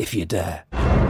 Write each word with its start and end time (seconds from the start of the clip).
if 0.00 0.14
you 0.14 0.24
dare. 0.24 1.09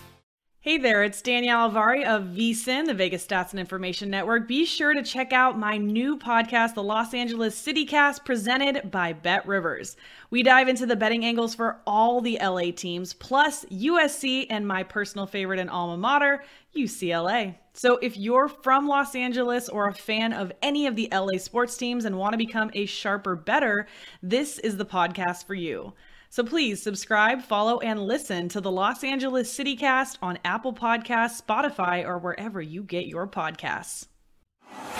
Hey 0.63 0.77
there, 0.77 1.03
it's 1.03 1.23
Danielle 1.23 1.71
Alvari 1.71 2.05
of 2.05 2.35
VSIN, 2.35 2.85
the 2.85 2.93
Vegas 2.93 3.25
Stats 3.25 3.49
and 3.49 3.59
Information 3.59 4.11
Network. 4.11 4.47
Be 4.47 4.63
sure 4.63 4.93
to 4.93 5.01
check 5.01 5.33
out 5.33 5.57
my 5.57 5.77
new 5.77 6.19
podcast, 6.19 6.75
the 6.75 6.83
Los 6.83 7.15
Angeles 7.15 7.57
City 7.57 7.83
Cast, 7.83 8.25
presented 8.25 8.91
by 8.91 9.11
Bet 9.11 9.47
Rivers. 9.47 9.97
We 10.29 10.43
dive 10.43 10.67
into 10.67 10.85
the 10.85 10.95
betting 10.95 11.25
angles 11.25 11.55
for 11.55 11.81
all 11.87 12.21
the 12.21 12.37
LA 12.39 12.69
teams, 12.75 13.11
plus 13.11 13.65
USC 13.71 14.45
and 14.51 14.67
my 14.67 14.83
personal 14.83 15.25
favorite 15.25 15.57
and 15.57 15.67
alma 15.67 15.97
mater, 15.97 16.43
UCLA. 16.75 17.55
So 17.73 17.97
if 17.97 18.15
you're 18.15 18.47
from 18.47 18.87
Los 18.87 19.15
Angeles 19.15 19.67
or 19.67 19.87
a 19.87 19.95
fan 19.95 20.31
of 20.31 20.51
any 20.61 20.85
of 20.85 20.95
the 20.95 21.09
LA 21.11 21.39
sports 21.39 21.75
teams 21.75 22.05
and 22.05 22.19
want 22.19 22.33
to 22.33 22.37
become 22.37 22.69
a 22.75 22.85
sharper 22.85 23.35
better, 23.35 23.87
this 24.21 24.59
is 24.59 24.77
the 24.77 24.85
podcast 24.85 25.47
for 25.47 25.55
you. 25.55 25.93
So 26.33 26.45
please 26.45 26.81
subscribe, 26.81 27.41
follow, 27.41 27.81
and 27.81 28.01
listen 28.01 28.47
to 28.49 28.61
the 28.61 28.71
Los 28.71 29.03
Angeles 29.03 29.53
CityCast 29.53 30.17
on 30.21 30.39
Apple 30.45 30.71
Podcasts, 30.71 31.41
Spotify, 31.41 32.05
or 32.05 32.19
wherever 32.19 32.61
you 32.61 32.83
get 32.83 33.05
your 33.05 33.27
podcasts. 33.27 34.07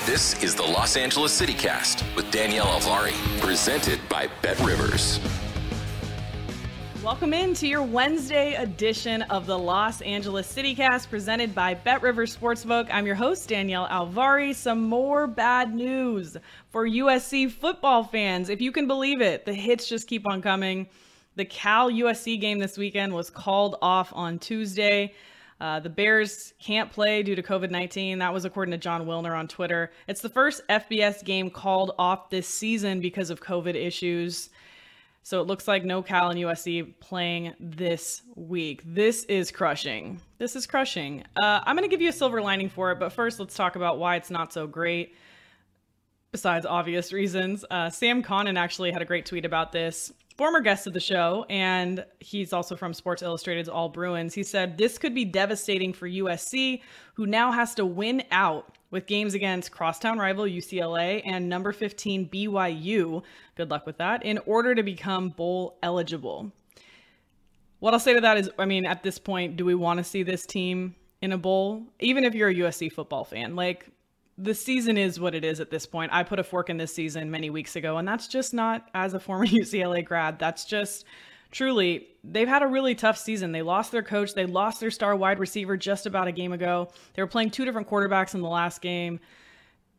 This 0.05 0.43
is 0.43 0.55
the 0.55 0.63
Los 0.63 0.97
Angeles 0.97 1.41
CityCast 1.41 2.03
with 2.17 2.29
Danielle 2.31 2.65
Alvari, 2.65 3.13
presented 3.39 4.01
by 4.09 4.27
Bet 4.41 4.59
Rivers. 4.59 5.21
Welcome 7.01 7.33
into 7.33 7.65
your 7.65 7.81
Wednesday 7.81 8.55
edition 8.55 9.21
of 9.21 9.45
the 9.45 9.57
Los 9.57 10.01
Angeles 10.01 10.53
CityCast 10.53 11.09
presented 11.09 11.55
by 11.55 11.75
Bet 11.75 12.01
Rivers 12.01 12.35
Sportsbook. 12.35 12.89
I'm 12.91 13.05
your 13.05 13.15
host, 13.15 13.47
Danielle 13.47 13.87
Alvari. 13.87 14.53
Some 14.53 14.81
more 14.81 15.27
bad 15.27 15.73
news 15.73 16.35
for 16.71 16.85
USC 16.85 17.49
football 17.49 18.03
fans. 18.03 18.49
If 18.49 18.59
you 18.59 18.73
can 18.73 18.85
believe 18.85 19.21
it, 19.21 19.45
the 19.45 19.53
hits 19.53 19.87
just 19.87 20.09
keep 20.09 20.27
on 20.27 20.41
coming. 20.41 20.89
The 21.35 21.45
Cal 21.45 21.89
USC 21.89 22.39
game 22.39 22.59
this 22.59 22.77
weekend 22.77 23.13
was 23.13 23.29
called 23.29 23.77
off 23.81 24.11
on 24.13 24.37
Tuesday. 24.37 25.13
Uh, 25.61 25.79
the 25.79 25.89
Bears 25.89 26.53
can't 26.59 26.91
play 26.91 27.23
due 27.23 27.35
to 27.35 27.43
COVID 27.43 27.69
19. 27.69 28.19
That 28.19 28.33
was 28.33 28.45
according 28.45 28.71
to 28.71 28.77
Jon 28.77 29.05
Wilner 29.05 29.37
on 29.37 29.47
Twitter. 29.47 29.91
It's 30.07 30.21
the 30.21 30.29
first 30.29 30.61
FBS 30.67 31.23
game 31.23 31.49
called 31.49 31.91
off 31.99 32.29
this 32.29 32.47
season 32.47 32.99
because 32.99 33.29
of 33.29 33.41
COVID 33.41 33.75
issues. 33.75 34.49
So 35.23 35.39
it 35.39 35.45
looks 35.45 35.67
like 35.67 35.85
no 35.85 36.01
Cal 36.01 36.31
and 36.31 36.39
USC 36.39 36.99
playing 36.99 37.53
this 37.59 38.23
week. 38.35 38.81
This 38.83 39.23
is 39.25 39.51
crushing. 39.51 40.19
This 40.39 40.55
is 40.55 40.65
crushing. 40.65 41.23
Uh, 41.41 41.61
I'm 41.63 41.75
going 41.75 41.87
to 41.87 41.93
give 41.93 42.01
you 42.01 42.09
a 42.09 42.13
silver 42.13 42.41
lining 42.41 42.69
for 42.69 42.91
it, 42.91 42.99
but 42.99 43.13
first 43.13 43.39
let's 43.39 43.53
talk 43.53 43.75
about 43.75 43.99
why 43.99 44.15
it's 44.15 44.31
not 44.31 44.51
so 44.51 44.65
great. 44.65 45.15
Besides 46.31 46.65
obvious 46.65 47.13
reasons, 47.13 47.63
uh, 47.69 47.91
Sam 47.91 48.23
Connon 48.23 48.57
actually 48.57 48.91
had 48.91 49.03
a 49.03 49.05
great 49.05 49.27
tweet 49.27 49.45
about 49.45 49.71
this 49.71 50.11
former 50.41 50.59
guest 50.59 50.87
of 50.87 50.93
the 50.93 50.99
show, 50.99 51.45
and 51.51 52.03
he's 52.19 52.51
also 52.51 52.75
from 52.75 52.95
Sports 52.95 53.21
Illustrated's 53.21 53.69
All 53.69 53.89
Bruins. 53.89 54.33
He 54.33 54.41
said 54.41 54.75
this 54.75 54.97
could 54.97 55.13
be 55.13 55.23
devastating 55.23 55.93
for 55.93 56.09
USC, 56.09 56.81
who 57.13 57.27
now 57.27 57.51
has 57.51 57.75
to 57.75 57.85
win 57.85 58.23
out 58.31 58.79
with 58.89 59.05
games 59.05 59.35
against 59.35 59.71
crosstown 59.71 60.17
rival 60.17 60.45
UCLA 60.45 61.21
and 61.25 61.47
number 61.47 61.71
15 61.71 62.27
BYU. 62.29 63.21
Good 63.53 63.69
luck 63.69 63.85
with 63.85 63.99
that 63.99 64.25
in 64.25 64.39
order 64.47 64.73
to 64.73 64.81
become 64.81 65.29
bowl 65.29 65.77
eligible. 65.83 66.51
What 67.77 67.93
I'll 67.93 67.99
say 67.99 68.15
to 68.15 68.21
that 68.21 68.37
is, 68.37 68.49
I 68.57 68.65
mean, 68.65 68.87
at 68.87 69.03
this 69.03 69.19
point, 69.19 69.57
do 69.57 69.63
we 69.63 69.75
want 69.75 69.99
to 69.99 70.03
see 70.03 70.23
this 70.23 70.47
team 70.47 70.95
in 71.21 71.33
a 71.33 71.37
bowl? 71.37 71.83
Even 71.99 72.23
if 72.23 72.33
you're 72.33 72.49
a 72.49 72.55
USC 72.55 72.91
football 72.91 73.25
fan, 73.25 73.55
like 73.55 73.91
the 74.41 74.55
season 74.55 74.97
is 74.97 75.19
what 75.19 75.35
it 75.35 75.43
is 75.43 75.59
at 75.59 75.69
this 75.69 75.85
point. 75.85 76.11
I 76.13 76.23
put 76.23 76.39
a 76.39 76.43
fork 76.43 76.69
in 76.69 76.77
this 76.77 76.93
season 76.93 77.29
many 77.29 77.49
weeks 77.49 77.75
ago, 77.75 77.97
and 77.97 78.07
that's 78.07 78.27
just 78.27 78.53
not 78.53 78.89
as 78.93 79.13
a 79.13 79.19
former 79.19 79.45
UCLA 79.47 80.03
grad. 80.03 80.39
That's 80.39 80.65
just 80.65 81.05
truly, 81.51 82.07
they've 82.23 82.47
had 82.47 82.63
a 82.63 82.67
really 82.67 82.95
tough 82.95 83.17
season. 83.17 83.51
They 83.51 83.61
lost 83.61 83.91
their 83.91 84.03
coach, 84.03 84.33
they 84.33 84.45
lost 84.45 84.79
their 84.79 84.91
star 84.91 85.15
wide 85.15 85.39
receiver 85.39 85.77
just 85.77 86.05
about 86.05 86.27
a 86.27 86.31
game 86.31 86.53
ago. 86.53 86.89
They 87.13 87.21
were 87.21 87.27
playing 87.27 87.51
two 87.51 87.65
different 87.65 87.87
quarterbacks 87.89 88.33
in 88.33 88.41
the 88.41 88.49
last 88.49 88.81
game. 88.81 89.19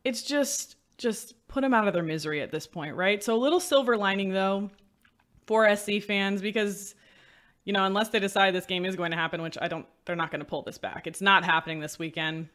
It's 0.04 0.22
just, 0.22 0.76
just 0.98 1.34
put 1.46 1.60
them 1.60 1.74
out 1.74 1.86
of 1.86 1.94
their 1.94 2.02
misery 2.02 2.40
at 2.40 2.50
this 2.50 2.66
point, 2.66 2.96
right? 2.96 3.22
So 3.22 3.34
a 3.34 3.36
little 3.36 3.60
silver 3.60 3.96
lining 3.96 4.32
though 4.32 4.70
for 5.46 5.74
SC 5.76 6.02
fans 6.02 6.42
because 6.42 6.94
you 7.64 7.72
know, 7.72 7.84
unless 7.84 8.08
they 8.08 8.18
decide 8.18 8.54
this 8.54 8.66
game 8.66 8.84
is 8.84 8.96
going 8.96 9.12
to 9.12 9.16
happen, 9.16 9.40
which 9.40 9.56
I 9.60 9.68
don't, 9.68 9.86
they're 10.04 10.16
not 10.16 10.32
going 10.32 10.40
to 10.40 10.44
pull 10.44 10.62
this 10.62 10.78
back. 10.78 11.06
It's 11.06 11.20
not 11.20 11.44
happening 11.44 11.78
this 11.78 11.96
weekend. 11.96 12.48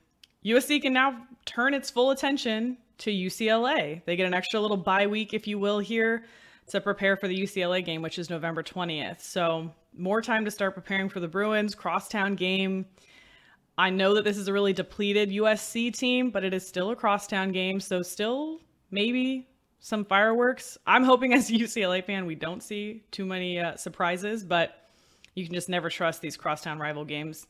USC 0.45 0.81
can 0.81 0.93
now 0.93 1.25
turn 1.45 1.73
its 1.73 1.89
full 1.89 2.11
attention 2.11 2.77
to 2.99 3.11
UCLA. 3.11 4.03
They 4.05 4.15
get 4.15 4.25
an 4.27 4.33
extra 4.33 4.59
little 4.59 4.77
bye 4.77 5.07
week, 5.07 5.33
if 5.33 5.47
you 5.47 5.59
will, 5.59 5.79
here 5.79 6.23
to 6.67 6.81
prepare 6.81 7.15
for 7.15 7.27
the 7.27 7.37
UCLA 7.37 7.83
game, 7.83 8.01
which 8.01 8.19
is 8.19 8.29
November 8.29 8.63
20th. 8.63 9.21
So, 9.21 9.73
more 9.97 10.21
time 10.21 10.45
to 10.45 10.51
start 10.51 10.75
preparing 10.75 11.09
for 11.09 11.19
the 11.19 11.27
Bruins 11.27 11.73
crosstown 11.73 12.35
game. 12.35 12.85
I 13.77 13.89
know 13.89 14.13
that 14.15 14.23
this 14.23 14.37
is 14.37 14.47
a 14.47 14.53
really 14.53 14.73
depleted 14.73 15.29
USC 15.29 15.97
team, 15.97 16.29
but 16.29 16.43
it 16.43 16.53
is 16.53 16.67
still 16.67 16.91
a 16.91 16.95
crosstown 16.95 17.51
game. 17.51 17.79
So, 17.79 18.01
still 18.01 18.59
maybe 18.91 19.47
some 19.79 20.05
fireworks. 20.05 20.77
I'm 20.85 21.03
hoping, 21.03 21.33
as 21.33 21.49
a 21.49 21.53
UCLA 21.53 22.03
fan, 22.03 22.25
we 22.25 22.35
don't 22.35 22.61
see 22.61 23.03
too 23.11 23.25
many 23.25 23.59
uh, 23.59 23.75
surprises, 23.75 24.43
but 24.43 24.89
you 25.35 25.45
can 25.45 25.53
just 25.53 25.69
never 25.69 25.89
trust 25.89 26.21
these 26.21 26.35
crosstown 26.35 26.79
rival 26.79 27.05
games. 27.05 27.47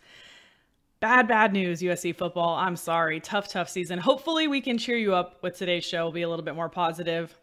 Bad, 0.99 1.27
bad 1.27 1.53
news, 1.53 1.81
USC 1.81 2.15
football. 2.15 2.55
I'm 2.55 2.75
sorry. 2.75 3.19
Tough, 3.19 3.49
tough 3.49 3.69
season. 3.69 3.99
Hopefully, 3.99 4.47
we 4.47 4.61
can 4.61 4.79
cheer 4.79 4.97
you 4.97 5.13
up 5.13 5.43
with 5.43 5.55
today's 5.55 5.85
show, 5.85 6.05
We'll 6.05 6.11
be 6.11 6.23
a 6.23 6.29
little 6.29 6.45
bit 6.45 6.55
more 6.55 6.69
positive. 6.69 7.37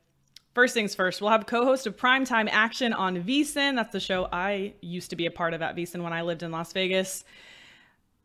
First 0.55 0.75
things 0.75 0.95
first, 0.95 1.21
we'll 1.21 1.31
have 1.31 1.47
co-host 1.47 1.87
of 1.87 1.97
Primetime 1.97 2.49
Action 2.51 2.93
on 2.93 3.23
VSiN. 3.23 3.77
That's 3.77 3.93
the 3.93 4.01
show 4.01 4.29
I 4.33 4.75
used 4.81 5.11
to 5.11 5.17
be 5.17 5.27
a 5.27 5.31
part 5.31 5.55
of 5.55 5.63
at 5.63 5.77
VSiN 5.77 6.03
when 6.03 6.13
I 6.13 6.23
lived 6.23 6.43
in 6.43 6.51
Las 6.51 6.73
Vegas. 6.73 7.25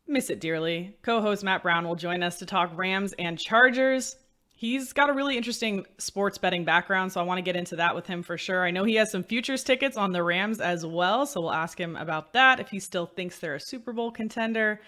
Miss 0.07 0.31
it 0.31 0.39
dearly. 0.39 0.95
Co-host 1.03 1.43
Matt 1.43 1.61
Brown 1.61 1.87
will 1.87 1.95
join 1.95 2.23
us 2.23 2.39
to 2.39 2.45
talk 2.47 2.71
Rams 2.75 3.13
and 3.19 3.37
Chargers. 3.37 4.15
He's 4.55 4.93
got 4.93 5.09
a 5.09 5.13
really 5.13 5.37
interesting 5.37 5.85
sports 5.99 6.37
betting 6.37 6.65
background, 6.65 7.11
so 7.11 7.21
I 7.21 7.23
want 7.23 7.37
to 7.37 7.43
get 7.43 7.55
into 7.55 7.77
that 7.77 7.95
with 7.95 8.05
him 8.07 8.23
for 8.23 8.37
sure. 8.37 8.65
I 8.65 8.71
know 8.71 8.83
he 8.83 8.95
has 8.95 9.11
some 9.11 9.23
futures 9.23 9.63
tickets 9.63 9.95
on 9.95 10.11
the 10.11 10.23
Rams 10.23 10.59
as 10.59 10.85
well, 10.85 11.25
so 11.25 11.41
we'll 11.41 11.53
ask 11.53 11.79
him 11.79 11.95
about 11.95 12.33
that 12.33 12.59
if 12.59 12.69
he 12.69 12.79
still 12.79 13.05
thinks 13.05 13.39
they're 13.39 13.55
a 13.55 13.59
Super 13.59 13.93
Bowl 13.93 14.11
contender. 14.11 14.81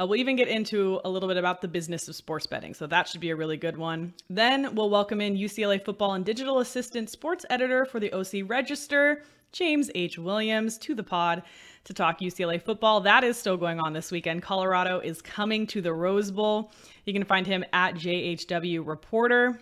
Uh, 0.00 0.06
we'll 0.06 0.20
even 0.20 0.36
get 0.36 0.46
into 0.46 1.00
a 1.04 1.10
little 1.10 1.28
bit 1.28 1.36
about 1.36 1.60
the 1.60 1.66
business 1.66 2.06
of 2.06 2.14
sports 2.14 2.46
betting, 2.46 2.72
so 2.72 2.86
that 2.86 3.08
should 3.08 3.20
be 3.20 3.30
a 3.30 3.36
really 3.36 3.56
good 3.56 3.76
one. 3.76 4.14
Then 4.30 4.74
we'll 4.74 4.90
welcome 4.90 5.20
in 5.20 5.36
UCLA 5.36 5.84
football 5.84 6.14
and 6.14 6.24
digital 6.24 6.60
assistant 6.60 7.10
sports 7.10 7.44
editor 7.50 7.84
for 7.84 7.98
the 7.98 8.12
OC 8.12 8.48
Register, 8.48 9.24
James 9.50 9.90
H. 9.96 10.16
Williams, 10.16 10.78
to 10.78 10.94
the 10.94 11.02
pod 11.02 11.42
to 11.82 11.92
talk 11.92 12.20
UCLA 12.20 12.62
football. 12.62 13.00
That 13.00 13.24
is 13.24 13.36
still 13.36 13.56
going 13.56 13.80
on 13.80 13.92
this 13.92 14.12
weekend. 14.12 14.42
Colorado 14.42 15.00
is 15.00 15.20
coming 15.20 15.66
to 15.68 15.80
the 15.80 15.92
Rose 15.92 16.30
Bowl. 16.30 16.70
You 17.04 17.12
can 17.12 17.24
find 17.24 17.46
him 17.46 17.64
at 17.72 17.94
JHW 17.94 18.86
Reporter. 18.86 19.58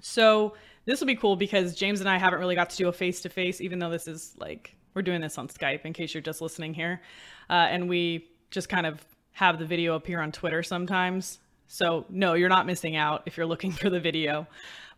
So 0.00 0.54
this 0.86 0.98
will 0.98 1.06
be 1.06 1.14
cool 1.14 1.36
because 1.36 1.76
James 1.76 2.00
and 2.00 2.08
I 2.08 2.18
haven't 2.18 2.40
really 2.40 2.56
got 2.56 2.70
to 2.70 2.76
do 2.76 2.88
a 2.88 2.92
face 2.92 3.20
to 3.20 3.28
face, 3.28 3.60
even 3.60 3.78
though 3.78 3.90
this 3.90 4.08
is 4.08 4.34
like 4.38 4.74
we're 4.94 5.02
doing 5.02 5.20
this 5.20 5.38
on 5.38 5.46
Skype 5.46 5.84
in 5.84 5.92
case 5.92 6.14
you're 6.14 6.22
just 6.22 6.40
listening 6.40 6.74
here. 6.74 7.00
Uh, 7.48 7.68
and 7.70 7.88
we 7.88 8.28
just 8.50 8.68
kind 8.68 8.86
of 8.86 9.04
have 9.32 9.58
the 9.58 9.66
video 9.66 9.94
appear 9.94 10.20
on 10.20 10.32
Twitter 10.32 10.62
sometimes. 10.62 11.38
So, 11.66 12.04
no, 12.10 12.34
you're 12.34 12.48
not 12.48 12.66
missing 12.66 12.96
out 12.96 13.22
if 13.26 13.36
you're 13.36 13.46
looking 13.46 13.72
for 13.72 13.90
the 13.90 14.00
video. 14.00 14.46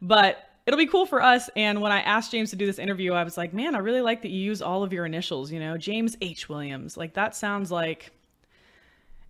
But 0.03 0.49
it'll 0.67 0.79
be 0.79 0.87
cool 0.87 1.07
for 1.07 1.23
us. 1.23 1.49
And 1.57 1.81
when 1.81 1.93
I 1.93 2.01
asked 2.01 2.33
James 2.33 2.51
to 2.51 2.57
do 2.57 2.67
this 2.67 2.79
interview, 2.79 3.13
I 3.13 3.23
was 3.23 3.37
like, 3.37 3.55
man, 3.55 3.75
I 3.75 3.79
really 3.79 4.01
like 4.01 4.23
that 4.23 4.31
you 4.31 4.41
use 4.41 4.63
all 4.63 4.83
of 4.83 4.93
your 4.93 5.07
initials, 5.07 5.53
you 5.53 5.61
know, 5.61 5.77
James 5.77 6.17
H. 6.21 6.49
Williams. 6.49 6.97
Like, 6.97 7.15
that 7.15 7.35
sounds 7.37 7.71
like. 7.71 8.11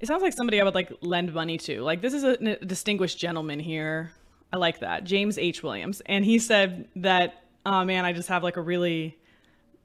It 0.00 0.06
sounds 0.06 0.22
like 0.22 0.32
somebody 0.32 0.60
I 0.60 0.64
would 0.64 0.74
like 0.74 0.92
lend 1.00 1.32
money 1.32 1.56
to. 1.58 1.80
Like, 1.80 2.02
this 2.02 2.12
is 2.12 2.24
a, 2.24 2.60
a 2.60 2.64
distinguished 2.64 3.18
gentleman 3.18 3.58
here. 3.58 4.12
I 4.52 4.56
like 4.56 4.80
that. 4.80 5.04
James 5.04 5.38
H. 5.38 5.62
Williams. 5.62 6.02
And 6.06 6.24
he 6.24 6.38
said 6.38 6.88
that, 6.96 7.42
oh 7.64 7.84
man, 7.84 8.04
I 8.04 8.12
just 8.12 8.28
have 8.28 8.42
like 8.42 8.56
a 8.56 8.60
really 8.60 9.16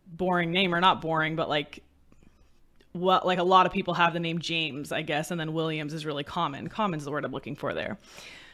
boring 0.08 0.52
name, 0.52 0.74
or 0.74 0.82
not 0.82 1.02
boring, 1.02 1.36
but 1.36 1.48
like 1.48 1.84
what 2.94 3.26
like 3.26 3.40
a 3.40 3.44
lot 3.44 3.66
of 3.66 3.72
people 3.72 3.94
have 3.94 4.14
the 4.14 4.20
name 4.20 4.40
James, 4.40 4.92
I 4.92 5.02
guess, 5.02 5.32
and 5.32 5.40
then 5.40 5.54
Williams 5.54 5.94
is 5.94 6.06
really 6.06 6.24
common. 6.24 6.68
Common 6.68 7.00
is 7.00 7.06
the 7.06 7.12
word 7.12 7.26
I'm 7.26 7.32
looking 7.32 7.56
for 7.56 7.74
there. 7.74 7.98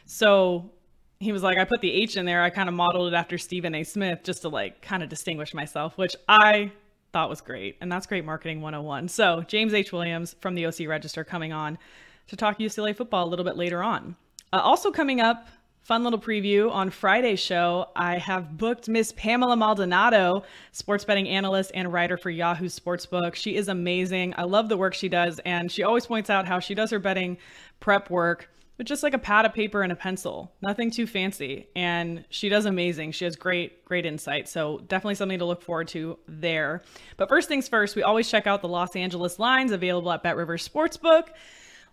So 0.04 0.70
he 1.18 1.32
was 1.32 1.42
like, 1.42 1.58
I 1.58 1.64
put 1.64 1.80
the 1.80 1.92
H 1.92 2.16
in 2.16 2.26
there. 2.26 2.42
I 2.42 2.50
kind 2.50 2.68
of 2.68 2.74
modeled 2.74 3.12
it 3.12 3.16
after 3.16 3.38
Stephen 3.38 3.74
A. 3.74 3.84
Smith 3.84 4.20
just 4.22 4.42
to 4.42 4.48
like 4.48 4.82
kind 4.82 5.02
of 5.02 5.08
distinguish 5.08 5.54
myself, 5.54 5.96
which 5.96 6.14
I 6.28 6.72
thought 7.12 7.30
was 7.30 7.40
great. 7.40 7.76
And 7.80 7.90
that's 7.90 8.06
great 8.06 8.24
marketing 8.24 8.60
101. 8.60 9.08
So 9.08 9.42
James 9.46 9.72
H. 9.72 9.92
Williams 9.92 10.36
from 10.40 10.54
the 10.54 10.66
OC 10.66 10.86
Register 10.86 11.24
coming 11.24 11.52
on 11.52 11.78
to 12.26 12.36
talk 12.36 12.58
UCLA 12.58 12.94
football 12.94 13.26
a 13.26 13.30
little 13.30 13.44
bit 13.44 13.56
later 13.56 13.82
on. 13.82 14.16
Uh, 14.52 14.60
also 14.60 14.90
coming 14.90 15.20
up 15.20 15.48
Fun 15.86 16.02
little 16.02 16.18
preview 16.18 16.68
on 16.72 16.90
Friday's 16.90 17.38
show. 17.38 17.86
I 17.94 18.18
have 18.18 18.58
booked 18.58 18.88
Miss 18.88 19.12
Pamela 19.12 19.56
Maldonado, 19.56 20.42
sports 20.72 21.04
betting 21.04 21.28
analyst 21.28 21.70
and 21.74 21.92
writer 21.92 22.16
for 22.16 22.28
Yahoo 22.28 22.66
Sportsbook. 22.66 23.36
She 23.36 23.54
is 23.54 23.68
amazing. 23.68 24.34
I 24.36 24.42
love 24.42 24.68
the 24.68 24.76
work 24.76 24.94
she 24.94 25.08
does, 25.08 25.38
and 25.44 25.70
she 25.70 25.84
always 25.84 26.04
points 26.04 26.28
out 26.28 26.44
how 26.44 26.58
she 26.58 26.74
does 26.74 26.90
her 26.90 26.98
betting 26.98 27.38
prep 27.78 28.10
work 28.10 28.50
with 28.78 28.88
just 28.88 29.04
like 29.04 29.14
a 29.14 29.18
pad 29.18 29.46
of 29.46 29.54
paper 29.54 29.82
and 29.82 29.92
a 29.92 29.96
pencil, 29.96 30.52
nothing 30.60 30.90
too 30.90 31.06
fancy. 31.06 31.68
And 31.76 32.24
she 32.30 32.48
does 32.48 32.66
amazing. 32.66 33.12
She 33.12 33.24
has 33.24 33.36
great, 33.36 33.84
great 33.84 34.04
insight. 34.04 34.48
So 34.48 34.78
definitely 34.88 35.14
something 35.14 35.38
to 35.38 35.44
look 35.44 35.62
forward 35.62 35.86
to 35.88 36.18
there. 36.26 36.82
But 37.16 37.28
first 37.28 37.48
things 37.48 37.68
first, 37.68 37.94
we 37.94 38.02
always 38.02 38.28
check 38.28 38.48
out 38.48 38.60
the 38.60 38.68
Los 38.68 38.96
Angeles 38.96 39.38
lines 39.38 39.70
available 39.70 40.10
at 40.10 40.24
Bet 40.24 40.36
Rivers 40.36 40.68
Sportsbook. 40.68 41.28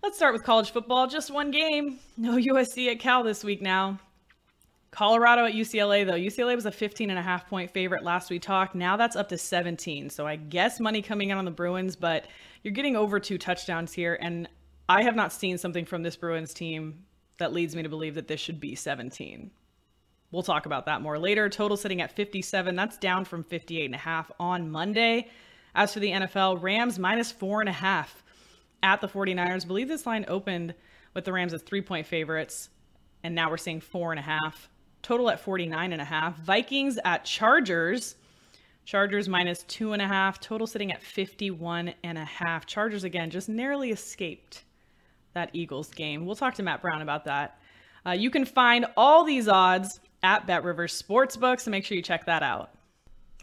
Let's 0.03 0.17
start 0.17 0.33
with 0.33 0.43
college 0.43 0.71
football. 0.71 1.07
Just 1.07 1.31
one 1.31 1.49
game. 1.49 1.97
No 2.17 2.33
USC 2.33 2.91
at 2.91 2.99
Cal 2.99 3.23
this 3.23 3.41
week 3.41 3.61
now. 3.61 3.97
Colorado 4.91 5.45
at 5.45 5.53
UCLA, 5.53 6.05
though. 6.05 6.11
UCLA 6.11 6.55
was 6.55 6.65
a 6.65 6.71
15 6.73 7.09
and 7.09 7.17
a 7.17 7.21
half 7.21 7.47
point 7.47 7.71
favorite 7.71 8.03
last 8.03 8.29
we 8.29 8.37
talked. 8.37 8.75
Now 8.75 8.97
that's 8.97 9.15
up 9.15 9.29
to 9.29 9.37
17. 9.37 10.09
So 10.09 10.27
I 10.27 10.35
guess 10.35 10.81
money 10.81 11.01
coming 11.01 11.29
in 11.29 11.37
on 11.37 11.45
the 11.45 11.51
Bruins, 11.51 11.95
but 11.95 12.27
you're 12.63 12.73
getting 12.73 12.97
over 12.97 13.17
two 13.17 13.37
touchdowns 13.37 13.93
here. 13.93 14.17
And 14.19 14.49
I 14.89 15.03
have 15.03 15.15
not 15.15 15.31
seen 15.31 15.57
something 15.57 15.85
from 15.85 16.03
this 16.03 16.17
Bruins 16.17 16.53
team 16.53 17.05
that 17.37 17.53
leads 17.53 17.73
me 17.73 17.83
to 17.83 17.89
believe 17.89 18.15
that 18.15 18.27
this 18.27 18.41
should 18.41 18.59
be 18.59 18.75
17. 18.75 19.51
We'll 20.31 20.43
talk 20.43 20.65
about 20.65 20.85
that 20.87 21.01
more 21.01 21.17
later. 21.17 21.47
Total 21.47 21.77
sitting 21.77 22.01
at 22.01 22.11
57. 22.11 22.75
That's 22.75 22.97
down 22.97 23.23
from 23.23 23.41
58 23.41 23.85
and 23.85 23.95
a 23.95 23.99
half 23.99 24.29
on 24.37 24.69
Monday. 24.69 25.29
As 25.73 25.93
for 25.93 26.01
the 26.01 26.11
NFL, 26.11 26.61
Rams 26.61 26.99
minus 26.99 27.31
four 27.31 27.61
and 27.61 27.69
a 27.69 27.73
half 27.73 28.22
at 28.83 29.01
the 29.01 29.07
49ers. 29.07 29.63
I 29.63 29.67
believe 29.67 29.87
this 29.87 30.05
line 30.05 30.25
opened 30.27 30.75
with 31.13 31.25
the 31.25 31.33
Rams 31.33 31.53
as 31.53 31.61
three 31.63 31.81
point 31.81 32.05
favorites, 32.05 32.69
and 33.23 33.33
now 33.33 33.49
we're 33.49 33.57
seeing 33.57 33.79
four 33.79 34.11
and 34.11 34.19
a 34.19 34.23
half. 34.23 34.69
Total 35.01 35.29
at 35.29 35.39
49 35.39 35.91
and 35.91 36.01
a 36.01 36.05
half. 36.05 36.37
Vikings 36.39 36.99
at 37.03 37.25
Chargers. 37.25 38.15
Chargers 38.85 39.29
minus 39.29 39.63
two 39.63 39.93
and 39.93 40.01
a 40.01 40.07
half. 40.07 40.39
Total 40.39 40.67
sitting 40.67 40.91
at 40.91 41.01
51 41.01 41.93
and 42.03 42.17
a 42.17 42.25
half. 42.25 42.65
Chargers, 42.65 43.03
again, 43.03 43.29
just 43.29 43.49
narrowly 43.49 43.91
escaped 43.91 44.63
that 45.33 45.49
Eagles 45.53 45.89
game. 45.89 46.25
We'll 46.25 46.35
talk 46.35 46.53
to 46.55 46.63
Matt 46.63 46.81
Brown 46.81 47.01
about 47.01 47.25
that. 47.25 47.59
Uh, 48.05 48.11
you 48.11 48.29
can 48.29 48.45
find 48.45 48.85
all 48.97 49.23
these 49.23 49.47
odds 49.47 49.99
at 50.21 50.45
Bet 50.45 50.63
Rivers 50.63 51.01
Sportsbook, 51.01 51.59
so 51.59 51.71
make 51.71 51.85
sure 51.85 51.95
you 51.95 52.03
check 52.03 52.25
that 52.25 52.43
out. 52.43 52.71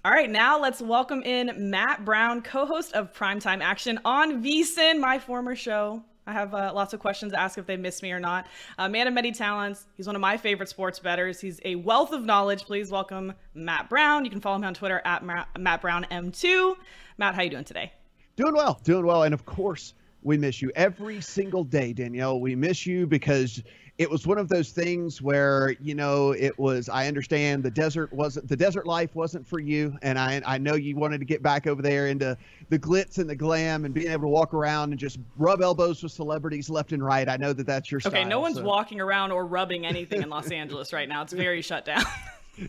All 0.03 0.11
right, 0.11 0.31
now 0.31 0.59
let's 0.59 0.81
welcome 0.81 1.23
in 1.25 1.53
Matt 1.71 2.07
Brown, 2.07 2.41
co 2.41 2.65
host 2.65 2.95
of 2.95 3.13
Primetime 3.13 3.61
Action 3.61 4.01
on 4.03 4.43
VSiN, 4.43 4.99
my 4.99 5.19
former 5.19 5.55
show. 5.55 6.03
I 6.27 6.33
have 6.33 6.55
uh, 6.55 6.73
lots 6.75 6.95
of 6.95 7.01
questions 7.01 7.33
to 7.33 7.39
ask 7.39 7.59
if 7.59 7.67
they 7.67 7.77
miss 7.77 8.03
me 8.03 8.11
or 8.11 8.19
not. 8.19 8.47
Uh, 8.79 8.89
man 8.89 9.09
of 9.09 9.13
many 9.13 9.31
talents. 9.31 9.89
He's 9.99 10.07
one 10.07 10.17
of 10.17 10.23
my 10.23 10.39
favorite 10.39 10.71
sports 10.71 10.99
bettors. 10.99 11.39
He's 11.39 11.61
a 11.67 11.75
wealth 11.75 12.13
of 12.13 12.25
knowledge. 12.25 12.65
Please 12.65 12.91
welcome 12.91 13.35
Matt 13.53 13.91
Brown. 13.91 14.25
You 14.25 14.31
can 14.31 14.41
follow 14.41 14.57
him 14.57 14.65
on 14.65 14.73
Twitter 14.73 15.03
at 15.05 15.23
Matt 15.23 15.83
Brown 15.83 16.07
M2. 16.11 16.77
Matt, 17.19 17.35
how 17.35 17.43
you 17.43 17.51
doing 17.51 17.65
today? 17.65 17.93
Doing 18.37 18.55
well, 18.55 18.81
doing 18.83 19.05
well. 19.05 19.25
And 19.25 19.35
of 19.35 19.45
course, 19.45 19.93
we 20.23 20.39
miss 20.39 20.63
you 20.63 20.73
every 20.77 21.21
single 21.21 21.63
day, 21.63 21.93
Danielle. 21.93 22.41
We 22.41 22.57
miss 22.57 22.87
you 22.87 23.07
because 23.07 23.63
it 24.01 24.11
was 24.11 24.27
one 24.27 24.39
of 24.39 24.49
those 24.49 24.71
things 24.71 25.21
where 25.21 25.77
you 25.79 25.95
know 25.95 26.33
it 26.33 26.59
was 26.59 26.89
i 26.89 27.07
understand 27.07 27.63
the 27.63 27.71
desert 27.71 28.11
wasn't 28.15 28.49
the 28.49 28.57
desert 28.57 28.87
life 28.87 29.15
wasn't 29.15 29.47
for 29.47 29.61
you 29.61 29.95
and 30.01 30.19
i 30.19 30.41
i 30.47 30.57
know 30.57 30.75
you 30.75 30.97
wanted 30.97 31.19
to 31.19 31.27
get 31.27 31.43
back 31.43 31.67
over 31.67 31.83
there 31.83 32.07
into 32.07 32.35
the 32.71 32.79
glitz 32.79 33.19
and 33.19 33.29
the 33.29 33.37
glam 33.37 33.85
and 33.85 33.93
being 33.93 34.11
able 34.11 34.23
to 34.23 34.29
walk 34.29 34.55
around 34.55 34.91
and 34.91 34.99
just 34.99 35.19
rub 35.37 35.61
elbows 35.61 36.03
with 36.03 36.13
celebrities 36.13 36.71
left 36.71 36.93
and 36.93 37.05
right. 37.05 37.29
I 37.29 37.37
know 37.37 37.53
that 37.53 37.67
that's 37.67 37.91
your 37.91 38.01
style 38.01 38.13
okay 38.13 38.25
no 38.25 38.41
one's 38.41 38.57
so. 38.57 38.63
walking 38.63 39.01
around 39.01 39.33
or 39.33 39.45
rubbing 39.45 39.85
anything 39.85 40.23
in 40.23 40.31
los 40.31 40.51
angeles 40.51 40.93
right 40.93 41.09
now. 41.09 41.23
It's 41.23 41.33
very 41.33 41.63
shut 41.63 41.85
down. 41.85 42.03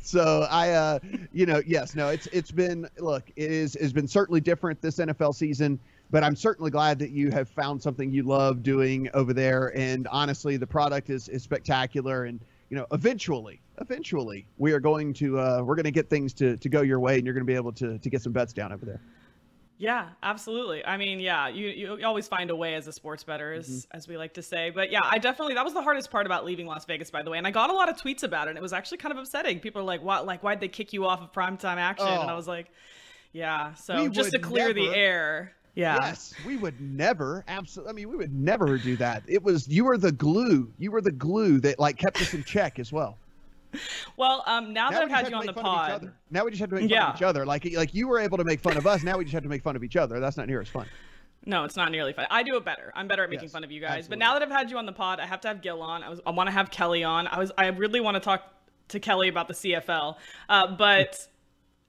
So 0.01 0.47
I, 0.49 0.69
uh, 0.69 0.99
you 1.33 1.45
know, 1.45 1.61
yes, 1.65 1.95
no, 1.95 2.09
it's 2.09 2.27
it's 2.27 2.51
been 2.51 2.87
look, 2.99 3.29
it 3.35 3.51
is 3.51 3.75
has 3.81 3.91
been 3.91 4.07
certainly 4.07 4.39
different 4.39 4.81
this 4.81 4.97
NFL 4.97 5.35
season 5.35 5.79
but 6.11 6.23
I'm 6.23 6.35
certainly 6.35 6.69
glad 6.69 6.99
that 6.99 7.11
you 7.11 7.31
have 7.31 7.49
found 7.49 7.81
something 7.81 8.11
you 8.11 8.23
love 8.23 8.61
doing 8.61 9.09
over 9.13 9.33
there. 9.33 9.75
And 9.77 10.07
honestly, 10.09 10.57
the 10.57 10.67
product 10.67 11.09
is, 11.09 11.29
is 11.29 11.41
spectacular. 11.41 12.25
And, 12.25 12.39
you 12.69 12.77
know, 12.77 12.85
eventually, 12.91 13.61
eventually 13.79 14.45
we 14.57 14.73
are 14.73 14.79
going 14.79 15.13
to, 15.15 15.39
uh, 15.39 15.61
we're 15.63 15.75
going 15.75 15.85
to 15.85 15.91
get 15.91 16.09
things 16.09 16.33
to, 16.33 16.57
to 16.57 16.69
go 16.69 16.81
your 16.81 16.99
way 16.99 17.15
and 17.15 17.25
you're 17.25 17.33
going 17.33 17.45
to 17.45 17.51
be 17.51 17.55
able 17.55 17.71
to, 17.73 17.97
to 17.97 18.09
get 18.09 18.21
some 18.21 18.33
bets 18.33 18.51
down 18.53 18.73
over 18.73 18.85
there. 18.85 19.01
Yeah, 19.77 20.09
absolutely. 20.21 20.85
I 20.85 20.97
mean, 20.97 21.19
yeah, 21.19 21.47
you, 21.47 21.67
you 21.69 22.05
always 22.05 22.27
find 22.27 22.51
a 22.51 22.55
way 22.55 22.75
as 22.75 22.85
a 22.85 22.91
sports 22.91 23.23
better, 23.23 23.51
as, 23.51 23.67
mm-hmm. 23.67 23.97
as 23.97 24.07
we 24.07 24.15
like 24.15 24.35
to 24.35 24.43
say. 24.43 24.69
But 24.69 24.91
yeah, 24.91 24.99
I 25.03 25.17
definitely, 25.17 25.55
that 25.55 25.65
was 25.65 25.73
the 25.73 25.81
hardest 25.81 26.11
part 26.11 26.27
about 26.27 26.45
leaving 26.45 26.67
Las 26.67 26.85
Vegas, 26.85 27.09
by 27.09 27.23
the 27.23 27.31
way. 27.31 27.39
And 27.39 27.47
I 27.47 27.51
got 27.51 27.71
a 27.71 27.73
lot 27.73 27.89
of 27.89 27.97
tweets 27.97 28.21
about 28.21 28.47
it. 28.47 28.51
And 28.51 28.59
it 28.59 28.61
was 28.61 28.73
actually 28.73 28.99
kind 28.99 29.11
of 29.11 29.17
upsetting. 29.17 29.59
People 29.59 29.81
are 29.81 29.85
like, 29.85 30.03
what, 30.03 30.27
like, 30.27 30.43
why'd 30.43 30.59
they 30.59 30.67
kick 30.67 30.93
you 30.93 31.07
off 31.07 31.21
of 31.21 31.31
primetime 31.31 31.77
action? 31.77 32.05
Oh. 32.07 32.21
And 32.21 32.29
I 32.29 32.33
oh. 32.33 32.35
was 32.35 32.47
like, 32.47 32.67
yeah. 33.33 33.73
So 33.73 34.07
just 34.09 34.33
to 34.33 34.39
clear 34.39 34.67
never, 34.67 34.73
the 34.73 34.95
air. 34.95 35.53
Yeah. 35.75 35.97
Yes, 36.01 36.33
we 36.45 36.57
would 36.57 36.79
never. 36.81 37.45
Absolutely. 37.47 37.89
I 37.89 37.93
mean, 37.93 38.09
we 38.09 38.17
would 38.17 38.33
never 38.33 38.77
do 38.77 38.97
that. 38.97 39.23
It 39.27 39.41
was 39.41 39.67
you 39.67 39.85
were 39.85 39.97
the 39.97 40.11
glue. 40.11 40.71
You 40.77 40.91
were 40.91 41.01
the 41.01 41.11
glue 41.11 41.59
that 41.61 41.79
like 41.79 41.97
kept 41.97 42.21
us 42.21 42.33
in 42.33 42.43
check 42.43 42.79
as 42.79 42.91
well. 42.91 43.17
Well, 44.17 44.43
um, 44.47 44.73
now, 44.73 44.89
now 44.89 44.99
that 44.99 45.03
I've 45.03 45.09
had 45.09 45.29
you 45.29 45.35
on 45.35 45.45
the 45.45 45.53
pod, 45.53 46.11
now 46.29 46.43
we 46.43 46.51
just 46.51 46.59
have 46.59 46.69
to 46.69 46.75
make 46.75 46.83
fun 46.83 46.89
yeah. 46.89 47.11
of 47.11 47.15
each 47.15 47.21
other. 47.21 47.45
Like, 47.45 47.65
like 47.73 47.93
you 47.93 48.07
were 48.07 48.19
able 48.19 48.37
to 48.37 48.43
make 48.43 48.59
fun 48.59 48.75
of 48.75 48.85
us. 48.85 49.01
Now 49.01 49.17
we 49.17 49.23
just 49.23 49.33
have 49.33 49.43
to 49.43 49.49
make 49.49 49.63
fun 49.63 49.77
of 49.77 49.83
each 49.83 49.95
other. 49.95 50.19
That's 50.19 50.35
not 50.35 50.47
near 50.47 50.59
as 50.59 50.67
fun. 50.67 50.87
No, 51.45 51.63
it's 51.63 51.75
not 51.75 51.91
nearly 51.91 52.13
fun. 52.13 52.27
I 52.29 52.43
do 52.43 52.55
it 52.57 52.65
better. 52.65 52.91
I'm 52.95 53.07
better 53.07 53.23
at 53.23 53.29
making 53.29 53.45
yes, 53.45 53.53
fun 53.53 53.63
of 53.63 53.71
you 53.71 53.81
guys. 53.81 53.89
Absolutely. 53.89 54.09
But 54.09 54.19
now 54.19 54.33
that 54.33 54.43
I've 54.43 54.51
had 54.51 54.69
you 54.69 54.77
on 54.77 54.85
the 54.85 54.91
pod, 54.91 55.19
I 55.19 55.25
have 55.25 55.41
to 55.41 55.47
have 55.47 55.61
Gil 55.61 55.81
on. 55.81 56.03
I 56.03 56.09
was, 56.09 56.19
I 56.25 56.31
want 56.31 56.47
to 56.47 56.51
have 56.51 56.69
Kelly 56.69 57.03
on. 57.03 57.27
I 57.27 57.39
was, 57.39 57.51
I 57.57 57.67
really 57.67 57.99
want 57.99 58.15
to 58.15 58.19
talk 58.19 58.53
to 58.89 58.99
Kelly 58.99 59.27
about 59.27 59.47
the 59.47 59.53
CFL. 59.53 60.17
Uh, 60.49 60.67
but 60.75 61.27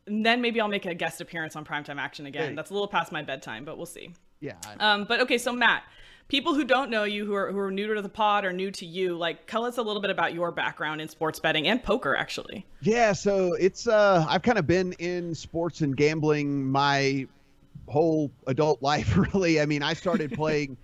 and 0.06 0.24
then 0.24 0.40
maybe 0.40 0.60
I'll 0.60 0.68
make 0.68 0.86
a 0.86 0.94
guest 0.94 1.20
appearance 1.20 1.56
on 1.56 1.64
Primetime 1.64 1.98
Action 1.98 2.26
again. 2.26 2.54
That's 2.54 2.70
a 2.70 2.72
little 2.72 2.88
past 2.88 3.12
my 3.12 3.22
bedtime, 3.22 3.64
but 3.64 3.76
we'll 3.76 3.86
see. 3.86 4.12
Yeah. 4.40 4.56
Um, 4.80 5.04
but 5.04 5.20
okay, 5.20 5.38
so 5.38 5.52
Matt, 5.52 5.84
people 6.28 6.54
who 6.54 6.64
don't 6.64 6.90
know 6.90 7.04
you, 7.04 7.24
who 7.24 7.34
are 7.34 7.52
who 7.52 7.58
are 7.58 7.70
new 7.70 7.94
to 7.94 8.02
the 8.02 8.08
pod 8.08 8.44
or 8.44 8.52
new 8.52 8.70
to 8.72 8.86
you, 8.86 9.16
like 9.16 9.46
tell 9.46 9.64
us 9.64 9.78
a 9.78 9.82
little 9.82 10.02
bit 10.02 10.10
about 10.10 10.34
your 10.34 10.50
background 10.50 11.00
in 11.00 11.08
sports 11.08 11.38
betting 11.38 11.68
and 11.68 11.82
poker, 11.82 12.16
actually. 12.16 12.66
Yeah, 12.80 13.12
so 13.12 13.54
it's 13.54 13.86
uh, 13.86 14.26
I've 14.28 14.42
kind 14.42 14.58
of 14.58 14.66
been 14.66 14.92
in 14.94 15.34
sports 15.34 15.80
and 15.80 15.96
gambling 15.96 16.70
my 16.70 17.26
whole 17.86 18.30
adult 18.46 18.82
life, 18.82 19.16
really. 19.16 19.60
I 19.60 19.66
mean, 19.66 19.82
I 19.82 19.94
started 19.94 20.32
playing 20.34 20.76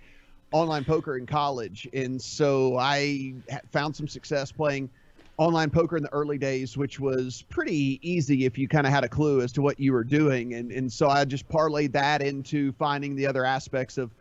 online 0.51 0.85
poker 0.85 1.17
in 1.17 1.25
college, 1.25 1.87
and 1.93 2.21
so 2.21 2.77
I 2.77 3.33
found 3.71 3.95
some 3.95 4.07
success 4.07 4.51
playing 4.51 4.89
online 5.39 5.69
poker 5.69 5.95
in 5.95 6.03
the 6.03 6.11
early 6.11 6.37
days, 6.37 6.75
which 6.75 6.99
was 6.99 7.45
pretty 7.49 7.97
easy 8.03 8.45
if 8.45 8.57
you 8.57 8.67
kind 8.67 8.85
of 8.85 8.91
had 8.91 9.05
a 9.05 9.07
clue 9.07 9.41
as 9.41 9.53
to 9.53 9.61
what 9.61 9.79
you 9.79 9.93
were 9.93 10.03
doing. 10.03 10.53
And 10.53 10.71
and 10.71 10.91
so 10.91 11.07
I 11.07 11.23
just 11.25 11.47
parlayed 11.47 11.93
that 11.93 12.21
into 12.21 12.73
finding 12.73 13.15
the 13.15 13.25
other 13.25 13.45
aspects 13.45 13.97
of 13.97 14.11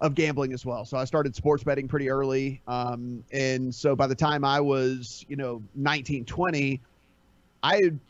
of 0.00 0.16
gambling 0.16 0.52
as 0.52 0.66
well. 0.66 0.84
So 0.84 0.98
I 0.98 1.04
started 1.04 1.36
sports 1.36 1.62
betting 1.62 1.86
pretty 1.86 2.10
early. 2.10 2.60
Um, 2.66 3.22
and 3.32 3.72
so 3.72 3.94
by 3.94 4.08
the 4.08 4.14
time 4.16 4.44
I 4.44 4.60
was, 4.60 5.24
you 5.28 5.36
know, 5.36 5.62
19, 5.76 6.24
20, 6.24 6.80
I 7.62 7.76
had 7.76 8.00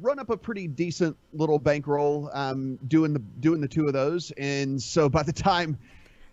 run 0.00 0.20
up 0.20 0.30
a 0.30 0.36
pretty 0.36 0.68
decent 0.68 1.16
little 1.34 1.58
bankroll 1.58 2.30
um, 2.32 2.76
doing 2.86 3.12
the 3.12 3.18
doing 3.18 3.60
the 3.60 3.68
two 3.68 3.88
of 3.88 3.92
those. 3.92 4.30
And 4.38 4.80
so 4.80 5.08
by 5.08 5.24
the 5.24 5.32
time 5.50 5.76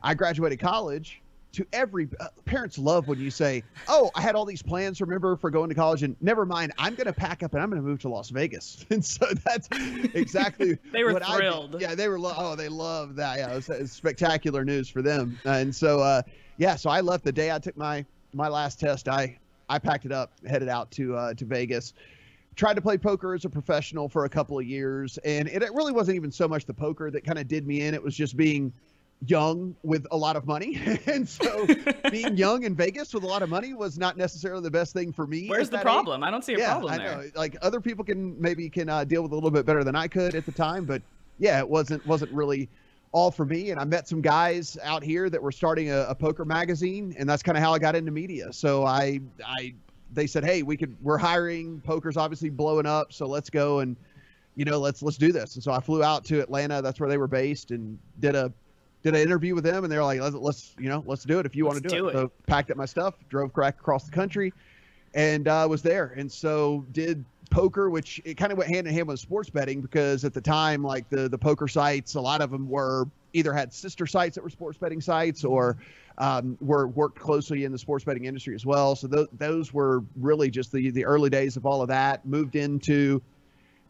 I 0.03 0.13
graduated 0.13 0.59
college, 0.59 1.19
to 1.51 1.65
every 1.73 2.07
uh, 2.19 2.27
parents 2.45 2.77
love 2.77 3.07
when 3.07 3.19
you 3.19 3.31
say, 3.31 3.63
"Oh, 3.87 4.11
I 4.15 4.21
had 4.21 4.35
all 4.35 4.45
these 4.45 4.61
plans. 4.61 5.01
Remember 5.01 5.35
for 5.35 5.49
going 5.49 5.69
to 5.69 5.75
college, 5.75 6.03
and 6.03 6.15
never 6.21 6.45
mind, 6.45 6.73
I'm 6.77 6.95
going 6.95 7.07
to 7.07 7.13
pack 7.13 7.41
up 7.43 7.53
and 7.53 7.63
I'm 7.63 7.69
going 7.69 7.81
to 7.81 7.87
move 7.87 7.99
to 8.01 8.09
Las 8.09 8.29
Vegas." 8.29 8.85
And 8.99 9.05
so 9.05 9.27
that's 9.45 9.69
exactly 10.13 10.77
they 10.91 11.03
were 11.03 11.13
what 11.13 11.25
thrilled. 11.25 11.75
I, 11.75 11.79
yeah, 11.79 11.95
they 11.95 12.07
were. 12.07 12.19
Lo- 12.19 12.33
oh, 12.35 12.55
they 12.55 12.69
loved 12.69 13.15
that. 13.17 13.37
Yeah, 13.37 13.51
it 13.51 13.55
was, 13.55 13.69
it 13.69 13.89
spectacular 13.89 14.65
news 14.65 14.89
for 14.89 15.01
them. 15.01 15.39
And 15.45 15.73
so, 15.73 15.99
uh, 15.99 16.23
yeah, 16.57 16.75
so 16.75 16.89
I 16.89 17.01
left 17.01 17.23
the 17.23 17.31
day 17.31 17.51
I 17.51 17.59
took 17.59 17.77
my 17.77 18.05
my 18.33 18.47
last 18.47 18.79
test. 18.79 19.07
I 19.07 19.37
I 19.69 19.79
packed 19.79 20.05
it 20.05 20.11
up, 20.11 20.33
headed 20.47 20.69
out 20.69 20.91
to 20.91 21.15
uh, 21.15 21.33
to 21.35 21.45
Vegas. 21.45 21.93
Tried 22.55 22.73
to 22.73 22.81
play 22.81 22.97
poker 22.97 23.33
as 23.33 23.45
a 23.45 23.49
professional 23.49 24.09
for 24.09 24.25
a 24.25 24.29
couple 24.29 24.59
of 24.59 24.65
years, 24.65 25.17
and 25.19 25.47
it, 25.47 25.63
it 25.63 25.73
really 25.73 25.93
wasn't 25.93 26.15
even 26.15 26.31
so 26.31 26.47
much 26.47 26.65
the 26.65 26.73
poker 26.73 27.09
that 27.11 27.23
kind 27.23 27.39
of 27.39 27.47
did 27.47 27.65
me 27.65 27.81
in. 27.81 27.93
It 27.93 28.03
was 28.03 28.15
just 28.15 28.35
being 28.35 28.73
young 29.25 29.75
with 29.83 30.07
a 30.11 30.17
lot 30.17 30.35
of 30.35 30.45
money. 30.45 30.79
and 31.05 31.27
so 31.27 31.67
being 32.11 32.37
young 32.37 32.63
in 32.63 32.75
Vegas 32.75 33.13
with 33.13 33.23
a 33.23 33.27
lot 33.27 33.41
of 33.41 33.49
money 33.49 33.73
was 33.73 33.97
not 33.97 34.17
necessarily 34.17 34.61
the 34.61 34.71
best 34.71 34.93
thing 34.93 35.11
for 35.11 35.27
me. 35.27 35.47
Where's 35.47 35.69
the 35.69 35.79
problem? 35.79 36.23
Age. 36.23 36.27
I 36.27 36.31
don't 36.31 36.43
see 36.43 36.53
a 36.53 36.59
yeah, 36.59 36.71
problem 36.71 36.93
I 36.93 36.97
there. 36.97 37.17
Know. 37.17 37.23
Like 37.35 37.57
other 37.61 37.81
people 37.81 38.05
can 38.05 38.39
maybe 38.39 38.69
can 38.69 38.89
uh, 38.89 39.03
deal 39.03 39.21
with 39.21 39.31
a 39.31 39.35
little 39.35 39.51
bit 39.51 39.65
better 39.65 39.83
than 39.83 39.95
I 39.95 40.07
could 40.07 40.35
at 40.35 40.45
the 40.45 40.51
time, 40.51 40.85
but 40.85 41.01
yeah, 41.37 41.59
it 41.59 41.69
wasn't 41.69 42.05
wasn't 42.05 42.31
really 42.31 42.69
all 43.11 43.31
for 43.31 43.45
me. 43.45 43.71
And 43.71 43.79
I 43.79 43.85
met 43.85 44.07
some 44.07 44.21
guys 44.21 44.77
out 44.83 45.03
here 45.03 45.29
that 45.29 45.41
were 45.41 45.51
starting 45.51 45.91
a, 45.91 46.01
a 46.09 46.15
poker 46.15 46.45
magazine, 46.45 47.15
and 47.17 47.27
that's 47.27 47.43
kind 47.43 47.57
of 47.57 47.63
how 47.63 47.73
I 47.73 47.79
got 47.79 47.95
into 47.95 48.11
media. 48.11 48.53
So 48.53 48.85
I 48.85 49.19
I 49.45 49.73
they 50.13 50.27
said, 50.27 50.43
hey, 50.43 50.63
we 50.63 50.77
could 50.77 50.95
we're 51.01 51.17
hiring. 51.17 51.81
Poker's 51.81 52.17
obviously 52.17 52.49
blowing 52.49 52.85
up, 52.85 53.13
so 53.13 53.25
let's 53.25 53.49
go 53.49 53.79
and 53.79 53.95
you 54.55 54.65
know 54.65 54.79
let's 54.79 55.01
let's 55.01 55.17
do 55.17 55.31
this. 55.31 55.55
And 55.55 55.63
so 55.63 55.71
I 55.71 55.79
flew 55.79 56.03
out 56.03 56.25
to 56.25 56.41
Atlanta. 56.41 56.81
That's 56.81 56.99
where 56.99 57.09
they 57.09 57.17
were 57.17 57.27
based, 57.27 57.71
and 57.71 57.97
did 58.19 58.35
a 58.35 58.51
did 59.03 59.15
an 59.15 59.21
interview 59.21 59.55
with 59.55 59.63
them, 59.63 59.83
and 59.83 59.91
they're 59.91 60.03
like, 60.03 60.19
let's, 60.19 60.35
let's 60.35 60.75
you 60.77 60.89
know 60.89 61.03
let's 61.05 61.23
do 61.23 61.39
it 61.39 61.45
if 61.45 61.55
you 61.55 61.65
want 61.65 61.81
to 61.81 61.87
do, 61.87 61.95
do 61.95 62.07
it. 62.07 62.11
it. 62.11 62.13
So 62.13 62.31
packed 62.47 62.71
up 62.71 62.77
my 62.77 62.85
stuff, 62.85 63.15
drove 63.29 63.53
crack 63.53 63.79
across 63.79 64.05
the 64.05 64.11
country, 64.11 64.53
and 65.13 65.47
uh, 65.47 65.65
was 65.69 65.81
there. 65.81 66.13
And 66.17 66.31
so 66.31 66.85
did 66.91 67.23
poker, 67.49 67.89
which 67.89 68.21
it 68.25 68.35
kind 68.35 68.51
of 68.51 68.57
went 68.57 68.69
hand 68.69 68.87
in 68.87 68.93
hand 68.93 69.07
with 69.07 69.19
sports 69.19 69.49
betting 69.49 69.81
because 69.81 70.23
at 70.25 70.33
the 70.33 70.41
time, 70.41 70.83
like 70.83 71.09
the 71.09 71.29
the 71.29 71.37
poker 71.37 71.67
sites, 71.67 72.15
a 72.15 72.21
lot 72.21 72.41
of 72.41 72.51
them 72.51 72.69
were 72.69 73.05
either 73.33 73.53
had 73.53 73.73
sister 73.73 74.07
sites 74.07 74.35
that 74.35 74.43
were 74.43 74.49
sports 74.49 74.77
betting 74.77 75.01
sites 75.01 75.43
or 75.43 75.77
um, 76.17 76.57
were 76.59 76.87
worked 76.87 77.19
closely 77.19 77.63
in 77.63 77.71
the 77.71 77.77
sports 77.77 78.03
betting 78.03 78.25
industry 78.25 78.55
as 78.55 78.65
well. 78.65 78.95
So 78.95 79.07
th- 79.07 79.29
those 79.37 79.73
were 79.73 80.03
really 80.17 80.49
just 80.49 80.71
the 80.71 80.91
the 80.91 81.05
early 81.05 81.29
days 81.29 81.57
of 81.57 81.65
all 81.65 81.81
of 81.81 81.87
that. 81.87 82.25
Moved 82.25 82.55
into 82.55 83.21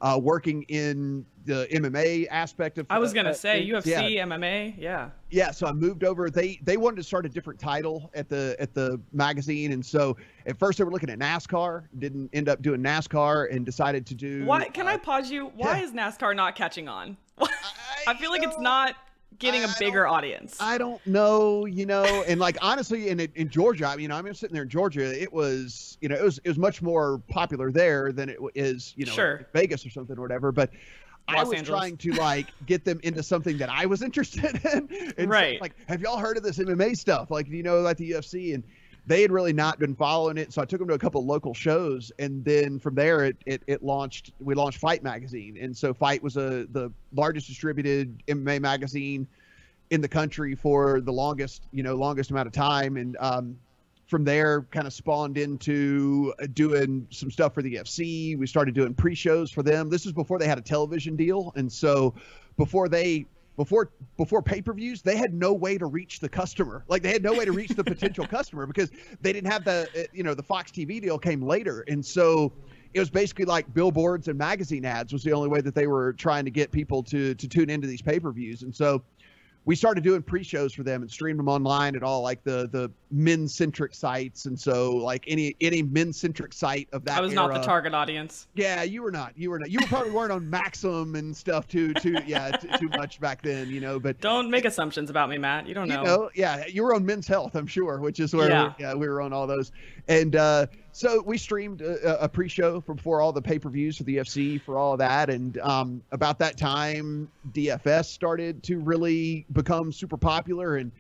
uh, 0.02 0.20
working 0.22 0.64
in 0.64 1.26
the 1.46 1.68
MMA 1.72 2.28
aspect 2.30 2.78
of. 2.78 2.86
I 2.90 3.00
was 3.00 3.14
gonna 3.14 3.32
uh, 3.32 3.34
say 3.34 3.70
things. 3.70 3.86
UFC, 3.86 4.12
Yeah. 4.16 4.26
MMA, 4.26 4.76
yeah. 4.78 5.10
Yeah, 5.30 5.52
so 5.52 5.68
I 5.68 5.74
moved 5.74 6.04
over. 6.04 6.30
They 6.30 6.60
they 6.64 6.78
wanted 6.78 6.98
to 6.98 7.04
start 7.04 7.26
a 7.26 7.30
different 7.30 7.60
title 7.60 8.10
at 8.14 8.30
the 8.30 8.56
at 8.60 8.74
the 8.74 9.00
magazine, 9.14 9.72
and 9.72 9.86
so 9.86 10.16
at 10.46 10.58
first 10.58 10.78
they 10.78 10.84
were 10.84 10.92
looking 10.92 11.10
at 11.10 11.20
NASCAR. 11.20 11.84
Didn't 11.98 12.30
end 12.34 12.50
up 12.50 12.62
doing 12.62 12.82
NASCAR, 12.82 13.54
and 13.54 13.66
decided 13.66 14.06
to 14.08 14.16
do. 14.16 14.46
Why 14.46 14.66
can 14.70 14.88
uh, 14.88 14.92
I 14.92 14.98
pause 14.98 15.30
you? 15.30 15.48
Why 15.56 15.80
yeah. 15.80 15.84
is 15.84 15.92
NASCAR 15.92 16.36
not 16.36 16.56
catching 16.56 16.88
on? 16.88 17.18
I 18.08 18.16
feel 18.16 18.32
like 18.32 18.44
it's 18.44 18.60
not 18.60 18.96
getting 19.38 19.64
a 19.64 19.68
I 19.68 19.74
bigger 19.80 20.08
audience. 20.08 20.58
I 20.60 20.78
don't 20.78 21.06
know, 21.06 21.66
you 21.66 21.86
know, 21.86 22.04
and 22.28 22.40
like 22.40 22.58
honestly, 22.62 23.10
in 23.10 23.20
in 23.20 23.50
Georgia, 23.50 23.86
I 23.86 23.96
mean, 23.96 24.10
know 24.10 24.16
I'm 24.16 24.34
sitting 24.34 24.54
there 24.54 24.64
in 24.64 24.70
Georgia. 24.70 25.22
It 25.22 25.32
was, 25.32 25.98
you 26.02 26.10
know, 26.10 26.16
it 26.16 26.24
was 26.24 26.40
it 26.44 26.50
was 26.50 26.58
much 26.58 26.82
more 26.82 27.20
popular 27.30 27.72
there 27.72 28.12
than 28.12 28.30
it 28.30 28.38
is, 28.56 28.94
you 28.98 29.06
know, 29.06 29.12
Sure. 29.14 29.48
Vegas 29.54 29.86
or 29.86 29.90
something 29.90 30.18
or 30.18 30.22
whatever. 30.22 30.52
But 30.52 30.72
I 31.28 31.44
was 31.44 31.60
Angeles. 31.60 31.80
trying 31.80 31.98
to 31.98 32.14
like 32.14 32.48
get 32.66 32.86
them 32.86 33.00
into 33.04 33.22
something 33.22 33.58
that 33.60 33.70
I 33.70 33.86
was 33.86 34.02
interested 34.08 34.44
in. 34.66 34.90
And 34.92 35.14
so, 35.18 35.26
Right. 35.28 35.62
like, 35.62 35.76
have 35.88 36.02
y'all 36.02 36.18
heard 36.18 36.38
of 36.38 36.44
this 36.44 36.58
MMA 36.58 36.98
stuff? 36.98 37.30
Like, 37.30 37.48
you 37.48 37.62
know, 37.64 37.78
about 37.78 37.98
the 37.98 38.12
UFC 38.12 38.54
and. 38.56 38.64
They 39.08 39.22
had 39.22 39.32
really 39.32 39.54
not 39.54 39.80
been 39.80 39.96
following 39.96 40.38
it, 40.38 40.54
so 40.54 40.62
I 40.62 40.66
took 40.66 40.80
them 40.80 40.88
to 40.90 40.94
a 40.94 41.00
couple 41.00 41.26
local 41.26 41.54
shows, 41.54 42.12
and 42.20 42.44
then 42.46 42.80
from 42.80 42.96
there, 42.96 43.26
it, 43.26 43.38
it 43.46 43.64
it 43.66 43.84
launched. 43.84 44.34
We 44.40 44.54
launched 44.54 44.78
Fight 44.78 45.04
magazine, 45.04 45.58
and 45.60 45.76
so 45.76 45.94
Fight 45.94 46.22
was 46.22 46.38
a 46.38 46.68
the 46.72 46.92
largest 47.14 47.48
distributed 47.48 48.22
MMA 48.28 48.62
magazine 48.62 49.28
in 49.90 50.02
the 50.02 50.08
country 50.08 50.56
for 50.56 51.02
the 51.02 51.12
longest, 51.12 51.64
you 51.72 51.84
know, 51.84 51.96
longest 51.96 52.32
amount 52.32 52.48
of 52.48 52.54
time. 52.54 52.98
And 52.98 53.18
um, 53.20 53.58
from 54.08 54.24
there, 54.24 54.64
kind 54.72 54.88
of 54.88 54.94
spawned 54.94 55.38
into 55.38 56.34
uh, 56.42 56.48
doing 56.54 57.08
some 57.10 57.32
stuff 57.32 57.54
for 57.54 57.62
the 57.62 57.76
UFC. 57.76 58.38
We 58.38 58.48
started 58.48 58.76
doing 58.76 58.94
pre-shows 58.94 59.52
for 59.52 59.64
them. 59.64 59.90
This 59.90 60.06
is 60.06 60.12
before 60.12 60.40
they 60.40 60.48
had 60.48 60.58
a 60.58 60.62
television 60.62 61.16
deal, 61.16 61.54
and 61.56 61.72
so 61.72 62.14
before 62.58 62.90
they 62.90 63.26
before 63.60 63.92
before 64.16 64.42
pay-per-views, 64.42 65.02
they 65.02 65.18
had 65.18 65.34
no 65.34 65.52
way 65.52 65.78
to 65.78 65.86
reach 65.86 66.22
the 66.22 66.30
customer. 66.30 66.86
Like 66.88 67.02
they 67.02 67.12
had 67.12 67.22
no 67.22 67.34
way 67.34 67.44
to 67.44 67.52
reach 67.52 67.72
the 67.72 67.84
potential 67.84 68.26
customer 68.38 68.66
because 68.66 68.90
they 69.20 69.34
didn't 69.34 69.52
have 69.52 69.66
the 69.66 69.90
uh, 69.94 70.04
you 70.14 70.24
know 70.24 70.34
the 70.34 70.42
Fox 70.42 70.72
TV 70.72 71.02
deal 71.02 71.20
came 71.20 71.42
later, 71.42 71.84
and 71.90 72.04
so 72.04 72.54
it 72.94 73.02
was 73.02 73.10
basically 73.10 73.44
like 73.44 73.72
billboards 73.74 74.30
and 74.30 74.38
magazine 74.38 74.86
ads 74.86 75.12
was 75.12 75.24
the 75.24 75.34
only 75.34 75.50
way 75.50 75.60
that 75.60 75.76
they 75.76 75.88
were 75.88 76.14
trying 76.14 76.46
to 76.46 76.52
get 76.52 76.72
people 76.72 77.04
to 77.04 77.36
to 77.36 77.48
tune 77.50 77.70
into 77.70 77.86
these 77.86 78.02
pay-per-views, 78.02 78.64
and 78.64 78.74
so 78.74 79.04
we 79.66 79.76
started 79.76 80.06
doing 80.06 80.24
pre-shows 80.24 80.74
for 80.74 80.84
them 80.84 81.02
and 81.02 81.12
streamed 81.12 81.38
them 81.38 81.50
online 81.50 81.98
at 81.98 82.02
all 82.02 82.22
like 82.22 82.42
the 82.46 82.70
the 82.72 82.90
men-centric 83.12 83.96
sites 83.96 84.46
and 84.46 84.60
so 84.60 84.92
like 84.92 85.24
any 85.28 85.56
any 85.62 85.82
men-centric 85.82 86.54
site 86.54 86.88
of 86.94 87.04
that 87.06 87.18
I 87.18 87.22
was 87.22 87.34
not 87.34 87.52
the 87.54 87.60
target 87.62 87.94
audience. 87.94 88.48
yeah 88.54 88.84
you 88.84 89.02
were 89.02 89.12
not 89.12 89.34
you 89.36 89.50
were 89.50 89.58
not 89.58 89.72
you 89.72 89.80
probably 89.88 90.12
weren't 90.12 90.32
on 90.32 90.48
maxim 90.48 91.16
and 91.16 91.36
stuff 91.36 91.68
too 91.68 91.94
too 91.96 92.18
yeah 92.28 92.52
t- 92.52 92.68
too 92.78 92.90
much 92.90 93.20
back 93.20 93.42
then 93.42 93.70
you 93.70 93.82
know 93.82 94.00
but 94.00 94.20
Don't 94.22 94.50
make 94.50 94.66
assumptions 94.66 95.10
about 95.10 95.30
me, 95.30 95.38
Matt. 95.38 95.68
You 95.68 95.74
don't 95.74 95.88
you 95.88 95.96
know. 95.96 96.04
know, 96.04 96.30
yeah, 96.36 96.66
you 96.68 96.84
were 96.84 96.94
on 96.94 97.06
Men's 97.06 97.28
Health, 97.28 97.56
I'm 97.56 97.68
sure, 97.68 98.00
which 98.00 98.20
is 98.20 98.34
where 98.36 98.50
Yeah. 98.50 98.74
yeah, 98.80 98.94
we 98.94 99.08
were 99.08 99.22
on 99.22 99.34
all 99.34 99.48
those. 99.48 99.72
And 100.08 100.36
uh, 100.36 100.68
so 100.92 101.22
we 101.26 101.38
streamed 101.38 101.82
a, 101.82 102.24
a 102.24 102.30
pre-show 102.30 102.82
for 102.82 102.94
before 102.94 103.22
all 103.22 103.32
the 103.32 103.42
pay-per-views 103.42 103.98
for 103.98 104.04
the 104.04 104.18
UFC 104.18 104.62
for 104.62 104.78
all 104.78 104.94
of 104.94 105.00
that. 105.00 105.30
And 105.30 105.58
um, 105.60 106.02
about 106.12 106.40
that 106.40 106.58
time, 106.58 107.30
DFS 107.54 108.06
started 108.06 108.62
to 108.64 108.80
really 108.80 109.46
become 109.54 109.92
super 109.92 110.18
popular, 110.18 110.78
and 110.78 110.92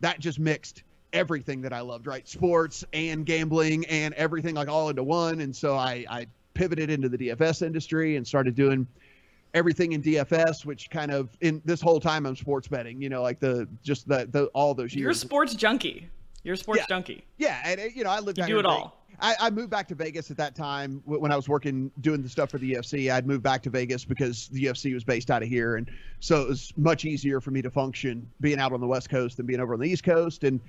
that 0.00 0.20
just 0.20 0.38
mixed 0.38 0.82
everything 1.12 1.62
that 1.62 1.72
I 1.72 1.80
loved, 1.80 2.06
right? 2.06 2.26
Sports 2.28 2.84
and 2.92 3.24
gambling 3.24 3.86
and 3.86 4.14
everything 4.14 4.54
like 4.54 4.68
all 4.68 4.88
into 4.90 5.02
one. 5.02 5.40
And 5.40 5.54
so 5.54 5.76
I, 5.76 6.04
I 6.08 6.26
pivoted 6.54 6.90
into 6.90 7.08
the 7.08 7.16
DFS 7.16 7.62
industry 7.62 8.16
and 8.16 8.26
started 8.26 8.54
doing 8.54 8.86
everything 9.54 9.92
in 9.92 10.02
DFS, 10.02 10.64
which 10.66 10.90
kind 10.90 11.10
of 11.10 11.30
in 11.40 11.62
this 11.64 11.80
whole 11.80 12.00
time 12.00 12.26
I'm 12.26 12.36
sports 12.36 12.68
betting, 12.68 13.00
you 13.00 13.08
know, 13.08 13.22
like 13.22 13.40
the 13.40 13.66
just 13.82 14.06
the, 14.08 14.28
the 14.30 14.46
all 14.46 14.74
those 14.74 14.94
years. 14.94 15.02
You're 15.02 15.10
a 15.10 15.14
sports 15.14 15.54
junkie. 15.54 16.08
You're 16.44 16.54
a 16.54 16.58
sports 16.58 16.80
Yeah. 16.80 16.86
junkie. 16.88 17.24
Yeah, 17.38 17.60
and 17.64 17.80
you 17.94 18.04
know, 18.04 18.10
I 18.10 18.20
lived 18.20 18.38
You 18.38 18.46
do 18.46 18.58
it 18.58 18.66
all. 18.66 18.98
I, 19.20 19.34
I 19.40 19.50
moved 19.50 19.70
back 19.70 19.88
to 19.88 19.96
Vegas 19.96 20.30
at 20.30 20.36
that 20.36 20.54
time 20.54 21.02
when 21.04 21.32
I 21.32 21.36
was 21.36 21.48
working 21.48 21.90
doing 22.00 22.22
the 22.22 22.28
stuff 22.28 22.50
for 22.50 22.58
the 22.58 22.74
UFC. 22.74 23.10
I'd 23.12 23.26
moved 23.26 23.42
back 23.42 23.62
to 23.64 23.70
Vegas 23.70 24.04
because 24.04 24.46
the 24.48 24.64
UFC 24.66 24.94
was 24.94 25.02
based 25.02 25.28
out 25.30 25.42
of 25.42 25.48
here, 25.48 25.74
and 25.76 25.90
so 26.20 26.42
it 26.42 26.48
was 26.48 26.72
much 26.76 27.04
easier 27.04 27.40
for 27.40 27.50
me 27.50 27.60
to 27.62 27.70
function 27.70 28.30
being 28.40 28.60
out 28.60 28.72
on 28.72 28.80
the 28.80 28.86
West 28.86 29.10
Coast 29.10 29.38
than 29.38 29.46
being 29.46 29.58
over 29.58 29.74
on 29.74 29.80
the 29.80 29.88
East 29.88 30.04
Coast. 30.04 30.44
And 30.44 30.60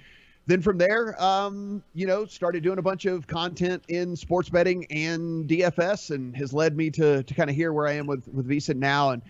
then 0.50 0.63
from 0.63 0.79
there, 0.79 1.22
um, 1.22 1.84
you 1.94 2.08
know, 2.08 2.25
started 2.25 2.63
doing 2.63 2.79
a 2.79 2.82
bunch 2.82 3.06
of 3.06 3.27
content 3.27 3.84
in 3.88 4.15
sports 4.15 4.50
betting 4.50 4.84
and 4.89 5.48
DFS, 5.48 6.10
and 6.10 6.36
has 6.36 6.53
led 6.53 6.75
me 6.75 6.89
to 6.89 7.22
to 7.22 7.34
kind 7.36 7.51
of 7.51 7.56
here 7.56 7.72
where 7.72 7.88
I 7.88 7.94
am 7.94 8.08
with 8.08 8.27
with 8.29 8.50
VSiN 8.50 8.77
now. 8.77 9.12
And 9.12 9.22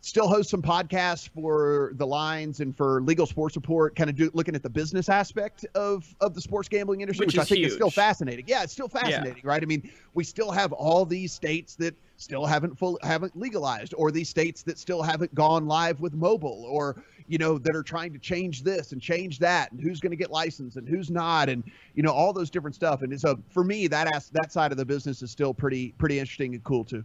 still 0.00 0.28
host 0.28 0.48
some 0.48 0.62
podcasts 0.62 1.28
for 1.28 1.90
the 1.94 2.06
lines 2.06 2.60
and 2.60 2.76
for 2.76 3.02
legal 3.02 3.26
sports 3.26 3.56
report 3.56 3.94
kind 3.96 4.08
of 4.08 4.16
do, 4.16 4.30
looking 4.32 4.54
at 4.54 4.62
the 4.62 4.70
business 4.70 5.08
aspect 5.08 5.66
of 5.74 6.06
of 6.20 6.34
the 6.34 6.40
sports 6.40 6.68
gambling 6.68 7.02
industry 7.02 7.26
which, 7.26 7.34
which 7.34 7.40
i 7.40 7.44
think 7.44 7.58
huge. 7.58 7.68
is 7.68 7.74
still 7.74 7.90
fascinating 7.90 8.44
yeah 8.48 8.62
it's 8.62 8.72
still 8.72 8.88
fascinating 8.88 9.42
yeah. 9.44 9.50
right 9.50 9.62
i 9.62 9.66
mean 9.66 9.90
we 10.14 10.24
still 10.24 10.50
have 10.50 10.72
all 10.72 11.04
these 11.04 11.32
states 11.32 11.74
that 11.74 11.94
still 12.16 12.46
haven't 12.46 12.78
full 12.78 12.98
haven't 13.02 13.36
legalized 13.36 13.92
or 13.96 14.10
these 14.10 14.28
states 14.28 14.62
that 14.62 14.78
still 14.78 15.02
haven't 15.02 15.34
gone 15.34 15.66
live 15.66 16.00
with 16.00 16.14
mobile 16.14 16.64
or 16.66 16.96
you 17.30 17.38
know 17.38 17.58
that 17.58 17.76
are 17.76 17.82
trying 17.82 18.12
to 18.12 18.18
change 18.18 18.62
this 18.62 18.92
and 18.92 19.00
change 19.00 19.38
that 19.38 19.70
and 19.70 19.80
who's 19.80 20.00
going 20.00 20.10
to 20.10 20.16
get 20.16 20.30
licensed 20.30 20.76
and 20.76 20.88
who's 20.88 21.10
not 21.10 21.48
and 21.48 21.62
you 21.94 22.02
know 22.02 22.12
all 22.12 22.32
those 22.32 22.50
different 22.50 22.74
stuff 22.74 23.02
and 23.02 23.18
so 23.20 23.38
for 23.50 23.62
me 23.62 23.86
that 23.86 24.14
as, 24.14 24.30
that 24.30 24.52
side 24.52 24.72
of 24.72 24.78
the 24.78 24.84
business 24.84 25.22
is 25.22 25.30
still 25.30 25.54
pretty 25.54 25.92
pretty 25.92 26.18
interesting 26.18 26.54
and 26.54 26.64
cool 26.64 26.84
too 26.84 27.04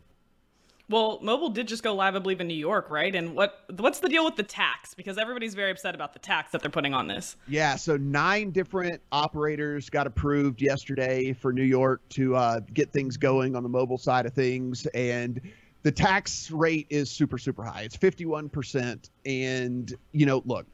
well, 0.88 1.18
mobile 1.24 1.50
did 1.50 1.68
just 1.68 1.82
go 1.82 1.96
live, 1.96 2.16
I 2.16 2.20
believe, 2.20 2.42
in 2.42 2.48
New 2.48 2.54
York, 2.54 2.92
right? 2.92 3.14
And 3.16 3.36
what 3.36 3.64
what's 3.78 4.00
the 4.00 4.10
deal 4.10 4.24
with 4.24 4.36
the 4.36 4.44
tax? 4.44 4.94
Because 4.94 5.18
everybody's 5.18 5.56
very 5.56 5.72
upset 5.72 5.96
about 5.96 6.14
the 6.14 6.20
tax 6.20 6.52
that 6.52 6.62
they're 6.62 6.70
putting 6.70 6.94
on 6.94 7.08
this. 7.08 7.38
Yeah, 7.48 7.76
so 7.76 7.98
nine 7.98 8.52
different 8.52 9.02
operators 9.12 9.90
got 9.90 10.06
approved 10.06 10.62
yesterday 10.62 11.34
for 11.34 11.52
New 11.52 11.64
York 11.64 12.08
to 12.10 12.36
uh, 12.36 12.60
get 12.74 12.92
things 12.92 13.18
going 13.18 13.56
on 13.56 13.64
the 13.64 13.70
mobile 13.70 13.98
side 13.98 14.28
of 14.28 14.34
things, 14.34 14.86
and 14.94 15.42
the 15.86 15.92
tax 15.92 16.50
rate 16.50 16.88
is 16.90 17.12
super 17.12 17.38
super 17.38 17.64
high. 17.64 17.84
It's 17.84 17.96
fifty 17.96 18.26
one 18.26 18.50
percent, 18.50 19.12
and 19.24 19.94
you 20.14 20.26
know, 20.26 20.42
look, 20.44 20.66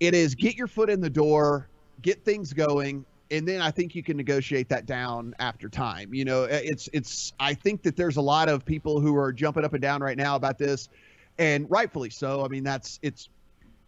it 0.00 0.14
is 0.14 0.34
get 0.34 0.54
your 0.54 0.66
foot 0.66 0.90
in 0.90 1.00
the 1.00 1.08
door, 1.08 1.66
get 2.02 2.22
things 2.26 2.52
going, 2.52 3.06
and 3.30 3.48
then 3.48 3.62
I 3.62 3.70
think 3.70 3.94
you 3.94 4.02
can 4.02 4.18
negotiate 4.18 4.68
that 4.68 4.84
down 4.84 5.34
after 5.38 5.70
time. 5.70 6.12
You 6.12 6.26
know, 6.26 6.42
eh, 6.44 6.60
it's 6.62 6.90
it's. 6.92 7.32
I 7.40 7.54
think 7.54 7.82
that 7.84 7.96
there's 7.96 8.18
a 8.18 8.20
lot 8.20 8.50
of 8.50 8.66
people 8.66 9.00
who 9.00 9.16
are 9.16 9.32
jumping 9.32 9.64
up 9.64 9.72
and 9.72 9.80
down 9.80 10.02
right 10.02 10.18
now 10.18 10.36
about 10.36 10.58
this, 10.58 10.90
and 11.38 11.66
rightfully 11.70 12.10
so. 12.10 12.44
I 12.44 12.48
mean, 12.48 12.64
that's 12.64 12.98
it's. 13.00 13.30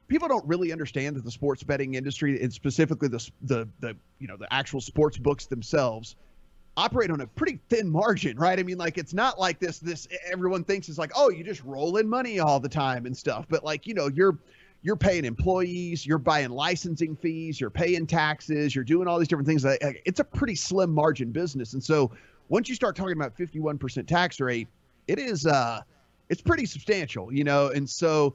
People 0.08 0.26
don't 0.26 0.46
really 0.46 0.72
understand 0.72 1.16
that 1.16 1.24
the 1.24 1.30
sports 1.30 1.62
betting 1.62 1.96
industry, 1.96 2.42
and 2.42 2.50
specifically 2.50 3.08
the 3.08 3.30
the 3.42 3.68
the 3.80 3.94
you 4.20 4.26
know 4.26 4.38
the 4.38 4.50
actual 4.50 4.80
sports 4.80 5.18
books 5.18 5.44
themselves, 5.44 6.16
operate 6.80 7.10
on 7.10 7.20
a 7.20 7.26
pretty 7.26 7.60
thin 7.68 7.90
margin, 7.90 8.38
right? 8.38 8.58
I 8.58 8.62
mean, 8.62 8.78
like 8.78 8.98
it's 8.98 9.14
not 9.14 9.38
like 9.38 9.58
this. 9.58 9.78
This 9.78 10.08
everyone 10.30 10.64
thinks 10.64 10.88
is 10.88 10.98
like, 10.98 11.12
oh, 11.14 11.30
you 11.30 11.44
just 11.44 11.62
roll 11.64 11.98
in 11.98 12.08
money 12.08 12.40
all 12.40 12.58
the 12.58 12.68
time 12.68 13.06
and 13.06 13.16
stuff, 13.16 13.46
but 13.48 13.64
like 13.64 13.86
you 13.86 13.94
know, 13.94 14.08
you're 14.08 14.38
you're 14.82 14.96
paying 14.96 15.24
employees, 15.24 16.06
you're 16.06 16.18
buying 16.18 16.50
licensing 16.50 17.14
fees, 17.14 17.60
you're 17.60 17.70
paying 17.70 18.06
taxes, 18.06 18.74
you're 18.74 18.84
doing 18.84 19.06
all 19.06 19.18
these 19.18 19.28
different 19.28 19.46
things. 19.46 19.64
It's 20.06 20.20
a 20.20 20.24
pretty 20.24 20.54
slim 20.54 20.90
margin 20.90 21.32
business. 21.32 21.74
And 21.74 21.84
so 21.84 22.10
once 22.48 22.68
you 22.68 22.74
start 22.74 22.96
talking 22.96 23.12
about 23.12 23.36
51% 23.36 24.06
tax 24.06 24.40
rate, 24.40 24.68
it 25.06 25.18
is 25.18 25.46
uh 25.46 25.82
it's 26.28 26.40
pretty 26.40 26.64
substantial, 26.64 27.32
you 27.32 27.44
know. 27.44 27.68
And 27.68 27.88
so 27.88 28.34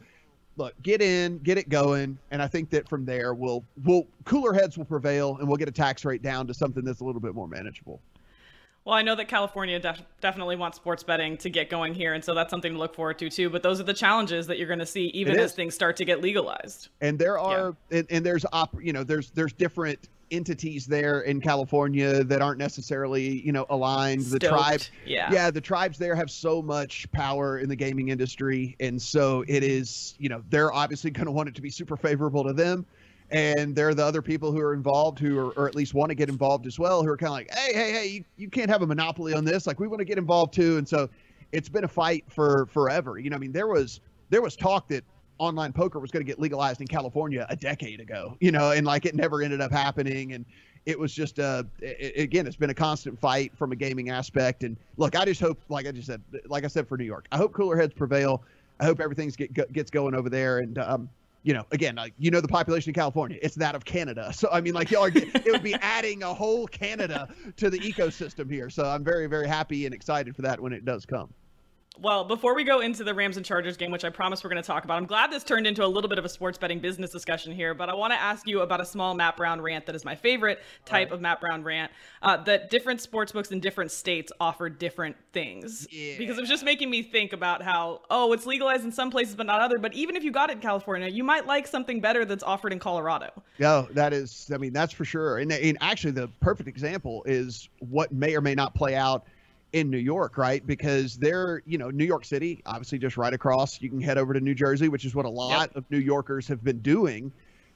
look, 0.58 0.74
get 0.84 1.02
in, 1.02 1.40
get 1.40 1.58
it 1.58 1.70
going, 1.70 2.18
and 2.30 2.42
I 2.42 2.48
think 2.48 2.70
that 2.70 2.88
from 2.88 3.06
there 3.06 3.34
we'll 3.34 3.64
we'll 3.84 4.06
cooler 4.24 4.54
heads 4.54 4.78
will 4.78 4.86
prevail 4.86 5.38
and 5.40 5.48
we'll 5.48 5.58
get 5.58 5.68
a 5.68 5.72
tax 5.72 6.06
rate 6.06 6.22
down 6.22 6.46
to 6.48 6.54
something 6.54 6.84
that's 6.84 7.00
a 7.00 7.04
little 7.04 7.22
bit 7.22 7.34
more 7.34 7.48
manageable. 7.48 8.00
Well, 8.86 8.94
I 8.94 9.02
know 9.02 9.16
that 9.16 9.28
California 9.28 9.80
def- 9.80 10.04
definitely 10.22 10.56
wants 10.56 10.78
sports 10.78 11.02
betting 11.02 11.38
to 11.38 11.50
get 11.50 11.72
going 11.72 11.96
here, 11.96 12.14
and 12.14 12.24
so 12.24 12.36
that's 12.36 12.52
something 12.52 12.74
to 12.74 12.78
look 12.78 12.94
forward 12.94 13.18
to 13.18 13.32
too. 13.32 13.50
But 13.50 13.64
those 13.64 13.80
are 13.80 13.84
the 13.84 13.96
challenges 13.96 14.46
that 14.46 14.60
you're 14.60 14.68
going 14.68 14.80
to 14.80 14.86
see 14.86 15.08
even 15.08 15.40
as 15.40 15.54
things 15.54 15.74
start 15.74 15.98
to 15.98 16.06
get 16.06 16.22
legalized. 16.22 16.90
And 17.02 17.18
there 17.18 17.40
are, 17.40 17.76
yeah. 17.90 17.98
and, 17.98 18.08
and, 18.12 18.26
there's 18.26 18.46
op, 18.54 18.76
you 18.80 18.94
know, 18.94 19.04
there's 19.04 19.32
there's 19.32 19.54
different 19.54 20.10
entities 20.30 20.86
there 20.86 21.22
in 21.22 21.42
California 21.42 22.24
that 22.26 22.44
aren't 22.44 22.60
necessarily, 22.60 23.42
you 23.42 23.52
know, 23.52 23.66
aligned. 23.72 24.22
Stoked. 24.22 24.42
The 24.44 24.50
tribes, 24.50 24.92
yeah, 25.04 25.34
yeah, 25.34 25.50
the 25.50 25.62
tribes 25.62 25.98
there 25.98 26.14
have 26.14 26.30
so 26.30 26.62
much 26.62 27.12
power 27.12 27.58
in 27.58 27.70
the 27.70 27.76
gaming 27.76 28.10
industry, 28.10 28.76
and 28.80 29.02
so 29.02 29.44
it 29.48 29.64
is, 29.64 30.14
you 30.20 30.30
know, 30.30 30.44
they're 30.52 30.72
obviously 30.72 31.10
going 31.10 31.26
to 31.26 31.32
want 31.32 31.50
it 31.50 31.56
to 31.56 31.62
be 31.64 31.72
super 31.72 31.98
favorable 31.98 32.44
to 32.44 32.54
them 32.54 32.86
and 33.32 33.76
there 33.76 33.90
are 33.90 33.94
the 33.94 34.04
other 34.04 34.22
people 34.22 34.52
who 34.52 34.60
are 34.60 34.74
involved 34.74 35.18
who 35.20 35.38
are 35.38 35.52
or 35.52 35.68
at 35.68 35.76
least 35.76 35.94
want 35.94 36.10
to 36.10 36.16
get 36.16 36.30
involved 36.30 36.68
as 36.68 36.78
well 36.78 37.04
who 37.04 37.10
are 37.10 37.18
kind 37.18 37.30
of 37.30 37.34
like 37.34 37.54
hey 37.54 37.74
hey 37.74 37.92
hey 37.92 38.08
you, 38.08 38.24
you 38.38 38.50
can't 38.50 38.70
have 38.70 38.82
a 38.82 38.88
monopoly 38.88 39.34
on 39.34 39.44
this. 39.44 39.66
Like 39.66 39.80
we 39.80 39.88
want 39.88 40.00
to 40.00 40.06
get 40.06 40.18
involved 40.18 40.54
too. 40.54 40.78
And 40.78 40.88
so 40.88 41.10
it's 41.52 41.70
been 41.70 41.84
a 41.84 41.88
fight 41.88 42.24
for 42.28 42.68
forever. 42.68 43.18
You 43.18 43.30
know 43.30 43.36
i 43.36 43.40
mean 43.40 43.52
there 43.52 43.68
was 43.68 44.00
there 44.30 44.42
was 44.42 44.56
talk 44.56 44.88
that 44.90 45.04
online 45.38 45.74
poker 45.74 46.00
was 46.00 46.12
going 46.12 46.26
to 46.26 46.30
get 46.30 46.40
legalized 46.40 46.80
in 46.80 46.88
california 46.88 47.46
a 47.50 47.58
decade 47.58 48.00
ago 48.00 48.38
you 48.40 48.54
know 48.54 48.72
and 48.72 48.88
like 48.88 49.06
it 49.06 49.16
never 49.16 49.42
ended 49.42 49.62
up 49.62 49.72
happening. 49.72 50.34
And 50.34 50.46
it 50.86 50.98
was 50.98 51.14
just 51.14 51.40
uh 51.40 51.64
it, 51.82 52.18
again 52.18 52.46
it's 52.46 52.56
been 52.56 52.70
a 52.70 52.76
constant 52.76 53.20
fight 53.20 53.52
from 53.58 53.72
a 53.72 53.76
gaming 53.76 54.10
aspect. 54.10 54.64
And 54.64 54.78
look 54.98 55.16
i 55.16 55.26
just 55.26 55.42
hope 55.42 55.60
like 55.70 55.88
i 55.88 55.92
just 55.92 56.08
said 56.08 56.22
like 56.46 56.64
i 56.64 56.68
said 56.68 56.88
for 56.88 56.98
new 56.98 57.06
york 57.06 57.28
i 57.32 57.38
hope 57.38 57.54
cooler 57.54 57.76
heads 57.76 57.94
prevail. 57.94 58.44
I 58.78 58.84
hope 58.84 59.00
everything's 59.00 59.38
get, 59.38 59.72
gets 59.72 59.90
going 59.90 60.14
over 60.14 60.30
there. 60.30 60.60
And 60.60 60.78
um 60.78 61.10
you 61.46 61.54
know, 61.54 61.64
again, 61.72 61.96
like 61.96 62.14
you 62.18 62.32
know, 62.32 62.42
the 62.42 62.48
population 62.48 62.90
of 62.90 62.96
California, 62.96 63.38
it's 63.40 63.54
that 63.56 63.76
of 63.76 63.86
Canada. 63.86 64.34
So 64.46 64.50
I 64.52 64.60
mean, 64.60 64.74
like 64.74 64.92
y'all 64.92 65.06
it 65.06 65.46
would 65.46 65.64
be 65.64 65.76
adding 65.76 66.24
a 66.24 66.34
whole 66.34 66.68
Canada 66.68 67.30
to 67.58 67.70
the 67.70 67.80
ecosystem 67.80 68.52
here. 68.52 68.70
So 68.70 68.84
I'm 68.84 69.04
very, 69.04 69.28
very 69.28 69.48
happy 69.48 69.86
and 69.86 69.94
excited 69.94 70.36
for 70.36 70.42
that 70.42 70.60
when 70.60 70.74
it 70.74 70.84
does 70.84 71.06
come. 71.06 71.34
Well, 72.00 72.26
before 72.26 72.56
we 72.56 72.64
go 72.64 72.82
into 72.82 73.04
the 73.04 73.14
Rams 73.14 73.38
and 73.38 73.46
Chargers 73.46 73.78
game, 73.78 73.90
which 73.90 74.04
I 74.04 74.10
promise 74.10 74.44
we're 74.44 74.50
going 74.50 74.62
to 74.62 74.68
talk 74.68 74.84
about, 74.84 74.98
I'm 74.98 75.06
glad 75.06 75.32
this 75.32 75.44
turned 75.44 75.66
into 75.66 75.84
a 75.84 75.88
little 75.88 76.10
bit 76.10 76.18
of 76.18 76.26
a 76.26 76.30
sports 76.30 76.58
betting 76.58 76.80
business 76.80 77.12
discussion 77.12 77.54
here. 77.54 77.74
But 77.74 77.90
I 77.90 77.94
want 77.94 78.12
to 78.12 78.20
ask 78.20 78.48
you 78.48 78.62
about 78.62 78.82
a 78.82 78.86
small 78.86 79.14
Matt 79.14 79.38
Brown 79.38 79.62
rant 79.62 79.86
that 79.86 79.96
is 79.96 80.04
my 80.04 80.16
favorite 80.16 80.62
type 80.86 81.10
right. 81.10 81.14
of 81.14 81.22
Matt 81.22 81.40
Brown 81.40 81.64
rant. 81.64 81.92
Uh, 82.22 82.38
that 82.44 82.70
different 82.70 83.00
sports 83.00 83.32
books 83.32 83.52
in 83.52 83.60
different 83.60 83.92
states 83.92 84.32
offer 84.40 84.70
different 84.70 85.16
things. 85.32 85.88
Yeah. 85.90 86.18
Because 86.18 86.38
it 86.38 86.42
was 86.42 86.50
just 86.50 86.66
making 86.66 86.90
me 86.90 87.02
think 87.02 87.32
about 87.32 87.62
how, 87.62 88.02
oh, 88.10 88.34
it's 88.34 88.46
legalized 88.46 88.84
in 88.84 88.92
some 88.92 89.10
places 89.10 89.36
but 89.36 89.46
not 89.46 89.62
other. 89.62 89.78
But 89.78 89.94
even 89.94 90.16
if 90.16 90.24
you 90.24 90.32
got 90.32 90.50
it 90.50 90.54
in 90.54 90.62
California, 90.62 91.08
you 91.08 91.24
might 91.24 91.46
like 91.46 91.66
something 91.66 92.02
better 92.02 92.26
that's 92.26 92.44
offered 92.44 92.74
in 92.74 92.80
Colorado. 92.80 93.32
Yeah, 93.58 93.86
that 93.92 94.12
is. 94.12 94.52
I 94.54 94.58
mean, 94.58 94.74
that's 94.74 94.94
for 94.94 95.06
sure. 95.06 95.38
And, 95.38 95.52
and 95.52 95.78
actually, 95.80 96.12
the 96.12 96.28
perfect 96.42 96.68
example 96.68 97.24
is 97.26 97.70
what 97.80 98.12
may 98.12 98.36
or 98.36 98.42
may 98.42 98.56
not 98.56 98.76
play 98.76 98.96
out 98.96 99.26
in 99.76 99.90
New 99.90 99.98
York, 99.98 100.38
right? 100.38 100.66
Because 100.66 101.18
they're, 101.18 101.62
you 101.66 101.78
know, 101.78 101.90
New 101.90 102.06
York 102.06 102.24
City, 102.24 102.62
obviously 102.66 102.98
just 102.98 103.18
right 103.18 103.34
across. 103.34 103.82
You 103.82 103.90
can 103.90 104.00
head 104.00 104.18
over 104.18 104.34
to 104.34 104.40
New 104.40 104.56
Jersey, 104.56 104.88
which 104.88 105.04
is 105.04 105.14
what 105.14 105.26
a 105.26 105.30
lot 105.30 105.70
yep. 105.70 105.76
of 105.76 105.92
New 105.92 106.00
Yorkers 106.00 106.48
have 106.48 106.64
been 106.64 106.80
doing. 106.80 107.30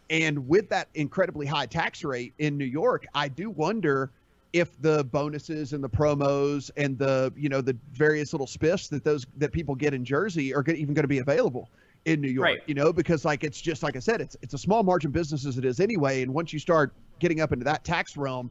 And 0.10 0.48
with 0.48 0.70
that 0.70 0.88
incredibly 0.96 1.46
high 1.46 1.66
tax 1.66 2.06
rate 2.06 2.34
in 2.40 2.58
New 2.58 2.64
York, 2.64 3.06
I 3.14 3.28
do 3.28 3.50
wonder 3.50 4.12
if 4.54 4.82
the 4.82 5.04
bonuses 5.04 5.74
and 5.74 5.84
the 5.84 5.90
promos 5.90 6.72
and 6.78 6.98
the, 6.98 7.34
you 7.36 7.50
know, 7.50 7.60
the 7.60 7.76
various 7.92 8.32
little 8.32 8.48
spiffs 8.48 8.88
that 8.92 9.04
those 9.04 9.28
that 9.36 9.52
people 9.52 9.76
get 9.76 9.94
in 9.94 10.06
Jersey 10.06 10.56
are 10.56 10.64
even 10.70 10.94
going 10.94 11.04
to 11.04 11.08
be 11.10 11.20
available 11.20 11.70
in 12.06 12.22
New 12.22 12.30
York, 12.30 12.46
right. 12.46 12.60
you 12.66 12.76
know, 12.76 12.94
because 12.94 13.26
like 13.26 13.44
it's 13.44 13.60
just 13.60 13.84
like 13.84 13.98
I 13.98 14.00
said, 14.00 14.22
it's 14.22 14.38
it's 14.42 14.54
a 14.54 14.58
small 14.58 14.84
margin 14.84 15.12
business 15.12 15.46
as 15.46 15.58
it 15.58 15.66
is 15.66 15.82
anyway. 15.82 16.22
And 16.22 16.34
once 16.34 16.54
you 16.54 16.60
start 16.60 16.94
getting 17.20 17.42
up 17.42 17.52
into 17.52 17.66
that 17.66 17.84
tax 17.84 18.16
realm, 18.16 18.50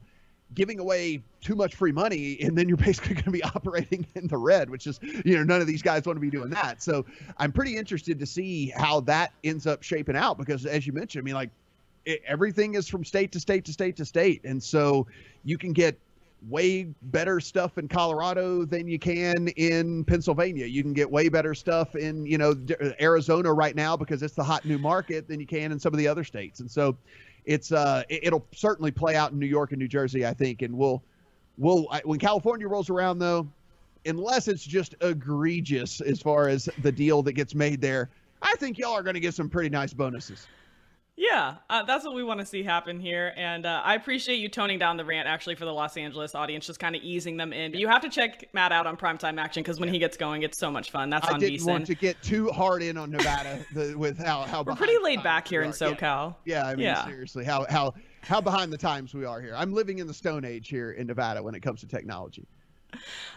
giving 0.55 0.79
away 0.79 1.23
too 1.41 1.55
much 1.55 1.75
free 1.75 1.93
money 1.93 2.39
and 2.41 2.57
then 2.57 2.69
you're 2.69 2.77
basically 2.89 3.15
going 3.15 3.25
to 3.25 3.31
be 3.31 3.43
operating 3.43 4.07
in 4.15 4.27
the 4.27 4.37
red 4.37 4.71
which 4.71 4.87
is 4.87 4.99
you 5.25 5.37
know 5.37 5.43
none 5.43 5.61
of 5.61 5.67
these 5.67 5.83
guys 5.83 6.05
want 6.07 6.17
to 6.17 6.21
be 6.21 6.31
doing 6.31 6.51
that 6.51 6.83
so 6.83 7.05
i'm 7.39 7.53
pretty 7.53 7.77
interested 7.77 8.19
to 8.19 8.27
see 8.27 8.73
how 8.77 9.01
that 9.01 9.33
ends 9.45 9.67
up 9.67 9.83
shaping 9.83 10.17
out 10.17 10.39
because 10.39 10.67
as 10.67 10.87
you 10.87 10.93
mentioned 10.93 11.23
i 11.23 11.25
mean 11.25 11.35
like 11.35 11.51
it, 12.05 12.23
everything 12.27 12.75
is 12.75 12.89
from 12.89 13.05
state 13.05 13.33
to 13.33 13.41
state 13.41 13.65
to 13.65 13.73
state 13.73 13.97
to 13.97 14.05
state 14.05 14.43
and 14.45 14.63
so 14.63 15.07
you 15.45 15.59
can 15.59 15.73
get 15.73 15.99
way 16.49 16.85
better 17.03 17.41
stuff 17.41 17.79
in 17.79 17.89
Colorado 17.89 18.65
than 18.65 18.87
you 18.87 18.99
can 18.99 19.49
in 19.49 20.05
Pennsylvania. 20.05 20.67
You 20.67 20.83
can 20.83 20.93
get 20.93 21.11
way 21.11 21.29
better 21.29 21.55
stuff 21.55 21.97
in, 21.97 22.27
you 22.27 22.39
know, 22.39 22.55
Arizona 23.01 23.53
right 23.53 23.75
now 23.75 23.97
because 23.97 24.23
it's 24.23 24.35
the 24.35 24.45
hot 24.45 24.65
new 24.65 24.79
market 24.79 25.27
than 25.27 25.41
you 25.41 25.47
can 25.47 25.73
in 25.73 25.81
some 25.81 25.93
of 25.93 25.99
the 25.99 26.07
other 26.07 26.25
states. 26.25 26.61
And 26.61 26.71
so 26.71 26.97
it's 27.49 27.73
uh 27.73 28.03
it, 28.11 28.31
will 28.31 28.47
certainly 28.53 28.91
play 28.91 29.17
out 29.17 29.33
in 29.33 29.39
New 29.39 29.47
York 29.47 29.73
and 29.73 29.81
New 29.81 29.89
Jersey, 29.89 30.25
I 30.27 30.35
think, 30.35 30.61
and 30.63 30.77
we'll 30.77 31.03
we'll 31.57 31.89
when 32.05 32.21
California 32.21 32.69
rolls 32.69 32.91
around 32.91 33.19
though, 33.19 33.49
unless 34.05 34.49
it's 34.49 34.63
just 34.63 34.95
egregious 35.01 36.03
as 36.03 36.21
far 36.21 36.49
as 36.49 36.69
the 36.83 36.93
deal 36.93 37.23
that 37.23 37.33
gets 37.33 37.55
made 37.55 37.81
there, 37.81 38.11
I 38.43 38.55
think 38.57 38.79
y'all 38.79 38.93
are 38.93 39.03
going 39.03 39.15
to 39.15 39.21
get 39.21 39.35
some 39.35 39.49
pretty 39.49 39.71
nice 39.71 39.95
bonuses. 39.95 40.47
Yeah, 41.19 41.57
uh, 41.69 41.83
that's 41.83 42.05
what 42.05 42.15
we 42.15 42.23
want 42.23 42.39
to 42.39 42.47
see 42.47 42.63
happen 42.63 43.01
here. 43.01 43.33
And 43.37 43.67
uh, 43.67 43.83
I 43.85 43.97
appreciate 43.97 44.37
you 44.37 44.49
toning 44.49 44.79
down 44.79 44.97
the 44.97 45.05
rant 45.05 45.27
actually 45.27 45.57
for 45.57 45.65
the 45.65 45.73
Los 45.73 45.97
Angeles 45.97 46.33
audience, 46.33 46.65
just 46.65 46.79
kind 46.79 46.95
of 46.95 47.03
easing 47.03 47.37
them 47.37 47.53
in. 47.53 47.73
But 47.73 47.81
you 47.81 47.89
have 47.89 48.03
to 48.03 48.09
check 48.09 48.49
Matt 48.53 48.71
out 48.71 48.87
on 48.87 48.97
Primetime 48.97 49.41
Action 49.41 49.65
because 49.65 49.81
when 49.81 49.89
he 49.89 49.99
gets 49.99 50.17
going, 50.17 50.43
it's 50.45 50.59
so 50.59 50.71
much 50.71 50.93
fun. 50.93 51.11
That's 51.11 51.27
I 51.27 51.33
on 51.33 51.41
didn't 51.41 51.67
want 51.67 51.87
to 51.89 51.97
get 51.97 52.23
too 52.23 52.51
hard 52.51 52.85
in 52.85 52.97
on 52.97 53.11
Nevada 53.11 53.65
the, 53.75 53.97
with 53.97 54.17
how 54.17 54.43
how 54.43 54.63
we're 54.63 54.77
pretty 54.77 54.97
laid 55.03 55.25
back 55.25 55.49
here 55.49 55.63
in 55.63 55.73
SoCal. 55.73 56.37
Yeah, 56.45 56.63
yeah 56.63 56.67
I 56.69 56.75
mean 56.77 56.85
yeah. 56.85 57.05
seriously, 57.05 57.45
how 57.45 57.67
how 57.69 57.95
how 58.23 58.41
behind 58.41 58.73
the 58.73 58.79
times 58.79 59.13
we 59.13 59.25
are 59.25 59.41
here. 59.41 59.55
I'm 59.57 59.73
living 59.73 59.99
in 59.99 60.07
the 60.07 60.15
Stone 60.15 60.45
Age 60.45 60.69
here 60.69 60.93
in 60.93 61.09
Nevada 61.09 61.43
when 61.43 61.57
it 61.57 61.61
comes 61.61 61.81
to 61.81 61.89
technology. 61.89 62.47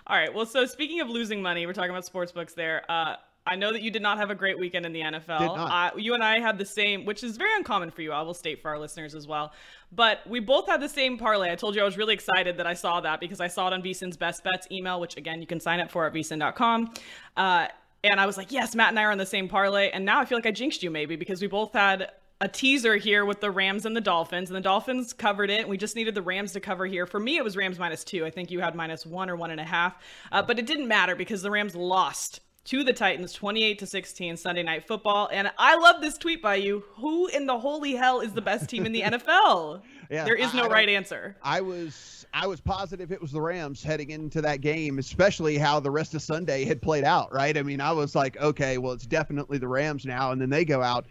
All 0.06 0.15
right. 0.15 0.34
Well, 0.34 0.46
so 0.46 0.65
speaking 0.65 1.02
of 1.02 1.10
losing 1.10 1.41
money, 1.41 1.65
we're 1.65 1.74
talking 1.74 1.89
about 1.89 2.06
sports 2.06 2.32
books 2.32 2.54
there. 2.54 2.84
Uh, 2.89 3.15
I 3.46 3.56
know 3.56 3.72
that 3.74 3.82
you 3.82 3.90
did 3.90 4.04
not 4.04 4.20
have 4.20 4.30
a 4.30 4.36
great 4.36 4.60
weekend 4.60 4.86
in 4.86 4.94
the 4.94 5.02
NFL. 5.02 5.58
Uh, 5.58 5.92
you 5.98 6.14
and 6.14 6.24
I 6.24 6.40
had 6.40 6.60
the 6.60 6.66
same, 6.66 7.06
which 7.06 7.24
is 7.24 7.38
very 7.38 7.54
uncommon 7.56 7.90
for 7.90 8.04
you. 8.04 8.12
I 8.12 8.22
will 8.22 8.36
state 8.36 8.62
for 8.62 8.70
our 8.70 8.78
listeners 8.78 9.16
as 9.16 9.26
well. 9.26 9.54
But 9.92 10.20
we 10.28 10.40
both 10.40 10.68
had 10.68 10.80
the 10.80 10.90
same 10.90 11.18
parlay. 11.18 11.52
I 11.52 11.56
told 11.56 11.76
you 11.76 11.82
I 11.82 11.86
was 11.86 11.98
really 11.98 12.14
excited 12.14 12.58
that 12.58 12.68
I 12.68 12.76
saw 12.76 13.02
that 13.02 13.20
because 13.20 13.42
I 13.42 13.48
saw 13.48 13.68
it 13.68 13.74
on 13.74 13.82
VSiN's 13.82 14.16
Best 14.16 14.44
Bets 14.44 14.68
email, 14.72 15.00
which 15.00 15.18
again 15.18 15.42
you 15.42 15.48
can 15.48 15.60
sign 15.60 15.80
up 15.80 15.90
for 15.90 16.06
at 16.06 16.14
VSiN.com. 16.14 16.94
Uh, 17.36 17.68
and 18.04 18.20
I 18.20 18.26
was 18.26 18.38
like, 18.38 18.52
yes, 18.52 18.76
Matt 18.76 18.90
and 18.90 19.00
I 19.00 19.04
are 19.04 19.12
on 19.12 19.18
the 19.18 19.26
same 19.26 19.48
parlay. 19.48 19.90
And 19.90 20.06
now 20.06 20.20
I 20.20 20.26
feel 20.26 20.38
like 20.38 20.46
I 20.46 20.52
jinxed 20.52 20.84
you 20.84 20.92
maybe 20.92 21.16
because 21.16 21.42
we 21.42 21.48
both 21.48 21.74
had 21.74 22.12
a 22.42 22.48
teaser 22.48 22.96
here 22.96 23.26
with 23.26 23.40
the 23.40 23.52
Rams 23.52 23.86
and 23.86 23.96
the 23.96 24.02
Dolphins, 24.02 24.50
and 24.50 24.58
the 24.58 24.62
Dolphins 24.62 25.14
covered 25.14 25.52
it. 25.52 25.62
And 25.62 25.70
we 25.70 25.78
just 25.78 25.96
needed 25.96 26.16
the 26.16 26.24
Rams 26.24 26.54
to 26.54 26.60
cover 26.60 26.86
here. 26.86 27.06
For 27.06 27.20
me, 27.20 27.38
it 27.38 27.44
was 27.44 27.56
Rams 27.56 27.78
minus 27.78 28.04
two. 28.04 28.26
I 28.26 28.32
think 28.32 28.50
you 28.50 28.60
had 28.60 28.76
minus 28.76 29.06
one 29.06 29.30
or 29.30 29.36
one 29.36 29.52
and 29.52 29.60
a 29.60 29.64
half, 29.64 29.96
uh, 30.32 30.42
but 30.42 30.58
it 30.58 30.66
didn't 30.66 30.88
matter 30.88 31.16
because 31.16 31.42
the 31.42 31.52
Rams 31.52 31.76
lost 31.76 32.42
to 32.63 32.84
the 32.84 32.93
Titans 32.93 33.34
28 33.34 33.80
to 33.80 33.86
16 33.86 34.38
Sunday 34.38 34.63
night 34.63 34.88
football. 34.88 35.30
And 35.32 35.52
I 35.58 35.76
love 35.78 36.02
this 36.02 36.17
tweet 36.17 36.41
by 36.41 36.56
you. 36.56 36.84
Who 36.95 37.28
in 37.28 37.45
the 37.45 37.58
holy 37.58 37.93
hell 37.93 38.21
is 38.21 38.34
the 38.34 38.41
best 38.41 38.69
team 38.69 38.86
in 38.86 38.91
the 38.91 39.02
NFL? 39.06 39.82
Yeah, 40.10 40.26
there 40.26 40.36
is 40.36 40.54
no 40.54 40.67
right 40.67 40.89
answer. 40.89 41.38
I 41.41 41.62
was 41.62 42.26
I 42.34 42.45
was 42.45 42.62
positive 42.62 43.12
it 43.12 43.21
was 43.21 43.32
the 43.32 43.41
Rams 43.41 43.82
heading 43.82 44.10
into 44.10 44.41
that 44.41 44.62
game, 44.62 45.00
especially 45.00 45.58
how 45.58 45.80
the 45.80 45.91
rest 45.91 46.13
of 46.13 46.21
Sunday 46.21 46.65
had 46.65 46.82
played 46.82 47.04
out, 47.04 47.34
right? 47.34 47.58
I 47.58 47.63
mean, 47.63 47.82
I 47.82 47.93
was 47.93 48.13
like, 48.13 48.38
okay, 48.38 48.78
well, 48.78 48.93
it's 48.93 49.06
definitely 49.06 49.58
the 49.58 49.67
Rams 49.67 50.06
now, 50.06 50.32
and 50.32 50.41
then 50.41 50.50
they 50.50 50.65
go 50.65 50.82
out 50.82 51.06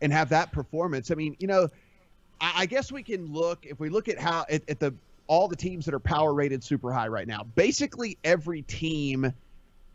and 0.00 0.12
have 0.12 0.30
that 0.30 0.50
performance. 0.52 1.10
I 1.10 1.14
mean, 1.14 1.36
you 1.38 1.46
know, 1.46 1.68
I, 2.40 2.52
I 2.62 2.66
guess 2.66 2.90
we 2.90 3.02
can 3.02 3.32
look 3.32 3.66
if 3.66 3.78
we 3.78 3.90
look 3.90 4.08
at 4.08 4.18
how 4.18 4.46
at, 4.50 4.68
at 4.68 4.80
the 4.80 4.94
all 5.26 5.46
the 5.46 5.56
teams 5.56 5.84
that 5.84 5.94
are 5.94 6.00
power 6.00 6.32
rated 6.32 6.64
super 6.64 6.90
high 6.90 7.08
right 7.08 7.28
now. 7.28 7.44
Basically, 7.54 8.16
every 8.24 8.62
team 8.62 9.32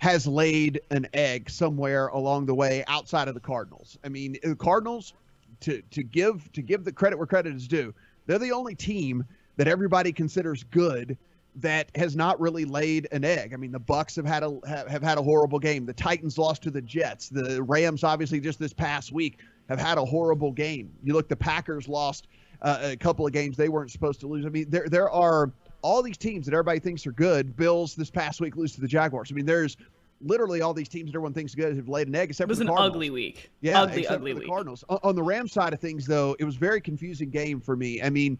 has 0.03 0.27
laid 0.27 0.81
an 0.91 1.07
egg 1.13 1.49
somewhere 1.49 2.07
along 2.07 2.45
the 2.45 2.53
way 2.53 2.83
outside 2.89 3.29
of 3.29 3.33
the 3.33 3.39
Cardinals. 3.39 3.97
I 4.03 4.09
mean, 4.09 4.35
the 4.43 4.53
Cardinals 4.53 5.13
to 5.61 5.81
to 5.91 6.03
give 6.03 6.51
to 6.51 6.61
give 6.61 6.83
the 6.83 6.91
credit 6.91 7.15
where 7.15 7.25
credit 7.25 7.55
is 7.55 7.69
due. 7.69 7.95
They're 8.25 8.37
the 8.37 8.51
only 8.51 8.75
team 8.75 9.23
that 9.55 9.69
everybody 9.69 10.11
considers 10.11 10.65
good 10.65 11.17
that 11.55 11.89
has 11.95 12.17
not 12.17 12.37
really 12.41 12.65
laid 12.65 13.07
an 13.13 13.23
egg. 13.23 13.53
I 13.53 13.55
mean, 13.55 13.71
the 13.71 13.79
Bucs 13.79 14.17
have 14.17 14.25
had 14.25 14.43
a 14.43 14.59
have, 14.67 14.89
have 14.89 15.03
had 15.03 15.17
a 15.17 15.21
horrible 15.21 15.57
game. 15.57 15.85
The 15.85 15.93
Titans 15.93 16.37
lost 16.37 16.63
to 16.63 16.69
the 16.69 16.81
Jets. 16.81 17.29
The 17.29 17.63
Rams, 17.63 18.03
obviously, 18.03 18.41
just 18.41 18.59
this 18.59 18.73
past 18.73 19.13
week, 19.13 19.39
have 19.69 19.79
had 19.79 19.97
a 19.97 20.03
horrible 20.03 20.51
game. 20.51 20.91
You 21.01 21.13
look, 21.13 21.29
the 21.29 21.37
Packers 21.37 21.87
lost 21.87 22.27
uh, 22.61 22.79
a 22.81 22.97
couple 22.97 23.25
of 23.25 23.31
games 23.31 23.55
they 23.55 23.69
weren't 23.69 23.89
supposed 23.89 24.19
to 24.19 24.27
lose. 24.27 24.45
I 24.45 24.49
mean, 24.49 24.69
there 24.69 24.89
there 24.89 25.09
are 25.09 25.53
all 25.81 26.01
these 26.01 26.17
teams 26.17 26.45
that 26.45 26.53
everybody 26.53 26.79
thinks 26.79 27.05
are 27.05 27.11
good. 27.11 27.55
Bills 27.55 27.95
this 27.95 28.09
past 28.09 28.41
week 28.41 28.55
lose 28.55 28.73
to 28.73 28.81
the 28.81 28.87
Jaguars. 28.87 29.31
I 29.31 29.35
mean, 29.35 29.45
there's 29.45 29.77
literally 30.23 30.61
all 30.61 30.73
these 30.73 30.89
teams 30.89 31.11
that 31.11 31.15
everyone 31.17 31.33
thinks 31.33 31.53
good 31.55 31.75
have 31.75 31.89
laid 31.89 32.07
an 32.07 32.15
egg 32.15 32.29
except 32.29 32.47
it 32.47 32.49
was 32.49 32.57
for 32.59 32.65
the 32.65 32.71
an 32.71 32.75
Cardinals. 32.75 32.95
ugly 32.95 33.09
week. 33.09 33.51
Yeah, 33.61 33.81
ugly, 33.81 34.01
except 34.01 34.15
ugly 34.15 34.31
for 34.31 34.35
the 34.35 34.39
week. 34.41 34.49
Cardinals. 34.49 34.83
On, 34.89 34.99
on 35.03 35.15
the 35.15 35.23
Rams 35.23 35.51
side 35.51 35.73
of 35.73 35.79
things, 35.79 36.05
though, 36.05 36.35
it 36.39 36.45
was 36.45 36.55
a 36.55 36.59
very 36.59 36.81
confusing 36.81 37.29
game 37.29 37.59
for 37.59 37.75
me. 37.75 38.01
I 38.01 38.09
mean, 38.09 38.37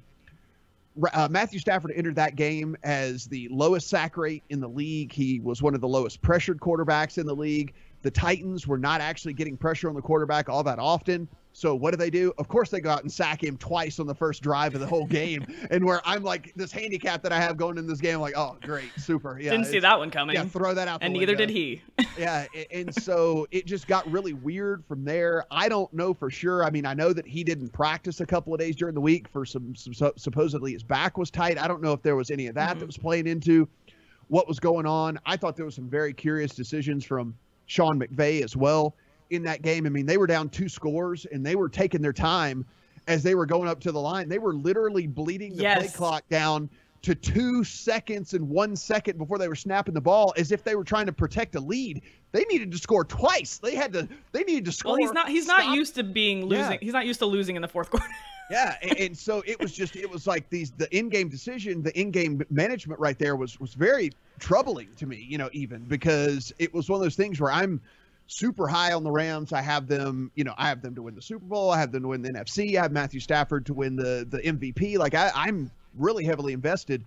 uh, 1.13 1.28
Matthew 1.30 1.60
Stafford 1.60 1.91
entered 1.96 2.15
that 2.15 2.36
game 2.36 2.76
as 2.84 3.26
the 3.26 3.48
lowest 3.50 3.88
sack 3.89 4.15
rate 4.17 4.43
in 4.50 4.60
the 4.60 4.69
league. 4.69 5.12
He 5.12 5.39
was 5.39 5.62
one 5.62 5.74
of 5.74 5.82
the 5.82 5.88
lowest 5.88 6.22
pressured 6.22 6.60
quarterbacks 6.60 7.17
in 7.17 7.26
the 7.26 7.36
league. 7.36 7.74
The 8.04 8.12
Titans 8.12 8.67
were 8.67 8.78
not 8.78 9.02
actually 9.02 9.34
getting 9.34 9.58
pressure 9.58 9.89
on 9.89 9.96
the 9.96 10.02
quarterback 10.02 10.50
all 10.50 10.63
that 10.63 10.80
often. 10.80 11.28
So 11.56 11.76
what 11.76 11.92
do 11.92 11.98
they 11.98 12.10
do? 12.10 12.34
Of 12.39 12.48
course, 12.48 12.72
they 12.72 12.82
go 12.82 12.89
out 12.89 13.04
and 13.04 13.12
sack 13.12 13.44
him 13.44 13.58
twice 13.58 14.00
on 14.00 14.08
the 14.08 14.16
first 14.16 14.42
drive 14.42 14.74
of 14.74 14.82
the 14.82 14.88
whole 14.88 15.06
game. 15.06 15.46
and 15.70 15.86
where 15.86 16.02
I'm 16.04 16.24
like 16.24 16.52
this 16.56 16.72
handicap 16.72 17.22
that 17.22 17.32
I 17.32 17.39
have 17.39 17.58
going 17.58 17.78
in 17.78 17.86
this 17.86 18.02
game, 18.02 18.16
I'm 18.16 18.22
like, 18.22 18.36
oh, 18.36 18.58
great, 18.63 18.89
super. 18.98 19.39
Yeah, 19.39 19.52
Didn't 19.52 19.68
see 19.68 19.80
that 19.80 20.00
one 20.00 20.10
coming. 20.10 20.36
Yeah, 20.36 20.46
throw 20.46 20.74
that 20.74 20.88
out. 20.88 21.04
and 21.04 21.13
neither 21.13 21.36
did 21.36 21.52
he. 21.52 21.84
yeah, 22.18 22.48
and 22.72 22.94
so 22.94 23.48
it 23.52 23.68
just 23.68 23.88
got 23.88 24.10
really 24.12 24.34
weird 24.34 24.84
from 24.88 25.06
there. 25.06 25.46
I 25.52 25.70
don't 25.70 25.94
know 25.94 26.13
for 26.13 26.32
sure. 26.32 26.66
I 26.66 26.72
mean, 26.72 26.88
I 26.88 26.96
know 26.96 27.13
that 27.13 27.28
he 27.28 27.44
didn't 27.44 27.70
practice 27.70 28.20
a 28.20 28.26
couple 28.26 28.54
of 28.54 28.60
days 28.60 28.76
during 28.76 28.96
the 28.96 29.02
week 29.02 29.28
for 29.28 29.46
some, 29.46 29.76
some 29.76 29.94
supposedly 30.18 30.74
his 30.74 30.84
back 30.84 31.20
was 31.20 31.30
tight. 31.30 31.60
I 31.60 31.68
don't 31.68 31.84
know 31.84 31.94
if 31.94 32.02
there 32.02 32.16
was 32.16 32.32
any 32.32 32.48
of 32.48 32.56
that 32.56 32.72
mm-hmm. 32.72 32.80
that 32.80 32.86
was 32.88 32.98
playing 32.98 33.28
into 33.28 33.70
what 34.28 34.48
was 34.48 34.60
going 34.60 34.88
on. 34.88 35.20
I 35.28 35.38
thought 35.38 35.56
there 35.56 35.66
was 35.66 35.76
some 35.76 35.89
very 35.89 36.13
curious 36.13 36.56
decisions 36.56 37.06
from 37.06 37.36
Sean 37.68 38.00
McVay 38.00 38.44
as 38.44 38.56
well 38.56 38.96
in 39.34 39.43
that 39.43 39.62
game. 39.62 39.86
I 39.86 39.89
mean, 39.89 40.06
they 40.06 40.17
were 40.17 40.28
down 40.28 40.50
two 40.50 40.69
scores 40.69 41.26
and 41.26 41.46
they 41.46 41.56
were 41.56 41.69
taking 41.69 42.02
their 42.02 42.13
time 42.13 42.65
as 43.08 43.24
they 43.24 43.36
were 43.36 43.46
going 43.46 43.67
up 43.67 43.80
to 43.82 43.91
the 43.91 44.00
line. 44.00 44.30
They 44.30 44.39
were 44.39 44.54
literally 44.54 45.08
bleeding 45.08 45.56
the 45.56 45.63
yes. 45.63 45.80
play 45.80 45.88
clock 45.89 46.30
down 46.30 46.69
to 47.04 47.13
two 47.13 47.65
seconds 47.65 48.34
and 48.34 48.48
one 48.48 48.76
second 48.76 49.17
before 49.17 49.38
they 49.38 49.50
were 49.50 49.56
snapping 49.56 49.93
the 49.93 50.02
ball 50.02 50.34
as 50.38 50.52
if 50.54 50.63
they 50.63 50.76
were 50.76 50.86
trying 50.86 51.06
to 51.06 51.12
protect 51.12 51.54
a 51.56 51.60
lead. 51.60 52.02
They 52.32 52.46
needed 52.46 52.72
to 52.72 52.78
score 52.78 53.04
twice. 53.04 53.58
They 53.58 53.76
had 53.76 53.91
to 53.93 54.08
they 54.32 54.43
needed 54.43 54.65
to 54.65 54.72
score. 54.72 54.93
Well, 54.93 55.02
he's 55.02 55.12
not 55.12 55.30
he's 55.30 55.43
stop. 55.43 55.60
not 55.60 55.76
used 55.76 55.96
to 55.96 56.04
being 56.04 56.46
losing. 56.46 56.72
Yeah. 56.72 56.78
He's 56.82 56.93
not 56.93 57.06
used 57.06 57.19
to 57.19 57.26
losing 57.26 57.58
in 57.58 57.62
the 57.62 57.67
fourth 57.67 57.89
quarter. 57.91 58.08
yeah, 58.50 58.78
and, 58.82 58.98
and, 58.98 59.17
so 59.17 59.43
it 59.46 59.60
was 59.60 59.74
just 59.74 59.98
it 59.98 60.10
was 60.10 60.28
like 60.28 60.50
these 60.50 60.72
the 60.72 60.93
in-game 60.98 61.28
decision, 61.28 61.84
the 61.84 61.98
in-game 62.00 62.41
management 62.50 63.00
right 63.00 63.19
there 63.19 63.36
was 63.36 63.60
was 63.60 63.74
very 63.74 64.12
troubling 64.39 64.88
to 64.96 65.06
me, 65.06 65.26
you 65.30 65.38
know, 65.38 65.50
even 65.52 65.84
because 65.84 66.54
it 66.58 66.74
was 66.74 66.89
one 66.89 66.98
of 66.98 67.04
those 67.04 67.15
things 67.15 67.39
where 67.39 67.52
I'm 67.52 67.82
super 68.28 68.68
high 68.68 68.94
on 68.94 69.04
the 69.04 69.12
Rams. 69.12 69.54
I 69.54 69.62
have 69.62 69.88
them, 69.88 70.32
you 70.36 70.44
know, 70.44 70.54
I 70.58 70.68
have 70.68 70.82
them 70.82 70.96
to 70.96 71.02
win 71.02 71.16
the 71.16 71.22
Super 71.22 71.46
Bowl. 71.46 71.72
I 71.72 71.80
have 71.80 71.92
them 71.92 72.04
to 72.04 72.08
win 72.10 72.22
the 72.22 72.30
NFC. 72.30 72.78
I 72.78 72.82
have 72.82 72.92
Matthew 72.92 73.20
Stafford 73.20 73.66
to 73.68 73.74
win 73.74 73.96
the 73.96 74.26
the 74.30 74.40
MVP. 74.40 74.98
Like 74.98 75.14
I, 75.14 75.32
I'm 75.34 75.72
really 75.98 76.24
heavily 76.24 76.54
invested 76.54 77.04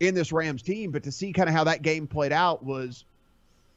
in 0.00 0.14
this 0.14 0.32
Rams 0.32 0.62
team. 0.62 0.90
But 0.90 1.02
to 1.04 1.12
see 1.12 1.32
kind 1.32 1.48
of 1.48 1.54
how 1.54 1.64
that 1.64 1.82
game 1.82 2.06
played 2.06 2.32
out 2.32 2.64
was 2.64 3.04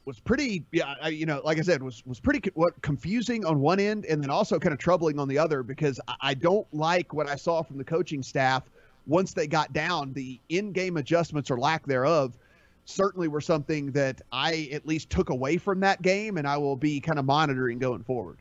was 0.04 0.18
pretty, 0.18 0.64
yeah, 0.72 1.06
you 1.06 1.26
know, 1.26 1.40
like 1.44 1.58
I 1.58 1.62
said, 1.62 1.82
was 1.82 2.04
was 2.06 2.18
pretty 2.20 2.50
what 2.54 2.80
confusing 2.82 3.44
on 3.44 3.60
one 3.60 3.78
end, 3.78 4.04
and 4.06 4.22
then 4.22 4.30
also 4.30 4.58
kind 4.58 4.72
of 4.72 4.78
troubling 4.78 5.18
on 5.18 5.28
the 5.28 5.38
other 5.38 5.62
because 5.62 6.00
I 6.20 6.34
don't 6.34 6.66
like 6.72 7.14
what 7.14 7.28
I 7.28 7.36
saw 7.36 7.62
from 7.62 7.78
the 7.78 7.84
coaching 7.84 8.22
staff 8.22 8.64
once 9.06 9.32
they 9.32 9.46
got 9.46 9.72
down. 9.72 10.12
The 10.12 10.38
in-game 10.48 10.96
adjustments 10.96 11.50
or 11.50 11.58
lack 11.58 11.86
thereof 11.86 12.36
certainly 12.84 13.28
were 13.28 13.40
something 13.40 13.92
that 13.92 14.20
I 14.32 14.68
at 14.72 14.86
least 14.86 15.10
took 15.10 15.30
away 15.30 15.56
from 15.56 15.80
that 15.80 16.02
game, 16.02 16.36
and 16.36 16.46
I 16.46 16.56
will 16.56 16.76
be 16.76 17.00
kind 17.00 17.18
of 17.18 17.24
monitoring 17.24 17.78
going 17.78 18.02
forward. 18.02 18.38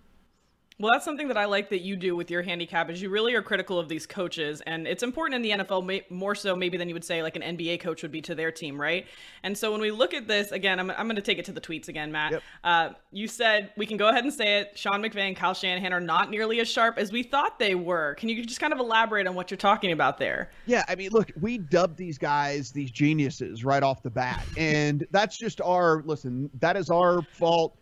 Well, 0.82 0.90
that's 0.92 1.06
something 1.06 1.28
that 1.28 1.38
I 1.38 1.46
like 1.46 1.70
that 1.70 1.82
you 1.82 1.96
do 1.96 2.16
with 2.16 2.32
your 2.32 2.42
handicap 2.42 2.90
is 2.90 3.04
you 3.04 3.12
really 3.12 3.36
are 3.36 3.44
critical 3.44 3.78
of 3.78 3.88
these 3.88 4.08
coaches, 4.08 4.64
and 4.66 4.88
it's 4.88 5.04
important 5.04 5.36
in 5.36 5.42
the 5.44 5.64
NFL 5.64 6.10
more 6.10 6.34
so 6.34 6.56
maybe 6.56 6.76
than 6.76 6.88
you 6.88 6.96
would 6.96 7.04
say 7.04 7.22
like 7.22 7.36
an 7.36 7.44
NBA 7.56 7.82
coach 7.82 8.02
would 8.02 8.12
be 8.12 8.20
to 8.22 8.34
their 8.34 8.52
team, 8.52 8.82
right? 8.82 9.06
And 9.44 9.56
so 9.56 9.72
when 9.72 9.80
we 9.80 9.92
look 9.92 10.16
at 10.16 10.28
this 10.28 10.52
again, 10.52 10.80
I'm, 10.80 10.90
I'm 10.90 11.06
going 11.06 11.18
to 11.18 11.22
take 11.22 11.38
it 11.38 11.46
to 11.46 11.52
the 11.52 11.62
tweets 11.62 11.88
again, 11.88 12.12
Matt. 12.12 12.32
Yep. 12.32 12.44
Uh, 12.64 12.90
you 13.12 13.28
said 13.28 13.70
we 13.78 13.86
can 13.86 13.96
go 13.96 14.10
ahead 14.10 14.24
and 14.24 14.34
say 14.34 14.58
it. 14.60 14.72
Sean 14.76 15.04
McVay 15.04 15.28
and 15.28 15.36
Kyle 15.36 15.54
Shanahan 15.54 15.94
are 15.94 16.00
not 16.00 16.32
nearly 16.32 16.60
as 16.62 16.68
sharp 16.68 16.98
as 16.98 17.12
we 17.12 17.22
thought 17.22 17.60
they 17.60 17.76
were. 17.76 18.16
Can 18.16 18.30
you 18.30 18.44
just 18.44 18.60
kind 18.60 18.74
of 18.74 18.80
elaborate 18.80 19.28
on 19.28 19.36
what 19.36 19.52
you're 19.52 19.60
talking 19.60 19.92
about 19.92 20.18
there? 20.18 20.50
Yeah, 20.66 20.84
I 20.88 20.96
mean, 20.96 21.12
look, 21.12 21.32
we 21.40 21.60
dubbed 21.60 21.96
these 21.96 22.18
guys 22.18 22.72
these 22.72 22.90
geniuses 22.90 23.64
right 23.64 23.84
off 23.84 24.02
the 24.02 24.10
bat, 24.10 24.44
and 24.58 25.06
that's 25.12 25.38
just 25.38 25.62
our 25.62 26.02
listen. 26.08 26.50
That 26.60 26.76
is 26.76 26.90
our 26.90 27.22
fault 27.22 27.78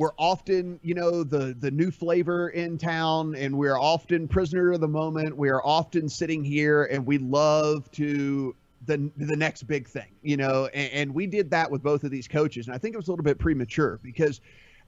we're 0.00 0.14
often, 0.16 0.80
you 0.82 0.94
know, 0.94 1.22
the 1.22 1.54
the 1.60 1.70
new 1.70 1.90
flavor 1.90 2.48
in 2.48 2.78
town, 2.78 3.34
and 3.34 3.54
we're 3.54 3.78
often 3.78 4.26
prisoner 4.26 4.72
of 4.72 4.80
the 4.80 4.88
moment. 4.88 5.36
We 5.36 5.50
are 5.50 5.62
often 5.62 6.08
sitting 6.08 6.42
here, 6.42 6.84
and 6.84 7.04
we 7.04 7.18
love 7.18 7.90
to 7.92 8.56
the 8.86 9.10
the 9.18 9.36
next 9.36 9.64
big 9.64 9.86
thing, 9.86 10.08
you 10.22 10.38
know. 10.38 10.70
And, 10.72 10.92
and 10.92 11.14
we 11.14 11.26
did 11.26 11.50
that 11.50 11.70
with 11.70 11.82
both 11.82 12.02
of 12.02 12.10
these 12.10 12.26
coaches, 12.26 12.66
and 12.66 12.74
I 12.74 12.78
think 12.78 12.94
it 12.94 12.96
was 12.96 13.08
a 13.08 13.10
little 13.10 13.22
bit 13.22 13.38
premature 13.38 14.00
because 14.02 14.40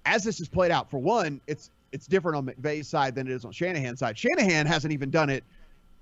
as 0.07 0.25
this 0.25 0.39
has 0.39 0.49
played 0.49 0.71
out, 0.71 0.91
for 0.91 0.99
one, 0.99 1.43
it's 1.47 1.69
it's 1.93 2.07
different 2.07 2.39
on 2.39 2.47
McVay's 2.47 2.89
side 2.89 3.15
than 3.15 3.27
it 3.27 3.35
is 3.35 3.45
on 3.45 3.53
Shanahan's 3.53 3.99
side. 3.99 4.17
Shanahan 4.17 4.65
hasn't 4.65 4.95
even 4.95 5.11
done 5.11 5.29
it 5.29 5.45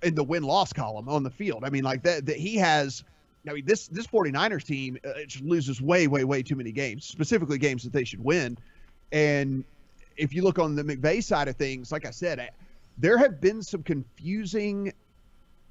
in 0.05 0.15
the 0.15 0.23
win 0.23 0.45
loss 0.45 0.73
column 0.73 1.09
on 1.09 1.25
the 1.25 1.31
field. 1.31 1.65
I 1.65 1.71
mean, 1.71 1.83
like 1.83 2.05
that, 2.05 2.27
that 2.27 2.37
he 2.37 2.55
has. 2.59 3.03
I 3.49 3.55
mean, 3.55 3.65
this 3.67 3.89
this 3.89 4.07
49ers 4.07 4.63
team 4.65 4.99
uh, 5.05 5.15
loses 5.43 5.83
way, 5.83 6.07
way, 6.07 6.23
way 6.23 6.45
too 6.45 6.55
many 6.55 6.71
games, 6.71 7.07
specifically 7.07 7.59
games 7.59 7.83
that 7.83 7.93
they 7.93 8.05
should 8.05 8.23
win. 8.23 8.57
And 9.13 9.65
if 10.17 10.33
you 10.35 10.43
look 10.43 10.59
on 10.59 10.75
the 10.75 10.83
McVay 10.83 11.23
side 11.23 11.49
of 11.49 11.57
things, 11.57 11.91
like 11.93 12.07
I 12.07 12.11
said, 12.11 12.51
there 12.99 13.19
have 13.19 13.41
been 13.41 13.63
some 13.63 13.83
confusing 13.83 14.93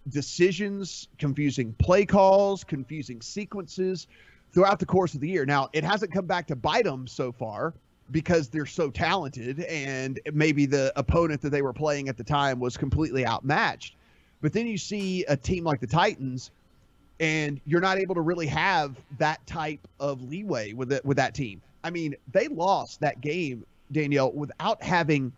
decisions, 0.09 1.07
confusing 1.17 1.73
play 1.79 2.05
calls, 2.05 2.63
confusing 2.63 3.21
sequences 3.21 4.07
throughout 4.51 4.79
the 4.79 4.85
course 4.85 5.13
of 5.13 5.21
the 5.21 5.29
year. 5.29 5.45
Now, 5.45 5.69
it 5.73 5.83
hasn't 5.83 6.11
come 6.11 6.25
back 6.25 6.47
to 6.47 6.55
bite 6.55 6.85
them 6.85 7.07
so 7.07 7.31
far 7.31 7.73
because 8.11 8.49
they're 8.49 8.65
so 8.65 8.89
talented 8.89 9.59
and 9.61 10.19
maybe 10.33 10.65
the 10.65 10.91
opponent 10.95 11.41
that 11.41 11.51
they 11.51 11.61
were 11.61 11.73
playing 11.73 12.09
at 12.09 12.17
the 12.17 12.23
time 12.23 12.59
was 12.59 12.75
completely 12.75 13.25
outmatched. 13.25 13.95
But 14.41 14.53
then 14.53 14.65
you 14.65 14.77
see 14.77 15.25
a 15.25 15.37
team 15.37 15.63
like 15.63 15.79
the 15.79 15.87
Titans 15.87 16.49
and 17.19 17.59
you're 17.65 17.81
not 17.81 17.99
able 17.99 18.15
to 18.15 18.21
really 18.21 18.47
have 18.47 18.95
that 19.17 19.45
type 19.45 19.85
of 19.99 20.21
leeway 20.23 20.73
with 20.73 20.91
it 20.91 21.05
with 21.05 21.17
that 21.17 21.35
team. 21.35 21.61
I 21.83 21.89
mean, 21.89 22.15
they 22.31 22.47
lost 22.47 22.99
that 23.01 23.21
game, 23.21 23.65
Danielle, 23.91 24.31
without 24.31 24.81
having 24.83 25.31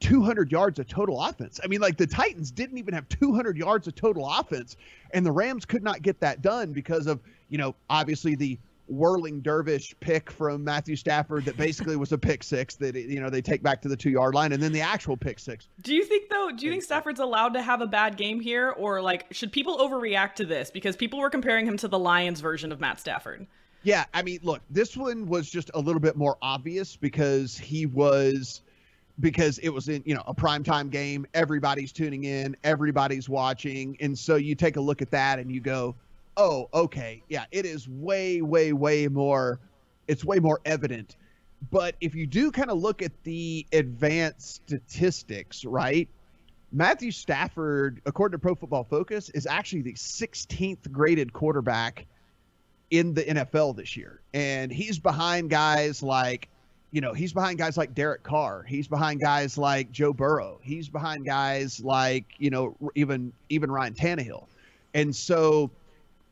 200 0.00 0.50
yards 0.50 0.78
of 0.78 0.88
total 0.88 1.22
offense. 1.22 1.60
I 1.62 1.66
mean, 1.66 1.80
like 1.80 1.96
the 1.96 2.06
Titans 2.06 2.50
didn't 2.50 2.78
even 2.78 2.94
have 2.94 3.08
200 3.08 3.56
yards 3.56 3.86
of 3.86 3.94
total 3.94 4.28
offense, 4.28 4.76
and 5.12 5.24
the 5.24 5.32
Rams 5.32 5.64
could 5.64 5.82
not 5.82 6.02
get 6.02 6.20
that 6.20 6.42
done 6.42 6.72
because 6.72 7.06
of, 7.06 7.20
you 7.48 7.58
know, 7.58 7.74
obviously 7.88 8.34
the 8.34 8.58
whirling 8.90 9.40
dervish 9.40 9.94
pick 10.00 10.30
from 10.30 10.64
Matthew 10.64 10.96
Stafford 10.96 11.44
that 11.44 11.56
basically 11.56 11.96
was 11.96 12.10
a 12.10 12.18
pick 12.18 12.42
six 12.42 12.74
that 12.76 12.96
you 12.96 13.20
know 13.20 13.30
they 13.30 13.40
take 13.40 13.62
back 13.62 13.80
to 13.82 13.88
the 13.88 13.96
two 13.96 14.10
yard 14.10 14.34
line 14.34 14.52
and 14.52 14.60
then 14.60 14.72
the 14.72 14.80
actual 14.80 15.16
pick 15.16 15.38
six. 15.38 15.68
Do 15.82 15.94
you 15.94 16.04
think 16.04 16.28
though? 16.28 16.50
Do 16.50 16.66
you 16.66 16.72
think 16.72 16.82
Stafford's 16.82 17.20
allowed 17.20 17.54
to 17.54 17.62
have 17.62 17.80
a 17.80 17.86
bad 17.86 18.16
game 18.16 18.40
here, 18.40 18.70
or 18.70 19.00
like 19.00 19.26
should 19.30 19.52
people 19.52 19.78
overreact 19.78 20.34
to 20.36 20.44
this 20.44 20.70
because 20.70 20.96
people 20.96 21.20
were 21.20 21.30
comparing 21.30 21.66
him 21.66 21.76
to 21.78 21.88
the 21.88 21.98
Lions 21.98 22.40
version 22.40 22.72
of 22.72 22.80
Matt 22.80 22.98
Stafford? 22.98 23.46
Yeah, 23.82 24.04
I 24.12 24.22
mean, 24.22 24.40
look, 24.42 24.62
this 24.68 24.96
one 24.96 25.26
was 25.26 25.48
just 25.48 25.70
a 25.74 25.80
little 25.80 26.00
bit 26.00 26.16
more 26.16 26.36
obvious 26.42 26.96
because 26.96 27.56
he 27.56 27.86
was 27.86 28.62
because 29.20 29.58
it 29.58 29.68
was 29.68 29.88
in, 29.88 30.02
you 30.06 30.14
know, 30.14 30.22
a 30.26 30.34
primetime 30.34 30.90
game, 30.90 31.26
everybody's 31.34 31.92
tuning 31.92 32.24
in, 32.24 32.56
everybody's 32.64 33.28
watching, 33.28 33.96
and 34.00 34.18
so 34.18 34.36
you 34.36 34.54
take 34.54 34.76
a 34.76 34.80
look 34.80 35.02
at 35.02 35.10
that 35.10 35.38
and 35.38 35.50
you 35.50 35.60
go, 35.60 35.94
"Oh, 36.36 36.68
okay. 36.74 37.22
Yeah, 37.28 37.44
it 37.52 37.66
is 37.66 37.88
way 37.88 38.42
way 38.42 38.72
way 38.72 39.08
more 39.08 39.60
it's 40.08 40.24
way 40.24 40.38
more 40.38 40.60
evident." 40.64 41.16
But 41.70 41.94
if 42.00 42.14
you 42.14 42.26
do 42.26 42.50
kind 42.50 42.70
of 42.70 42.78
look 42.78 43.02
at 43.02 43.12
the 43.24 43.66
advanced 43.72 44.62
statistics, 44.66 45.64
right? 45.64 46.08
Matthew 46.72 47.10
Stafford, 47.10 48.00
according 48.06 48.32
to 48.32 48.38
Pro 48.38 48.54
Football 48.54 48.84
Focus, 48.84 49.28
is 49.30 49.46
actually 49.46 49.82
the 49.82 49.94
16th 49.94 50.90
graded 50.90 51.32
quarterback 51.32 52.06
in 52.90 53.14
the 53.14 53.22
NFL 53.22 53.76
this 53.76 53.96
year. 53.96 54.20
And 54.34 54.70
he's 54.70 54.98
behind 54.98 55.50
guys 55.50 56.02
like, 56.02 56.48
you 56.90 57.00
know, 57.00 57.12
he's 57.12 57.32
behind 57.32 57.58
guys 57.58 57.76
like 57.76 57.94
Derek 57.94 58.22
Carr. 58.22 58.64
He's 58.64 58.88
behind 58.88 59.20
guys 59.20 59.56
like 59.56 59.92
Joe 59.92 60.12
Burrow. 60.12 60.58
He's 60.62 60.88
behind 60.88 61.24
guys 61.24 61.80
like, 61.80 62.24
you 62.38 62.50
know, 62.50 62.76
even 62.96 63.32
even 63.48 63.70
Ryan 63.70 63.94
Tannehill. 63.94 64.46
And 64.94 65.14
so 65.14 65.70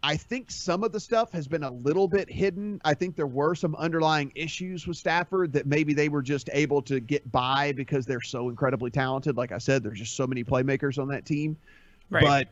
I 0.03 0.17
think 0.17 0.51
some 0.51 0.85
of 0.85 0.93
the 0.93 1.01
stuff 1.01 1.33
has 1.33 1.47
been 1.49 1.63
a 1.63 1.71
little 1.71 2.09
bit 2.09 2.31
hidden. 2.31 2.81
I 2.85 2.95
think 2.95 3.17
there 3.17 3.27
were 3.27 3.55
some 3.55 3.75
underlying 3.77 4.33
issues 4.35 4.87
with 4.87 4.97
Stafford 4.97 5.53
that 5.53 5.67
maybe 5.67 5.93
they 5.93 6.09
were 6.09 6.23
just 6.23 6.51
able 6.53 6.83
to 6.83 7.01
get 7.01 7.31
by 7.33 7.73
because 7.73 8.07
they're 8.07 8.21
so 8.21 8.49
incredibly 8.49 8.91
talented. 8.91 9.37
Like 9.37 9.53
I 9.53 9.59
said, 9.59 9.83
there's 9.83 9.99
just 9.99 10.17
so 10.17 10.27
many 10.27 10.45
playmakers 10.45 11.01
on 11.01 11.09
that 11.09 11.25
team. 11.25 11.57
Right. 12.11 12.25
But 12.25 12.49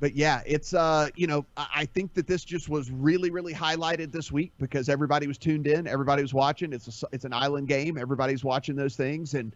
but 0.00 0.14
yeah, 0.14 0.42
it's 0.46 0.74
uh, 0.74 1.08
you 1.14 1.26
know, 1.26 1.46
I 1.56 1.86
think 1.86 2.14
that 2.14 2.26
this 2.26 2.44
just 2.44 2.68
was 2.68 2.90
really, 2.90 3.30
really 3.30 3.54
highlighted 3.54 4.12
this 4.12 4.32
week 4.32 4.52
because 4.58 4.88
everybody 4.88 5.26
was 5.26 5.38
tuned 5.38 5.66
in, 5.66 5.86
everybody 5.86 6.22
was 6.22 6.34
watching. 6.34 6.72
It's 6.72 7.02
a, 7.02 7.06
it's 7.12 7.24
an 7.24 7.32
island 7.32 7.68
game, 7.68 7.96
everybody's 7.96 8.44
watching 8.44 8.76
those 8.76 8.96
things, 8.96 9.34
and 9.34 9.54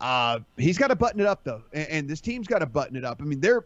uh, 0.00 0.40
he's 0.56 0.78
got 0.78 0.88
to 0.88 0.96
button 0.96 1.20
it 1.20 1.26
up 1.26 1.44
though, 1.44 1.62
and, 1.72 1.88
and 1.88 2.08
this 2.08 2.20
team's 2.20 2.46
got 2.46 2.60
to 2.60 2.66
button 2.66 2.96
it 2.96 3.04
up. 3.04 3.20
I 3.20 3.24
mean, 3.24 3.40
they're 3.40 3.64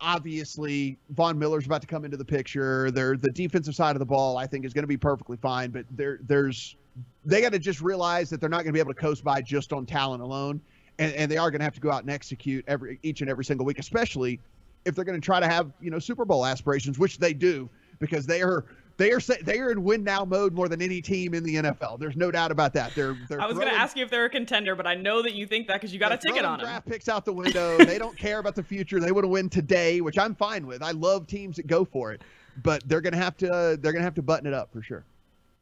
obviously 0.00 0.98
Von 1.10 1.38
Miller's 1.38 1.66
about 1.66 1.80
to 1.80 1.86
come 1.86 2.04
into 2.04 2.16
the 2.16 2.24
picture. 2.24 2.90
They're 2.90 3.16
the 3.16 3.30
defensive 3.30 3.74
side 3.74 3.94
of 3.94 4.00
the 4.00 4.06
ball, 4.06 4.36
I 4.36 4.46
think, 4.46 4.64
is 4.64 4.72
going 4.72 4.82
to 4.82 4.88
be 4.88 4.96
perfectly 4.96 5.36
fine, 5.36 5.70
but 5.70 5.86
there 5.90 6.18
there's 6.22 6.76
they 7.24 7.40
got 7.40 7.52
to 7.52 7.58
just 7.58 7.80
realize 7.80 8.28
that 8.30 8.40
they're 8.40 8.50
not 8.50 8.58
going 8.58 8.66
to 8.66 8.72
be 8.72 8.80
able 8.80 8.92
to 8.92 9.00
coast 9.00 9.24
by 9.24 9.40
just 9.40 9.72
on 9.72 9.86
talent 9.86 10.22
alone. 10.22 10.60
And, 10.98 11.14
and, 11.14 11.30
they 11.30 11.38
are 11.38 11.50
going 11.50 11.60
to 11.60 11.64
have 11.64 11.72
to 11.74 11.80
go 11.80 11.90
out 11.90 12.02
and 12.02 12.10
execute 12.10 12.64
every 12.68 12.98
each 13.02 13.22
and 13.22 13.30
every 13.30 13.46
single 13.46 13.64
week, 13.64 13.78
especially 13.78 14.38
if 14.84 14.94
they're 14.94 15.04
going 15.04 15.20
to 15.20 15.24
try 15.24 15.40
to 15.40 15.48
have 15.48 15.72
you 15.80 15.90
know 15.90 15.98
Super 15.98 16.24
Bowl 16.24 16.44
aspirations, 16.44 16.98
which 16.98 17.18
they 17.18 17.34
do 17.34 17.68
because 17.98 18.26
they 18.26 18.42
are 18.42 18.64
they 18.96 19.12
are 19.12 19.20
they 19.42 19.58
are 19.58 19.70
in 19.70 19.82
win 19.82 20.04
now 20.04 20.24
mode 20.24 20.52
more 20.52 20.68
than 20.68 20.82
any 20.82 21.00
team 21.00 21.34
in 21.34 21.42
the 21.42 21.56
NFL. 21.56 21.98
There's 21.98 22.16
no 22.16 22.30
doubt 22.30 22.50
about 22.50 22.72
that. 22.74 22.94
They're, 22.94 23.16
they're 23.28 23.40
I 23.40 23.46
was 23.46 23.56
going 23.56 23.68
to 23.68 23.74
ask 23.74 23.96
you 23.96 24.04
if 24.04 24.10
they're 24.10 24.26
a 24.26 24.30
contender, 24.30 24.74
but 24.74 24.86
I 24.86 24.94
know 24.94 25.22
that 25.22 25.34
you 25.34 25.46
think 25.46 25.66
that 25.68 25.74
because 25.74 25.92
you 25.92 25.98
got 25.98 26.12
a 26.12 26.16
ticket 26.16 26.44
on 26.44 26.58
them. 26.58 26.66
Draft 26.66 26.86
picks 26.86 27.08
out 27.08 27.24
the 27.24 27.32
window. 27.32 27.78
they 27.84 27.98
don't 27.98 28.16
care 28.16 28.38
about 28.38 28.54
the 28.54 28.62
future. 28.62 29.00
They 29.00 29.12
want 29.12 29.24
to 29.24 29.28
win 29.28 29.48
today, 29.48 30.00
which 30.00 30.18
I'm 30.18 30.34
fine 30.34 30.66
with. 30.66 30.82
I 30.82 30.92
love 30.92 31.26
teams 31.26 31.56
that 31.56 31.66
go 31.66 31.84
for 31.84 32.12
it, 32.12 32.22
but 32.62 32.86
they're 32.88 33.00
going 33.00 33.14
to 33.14 33.18
have 33.18 33.36
to 33.38 33.46
they're 33.80 33.92
going 33.92 34.02
to 34.02 34.04
have 34.04 34.14
to 34.14 34.22
button 34.22 34.46
it 34.46 34.54
up 34.54 34.72
for 34.72 34.82
sure. 34.82 35.04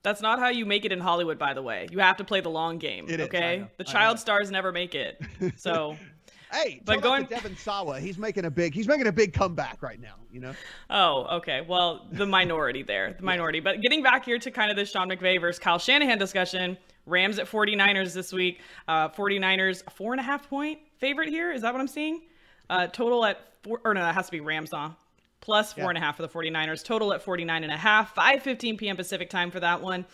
That's 0.02 0.22
not 0.22 0.38
how 0.38 0.48
you 0.48 0.64
make 0.64 0.86
it 0.86 0.92
in 0.92 1.00
Hollywood, 1.00 1.38
by 1.38 1.52
the 1.52 1.60
way. 1.60 1.86
You 1.90 1.98
have 1.98 2.16
to 2.16 2.24
play 2.24 2.40
the 2.40 2.48
long 2.48 2.78
game. 2.78 3.06
It 3.08 3.20
okay, 3.20 3.66
the 3.76 3.84
child 3.84 4.18
stars 4.18 4.50
never 4.50 4.72
make 4.72 4.94
it. 4.94 5.20
So 5.56 5.96
Hey, 6.52 6.82
but 6.84 7.00
going 7.00 7.26
to 7.26 7.34
Devon 7.34 7.56
Sawa, 7.56 8.00
he's 8.00 8.18
making 8.18 8.44
a 8.44 8.50
big 8.50 8.74
he's 8.74 8.88
making 8.88 9.06
a 9.06 9.12
big 9.12 9.32
comeback 9.32 9.82
right 9.82 10.00
now. 10.00 10.14
You 10.30 10.40
know. 10.40 10.54
Oh, 10.88 11.36
okay. 11.38 11.60
Well, 11.66 12.06
the 12.12 12.26
minority 12.26 12.82
there, 12.82 13.12
the 13.12 13.22
minority. 13.24 13.58
yeah. 13.58 13.64
But 13.64 13.82
getting 13.82 14.02
back 14.02 14.24
here 14.24 14.38
to 14.38 14.50
kind 14.50 14.70
of 14.70 14.76
the 14.76 14.84
Sean 14.84 15.08
McVay 15.08 15.40
versus 15.40 15.58
Kyle 15.58 15.78
Shanahan 15.78 16.18
discussion. 16.18 16.76
Rams 17.06 17.38
at 17.38 17.50
49ers 17.50 18.12
this 18.12 18.32
week. 18.32 18.60
Uh, 18.86 19.08
49ers 19.08 19.90
four 19.90 20.12
and 20.12 20.20
a 20.20 20.22
half 20.22 20.48
point 20.48 20.78
favorite 20.98 21.28
here. 21.28 21.50
Is 21.50 21.62
that 21.62 21.72
what 21.72 21.80
I'm 21.80 21.88
seeing? 21.88 22.22
Uh, 22.68 22.86
total 22.86 23.24
at 23.24 23.38
four, 23.62 23.80
or 23.84 23.94
no, 23.94 24.00
that 24.00 24.14
has 24.14 24.26
to 24.26 24.32
be 24.32 24.40
Rams 24.40 24.72
on 24.72 24.94
plus 25.40 25.72
four 25.72 25.84
yeah. 25.84 25.88
and 25.90 25.98
a 25.98 26.00
half 26.00 26.16
for 26.16 26.22
the 26.22 26.28
49ers. 26.28 26.84
Total 26.84 27.12
at 27.12 27.22
49 27.22 27.64
and 27.64 27.72
a 27.72 27.76
half. 27.76 28.14
5:15 28.14 28.78
p.m. 28.78 28.96
Pacific 28.96 29.30
time 29.30 29.50
for 29.50 29.60
that 29.60 29.80
one. 29.80 30.04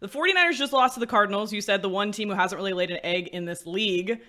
The 0.00 0.08
49ers 0.08 0.56
just 0.56 0.72
lost 0.72 0.94
to 0.94 1.00
the 1.00 1.06
Cardinals. 1.06 1.52
You 1.52 1.60
said 1.60 1.80
the 1.80 1.88
one 1.88 2.10
team 2.10 2.28
who 2.28 2.34
hasn't 2.34 2.58
really 2.58 2.72
laid 2.72 2.90
an 2.90 2.98
egg 3.04 3.28
in 3.28 3.44
this 3.44 3.66
league. 3.66 4.20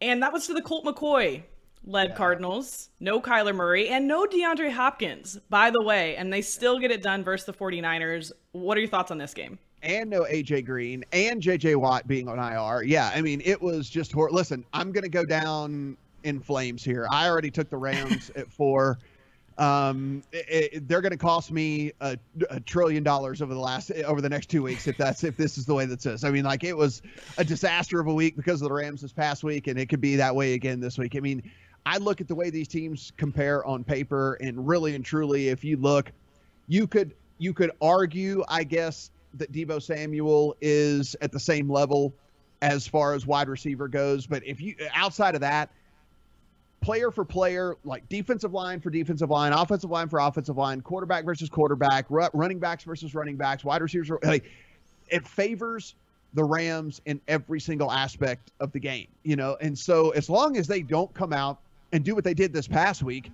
And 0.00 0.22
that 0.22 0.32
was 0.32 0.46
to 0.46 0.54
the 0.54 0.62
Colt 0.62 0.84
McCoy 0.84 1.42
led 1.86 2.10
yeah. 2.10 2.14
Cardinals. 2.16 2.90
No 3.00 3.20
Kyler 3.20 3.54
Murray 3.54 3.88
and 3.88 4.06
no 4.06 4.26
DeAndre 4.26 4.70
Hopkins, 4.70 5.38
by 5.48 5.70
the 5.70 5.82
way. 5.82 6.16
And 6.16 6.32
they 6.32 6.42
still 6.42 6.78
get 6.78 6.90
it 6.90 7.02
done 7.02 7.24
versus 7.24 7.46
the 7.46 7.52
49ers. 7.52 8.32
What 8.52 8.76
are 8.76 8.80
your 8.80 8.90
thoughts 8.90 9.10
on 9.10 9.18
this 9.18 9.32
game? 9.32 9.58
And 9.82 10.10
no 10.10 10.22
AJ 10.22 10.66
Green 10.66 11.04
and 11.12 11.40
JJ 11.40 11.76
Watt 11.76 12.08
being 12.08 12.28
on 12.28 12.38
IR. 12.38 12.82
Yeah, 12.82 13.12
I 13.14 13.20
mean, 13.20 13.40
it 13.44 13.60
was 13.60 13.88
just 13.88 14.10
horrible. 14.10 14.36
Listen, 14.36 14.64
I'm 14.72 14.90
going 14.90 15.04
to 15.04 15.10
go 15.10 15.24
down 15.24 15.96
in 16.24 16.40
flames 16.40 16.82
here. 16.82 17.06
I 17.12 17.28
already 17.28 17.50
took 17.50 17.70
the 17.70 17.76
Rams 17.76 18.30
at 18.36 18.50
four. 18.50 18.98
Um, 19.58 20.22
it, 20.32 20.72
it, 20.72 20.88
they're 20.88 21.00
going 21.00 21.12
to 21.12 21.18
cost 21.18 21.50
me 21.50 21.92
a, 22.02 22.18
a, 22.50 22.60
trillion 22.60 23.02
dollars 23.02 23.40
over 23.40 23.54
the 23.54 23.60
last 23.60 23.90
over 23.90 24.20
the 24.20 24.28
next 24.28 24.50
two 24.50 24.62
weeks 24.62 24.86
if 24.86 24.98
that's 24.98 25.24
if 25.24 25.38
this 25.38 25.56
is 25.56 25.64
the 25.64 25.72
way 25.72 25.86
that 25.86 26.02
says. 26.02 26.24
I 26.24 26.30
mean, 26.30 26.44
like 26.44 26.62
it 26.62 26.76
was 26.76 27.00
a 27.38 27.44
disaster 27.44 27.98
of 27.98 28.06
a 28.06 28.12
week 28.12 28.36
because 28.36 28.60
of 28.60 28.68
the 28.68 28.74
Rams 28.74 29.00
this 29.00 29.12
past 29.12 29.42
week, 29.42 29.66
and 29.66 29.78
it 29.78 29.88
could 29.88 30.00
be 30.00 30.16
that 30.16 30.34
way 30.34 30.52
again 30.52 30.78
this 30.78 30.98
week. 30.98 31.16
I 31.16 31.20
mean, 31.20 31.42
I 31.86 31.96
look 31.96 32.20
at 32.20 32.28
the 32.28 32.34
way 32.34 32.50
these 32.50 32.68
teams 32.68 33.12
compare 33.16 33.64
on 33.64 33.82
paper, 33.82 34.34
and 34.42 34.68
really 34.68 34.94
and 34.94 35.02
truly, 35.02 35.48
if 35.48 35.64
you 35.64 35.78
look, 35.78 36.12
you 36.68 36.86
could 36.86 37.14
you 37.38 37.54
could 37.54 37.70
argue, 37.80 38.44
I 38.48 38.62
guess, 38.64 39.10
that 39.34 39.52
Deebo 39.52 39.82
Samuel 39.82 40.54
is 40.60 41.16
at 41.22 41.32
the 41.32 41.40
same 41.40 41.70
level 41.70 42.12
as 42.60 42.86
far 42.86 43.14
as 43.14 43.26
wide 43.26 43.48
receiver 43.48 43.88
goes, 43.88 44.26
but 44.26 44.46
if 44.46 44.60
you 44.60 44.74
outside 44.94 45.34
of 45.34 45.40
that 45.40 45.70
player 46.86 47.10
for 47.10 47.24
player, 47.24 47.76
like 47.82 48.08
defensive 48.08 48.54
line 48.54 48.78
for 48.78 48.90
defensive 48.90 49.28
line, 49.28 49.52
offensive 49.52 49.90
line 49.90 50.08
for 50.08 50.20
offensive 50.20 50.56
line, 50.56 50.80
quarterback 50.80 51.24
versus 51.24 51.50
quarterback, 51.50 52.06
running 52.08 52.60
backs 52.60 52.84
versus 52.84 53.12
running 53.12 53.36
backs, 53.36 53.64
wide 53.64 53.82
receivers. 53.82 54.08
Like, 54.22 54.44
it 55.08 55.26
favors 55.26 55.96
the 56.34 56.44
Rams 56.44 57.02
in 57.04 57.20
every 57.26 57.58
single 57.58 57.90
aspect 57.90 58.52
of 58.60 58.70
the 58.70 58.78
game, 58.78 59.08
you 59.24 59.34
know. 59.34 59.56
And 59.60 59.76
so, 59.76 60.10
as 60.10 60.30
long 60.30 60.56
as 60.56 60.68
they 60.68 60.80
don't 60.80 61.12
come 61.12 61.32
out 61.32 61.58
and 61.90 62.04
do 62.04 62.14
what 62.14 62.22
they 62.22 62.34
did 62.34 62.52
this 62.52 62.68
past 62.68 63.02
week, 63.02 63.32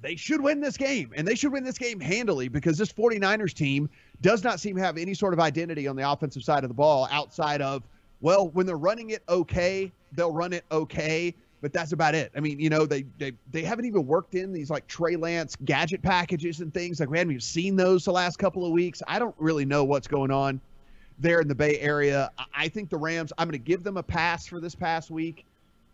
they 0.00 0.14
should 0.14 0.40
win 0.40 0.60
this 0.60 0.76
game. 0.76 1.12
And 1.16 1.26
they 1.26 1.34
should 1.34 1.50
win 1.50 1.64
this 1.64 1.76
game 1.76 1.98
handily 1.98 2.46
because 2.46 2.78
this 2.78 2.92
49ers 2.92 3.52
team 3.52 3.90
does 4.20 4.44
not 4.44 4.60
seem 4.60 4.76
to 4.76 4.82
have 4.82 4.96
any 4.96 5.14
sort 5.14 5.32
of 5.32 5.40
identity 5.40 5.88
on 5.88 5.96
the 5.96 6.08
offensive 6.08 6.44
side 6.44 6.62
of 6.62 6.70
the 6.70 6.74
ball 6.74 7.08
outside 7.10 7.62
of, 7.62 7.82
well, 8.20 8.48
when 8.50 8.64
they're 8.64 8.76
running 8.76 9.10
it 9.10 9.24
okay, 9.28 9.90
they'll 10.12 10.32
run 10.32 10.52
it 10.52 10.64
okay 10.70 11.34
but 11.60 11.72
that's 11.72 11.92
about 11.92 12.14
it. 12.14 12.32
I 12.34 12.40
mean, 12.40 12.58
you 12.58 12.70
know, 12.70 12.86
they 12.86 13.04
they 13.18 13.32
they 13.50 13.62
haven't 13.62 13.84
even 13.84 14.06
worked 14.06 14.34
in 14.34 14.52
these 14.52 14.70
like 14.70 14.86
Trey 14.86 15.16
Lance 15.16 15.56
gadget 15.64 16.02
packages 16.02 16.60
and 16.60 16.72
things. 16.72 17.00
Like 17.00 17.10
we 17.10 17.18
haven't 17.18 17.32
even 17.32 17.40
seen 17.40 17.76
those 17.76 18.04
the 18.04 18.12
last 18.12 18.38
couple 18.38 18.64
of 18.64 18.72
weeks. 18.72 19.02
I 19.06 19.18
don't 19.18 19.34
really 19.38 19.64
know 19.64 19.84
what's 19.84 20.08
going 20.08 20.30
on 20.30 20.60
there 21.18 21.40
in 21.40 21.48
the 21.48 21.54
Bay 21.54 21.78
Area. 21.78 22.30
I 22.54 22.68
think 22.68 22.88
the 22.88 22.96
Rams. 22.96 23.32
I'm 23.36 23.46
going 23.46 23.52
to 23.52 23.64
give 23.64 23.82
them 23.82 23.96
a 23.96 24.02
pass 24.02 24.46
for 24.46 24.60
this 24.60 24.74
past 24.74 25.10
week, 25.10 25.44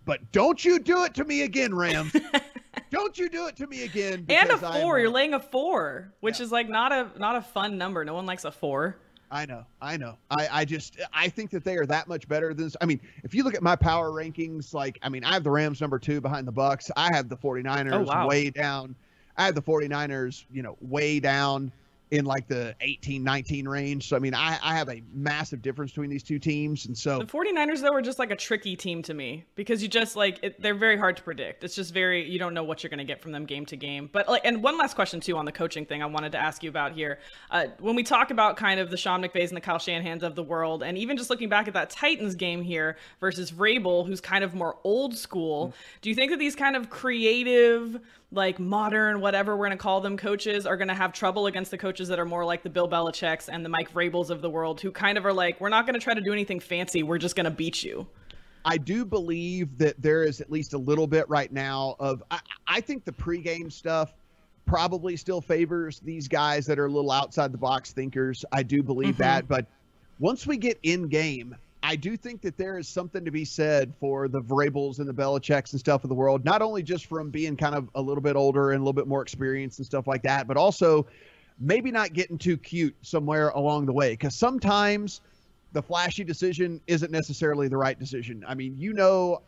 but 0.04 0.20
don't 0.32 0.64
you 0.64 0.78
do 0.78 1.04
it 1.04 1.14
to 1.14 1.24
me 1.24 1.42
again, 1.42 1.74
Rams. 1.74 2.14
don't 2.90 3.18
you 3.18 3.28
do 3.28 3.46
it 3.48 3.56
to 3.56 3.66
me 3.66 3.82
again. 3.82 4.24
And 4.28 4.50
a 4.50 4.58
four. 4.58 5.00
You're 5.00 5.10
laying 5.10 5.34
a 5.34 5.40
four, 5.40 6.12
which 6.20 6.38
yeah. 6.38 6.46
is 6.46 6.52
like 6.52 6.68
not 6.68 6.92
a 6.92 7.10
not 7.18 7.36
a 7.36 7.42
fun 7.42 7.76
number. 7.76 8.04
No 8.04 8.14
one 8.14 8.26
likes 8.26 8.44
a 8.44 8.52
four. 8.52 8.98
I 9.30 9.44
know, 9.46 9.64
I 9.82 9.96
know. 9.96 10.16
I, 10.30 10.48
I 10.52 10.64
just 10.64 10.98
I 11.12 11.28
think 11.28 11.50
that 11.50 11.64
they 11.64 11.76
are 11.76 11.86
that 11.86 12.06
much 12.08 12.28
better 12.28 12.54
than 12.54 12.70
I 12.80 12.86
mean, 12.86 13.00
if 13.24 13.34
you 13.34 13.42
look 13.42 13.54
at 13.54 13.62
my 13.62 13.76
power 13.76 14.10
rankings, 14.10 14.72
like 14.72 14.98
I 15.02 15.08
mean, 15.08 15.24
I 15.24 15.32
have 15.32 15.44
the 15.44 15.50
Rams 15.50 15.80
number 15.80 15.98
two 15.98 16.20
behind 16.20 16.46
the 16.46 16.52
Bucs. 16.52 16.90
I 16.96 17.12
have 17.14 17.28
the 17.28 17.36
49ers 17.36 17.92
oh, 17.92 18.02
wow. 18.02 18.28
way 18.28 18.50
down. 18.50 18.94
I 19.36 19.44
have 19.44 19.54
the 19.54 19.62
49ers, 19.62 20.44
you 20.52 20.62
know, 20.62 20.76
way 20.80 21.20
down 21.20 21.72
in 22.10 22.24
like 22.24 22.46
the 22.46 22.74
18 22.80 23.22
19 23.22 23.68
range. 23.68 24.08
So 24.08 24.16
I 24.16 24.18
mean, 24.20 24.34
I, 24.34 24.58
I 24.62 24.76
have 24.76 24.88
a 24.88 25.02
massive 25.12 25.60
difference 25.60 25.90
between 25.90 26.10
these 26.10 26.22
two 26.22 26.38
teams 26.38 26.86
and 26.86 26.96
so 26.96 27.18
The 27.18 27.24
49ers 27.24 27.80
though 27.80 27.92
are 27.92 28.02
just 28.02 28.18
like 28.18 28.30
a 28.30 28.36
tricky 28.36 28.76
team 28.76 29.02
to 29.02 29.14
me 29.14 29.44
because 29.56 29.82
you 29.82 29.88
just 29.88 30.14
like 30.14 30.38
it, 30.42 30.60
they're 30.60 30.74
very 30.74 30.96
hard 30.96 31.16
to 31.16 31.22
predict. 31.22 31.64
It's 31.64 31.74
just 31.74 31.92
very 31.92 32.28
you 32.28 32.38
don't 32.38 32.54
know 32.54 32.62
what 32.62 32.82
you're 32.82 32.90
going 32.90 32.98
to 32.98 33.04
get 33.04 33.20
from 33.20 33.32
them 33.32 33.44
game 33.44 33.66
to 33.66 33.76
game. 33.76 34.08
But 34.12 34.28
like 34.28 34.42
and 34.44 34.62
one 34.62 34.78
last 34.78 34.94
question 34.94 35.20
too 35.20 35.36
on 35.36 35.44
the 35.44 35.52
coaching 35.52 35.84
thing 35.84 36.02
I 36.02 36.06
wanted 36.06 36.32
to 36.32 36.38
ask 36.38 36.62
you 36.62 36.70
about 36.70 36.92
here. 36.92 37.18
Uh, 37.50 37.66
when 37.80 37.96
we 37.96 38.04
talk 38.04 38.30
about 38.30 38.56
kind 38.56 38.78
of 38.78 38.90
the 38.90 38.96
Sean 38.96 39.22
McVays 39.22 39.48
and 39.48 39.56
the 39.56 39.60
Kyle 39.60 39.78
Shanahans 39.78 40.22
of 40.22 40.36
the 40.36 40.44
world 40.44 40.82
and 40.82 40.96
even 40.96 41.16
just 41.16 41.28
looking 41.30 41.48
back 41.48 41.66
at 41.66 41.74
that 41.74 41.90
Titans 41.90 42.36
game 42.36 42.62
here 42.62 42.96
versus 43.20 43.50
Vrabel, 43.50 44.06
who's 44.06 44.20
kind 44.20 44.44
of 44.44 44.54
more 44.54 44.76
old 44.84 45.16
school, 45.16 45.68
mm-hmm. 45.68 45.76
do 46.02 46.08
you 46.08 46.14
think 46.14 46.30
that 46.30 46.38
these 46.38 46.54
kind 46.54 46.76
of 46.76 46.88
creative 46.88 48.00
like 48.32 48.58
modern, 48.58 49.20
whatever 49.20 49.56
we're 49.56 49.66
going 49.66 49.78
to 49.78 49.82
call 49.82 50.00
them, 50.00 50.16
coaches 50.16 50.66
are 50.66 50.76
going 50.76 50.88
to 50.88 50.94
have 50.94 51.12
trouble 51.12 51.46
against 51.46 51.70
the 51.70 51.78
coaches 51.78 52.08
that 52.08 52.18
are 52.18 52.24
more 52.24 52.44
like 52.44 52.62
the 52.62 52.70
Bill 52.70 52.88
Belichick's 52.88 53.48
and 53.48 53.64
the 53.64 53.68
Mike 53.68 53.92
Vrabels 53.92 54.30
of 54.30 54.42
the 54.42 54.50
world, 54.50 54.80
who 54.80 54.90
kind 54.90 55.16
of 55.16 55.24
are 55.24 55.32
like, 55.32 55.60
we're 55.60 55.68
not 55.68 55.86
going 55.86 55.94
to 55.94 56.00
try 56.00 56.12
to 56.12 56.20
do 56.20 56.32
anything 56.32 56.58
fancy. 56.60 57.02
We're 57.02 57.18
just 57.18 57.36
going 57.36 57.44
to 57.44 57.50
beat 57.50 57.82
you. 57.84 58.06
I 58.64 58.78
do 58.78 59.04
believe 59.04 59.78
that 59.78 60.00
there 60.02 60.24
is 60.24 60.40
at 60.40 60.50
least 60.50 60.74
a 60.74 60.78
little 60.78 61.06
bit 61.06 61.28
right 61.28 61.52
now 61.52 61.94
of, 62.00 62.22
I, 62.32 62.40
I 62.66 62.80
think 62.80 63.04
the 63.04 63.12
pregame 63.12 63.70
stuff 63.72 64.12
probably 64.64 65.16
still 65.16 65.40
favors 65.40 66.00
these 66.00 66.26
guys 66.26 66.66
that 66.66 66.76
are 66.80 66.86
a 66.86 66.90
little 66.90 67.12
outside 67.12 67.52
the 67.52 67.58
box 67.58 67.92
thinkers. 67.92 68.44
I 68.50 68.64
do 68.64 68.82
believe 68.82 69.14
Mm-hmm. 69.14 69.22
that. 69.22 69.46
But 69.46 69.66
once 70.18 70.48
we 70.48 70.56
get 70.56 70.80
in 70.82 71.06
game, 71.06 71.54
I 71.86 71.94
do 71.94 72.16
think 72.16 72.40
that 72.40 72.56
there 72.56 72.78
is 72.78 72.88
something 72.88 73.24
to 73.24 73.30
be 73.30 73.44
said 73.44 73.94
for 74.00 74.26
the 74.26 74.42
Vrabels 74.42 74.98
and 74.98 75.08
the 75.08 75.14
Belichicks 75.14 75.70
and 75.70 75.78
stuff 75.78 76.02
of 76.02 76.08
the 76.08 76.16
world, 76.16 76.44
not 76.44 76.60
only 76.60 76.82
just 76.82 77.06
from 77.06 77.30
being 77.30 77.56
kind 77.56 77.76
of 77.76 77.88
a 77.94 78.02
little 78.02 78.20
bit 78.20 78.34
older 78.34 78.72
and 78.72 78.80
a 78.80 78.82
little 78.82 78.92
bit 78.92 79.06
more 79.06 79.22
experienced 79.22 79.78
and 79.78 79.86
stuff 79.86 80.08
like 80.08 80.24
that, 80.24 80.48
but 80.48 80.56
also 80.56 81.06
maybe 81.60 81.92
not 81.92 82.12
getting 82.12 82.38
too 82.38 82.56
cute 82.56 82.92
somewhere 83.02 83.50
along 83.50 83.86
the 83.86 83.92
way. 83.92 84.10
Because 84.10 84.34
sometimes 84.34 85.20
the 85.74 85.80
flashy 85.80 86.24
decision 86.24 86.80
isn't 86.88 87.12
necessarily 87.12 87.68
the 87.68 87.76
right 87.76 88.00
decision. 88.00 88.44
I 88.48 88.56
mean, 88.56 88.74
you 88.76 88.92
know, 88.92 89.42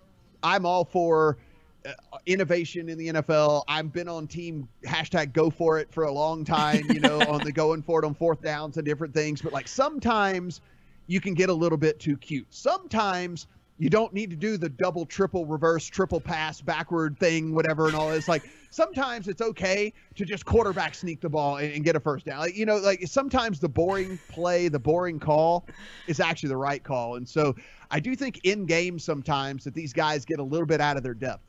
I'm 0.45 0.65
all 0.65 0.85
for 0.85 1.39
uh, 1.85 1.91
innovation 2.27 2.89
in 2.89 2.99
the 2.99 3.09
NFL. 3.15 3.65
I've 3.67 3.93
been 3.93 4.09
on 4.09 4.29
team 4.29 4.69
hashtag 4.85 5.33
go 5.33 5.51
for 5.51 5.81
it 5.81 5.93
for 5.93 6.05
a 6.05 6.13
long 6.13 6.45
time, 6.45 6.87
you 6.89 7.01
know, 7.01 7.19
on 7.29 7.43
the 7.43 7.51
going 7.51 7.83
for 7.83 7.99
it 8.01 8.07
on 8.07 8.15
fourth 8.15 8.43
downs 8.43 8.77
and 8.77 8.87
different 8.87 9.13
things. 9.13 9.43
But 9.43 9.53
like 9.53 9.67
sometimes 9.67 10.61
you 11.09 11.21
can 11.21 11.35
get 11.35 11.49
a 11.49 11.55
little 11.55 11.79
bit 11.79 11.99
too 11.99 12.17
cute. 12.17 12.47
Sometimes 12.51 13.49
you 13.79 13.89
don't 13.89 14.13
need 14.13 14.29
to 14.31 14.37
do 14.37 14.57
the 14.57 14.69
double, 14.69 15.07
triple, 15.07 15.47
reverse, 15.47 15.87
triple 15.87 16.21
pass, 16.21 16.61
backward 16.61 17.19
thing, 17.19 17.55
whatever, 17.55 17.87
and 17.87 17.95
all 17.95 18.11
this. 18.11 18.29
Like 18.29 18.43
sometimes 18.71 19.29
it's 19.29 19.41
okay 19.41 19.93
to 20.17 20.25
just 20.25 20.45
quarterback 20.45 20.95
sneak 20.95 21.21
the 21.21 21.29
ball 21.29 21.57
and, 21.57 21.73
and 21.73 21.85
get 21.85 21.97
a 21.97 22.01
first 22.01 22.27
down. 22.27 22.41
Like, 22.41 22.57
you 22.57 22.67
know, 22.67 22.77
like 22.77 23.07
sometimes 23.07 23.61
the 23.61 23.69
boring 23.69 24.19
play, 24.29 24.69
the 24.69 24.81
boring 24.81 25.19
call 25.19 25.67
is 26.09 26.21
actually 26.21 26.51
the 26.51 26.57
right 26.57 26.83
call. 26.83 27.17
And 27.17 27.29
so 27.29 27.55
I 27.91 28.01
do 28.01 28.15
think 28.17 28.41
in 28.45 28.67
game 28.67 28.99
sometimes 28.99 29.65
that 29.65 29.75
these 29.75 29.93
guys 29.93 30.25
get 30.25 30.41
a 30.41 30.45
little 30.45 30.67
bit 30.67 30.81
out 30.81 30.97
of 30.97 31.03
their 31.03 31.15
depth. 31.15 31.48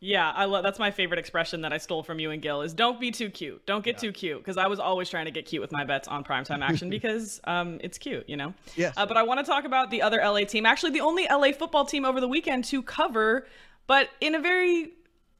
Yeah, 0.00 0.30
I 0.30 0.44
love 0.44 0.62
that's 0.62 0.78
my 0.78 0.90
favorite 0.90 1.18
expression 1.18 1.62
that 1.62 1.72
I 1.72 1.78
stole 1.78 2.02
from 2.02 2.18
you 2.18 2.30
and 2.30 2.42
Gil 2.42 2.62
is 2.62 2.74
don't 2.74 3.00
be 3.00 3.10
too 3.10 3.30
cute. 3.30 3.64
Don't 3.66 3.84
get 3.84 3.98
too 3.98 4.12
cute 4.12 4.38
because 4.38 4.56
I 4.56 4.66
was 4.66 4.78
always 4.78 5.08
trying 5.08 5.24
to 5.24 5.30
get 5.30 5.46
cute 5.46 5.62
with 5.62 5.72
my 5.72 5.84
bets 5.84 6.08
on 6.08 6.24
primetime 6.24 6.62
action 6.62 6.90
because 6.98 7.40
um, 7.44 7.78
it's 7.82 7.98
cute, 7.98 8.28
you 8.28 8.36
know. 8.36 8.54
Yes. 8.76 8.94
Uh, 8.96 9.06
but 9.06 9.16
I 9.16 9.22
want 9.22 9.40
to 9.40 9.46
talk 9.46 9.64
about 9.64 9.90
the 9.90 10.02
other 10.02 10.20
LA 10.22 10.40
team, 10.40 10.66
actually 10.66 10.92
the 10.92 11.00
only 11.00 11.26
LA 11.30 11.52
football 11.52 11.84
team 11.84 12.04
over 12.04 12.20
the 12.20 12.28
weekend 12.28 12.64
to 12.66 12.82
cover, 12.82 13.46
but 13.86 14.10
in 14.20 14.34
a 14.34 14.40
very 14.40 14.92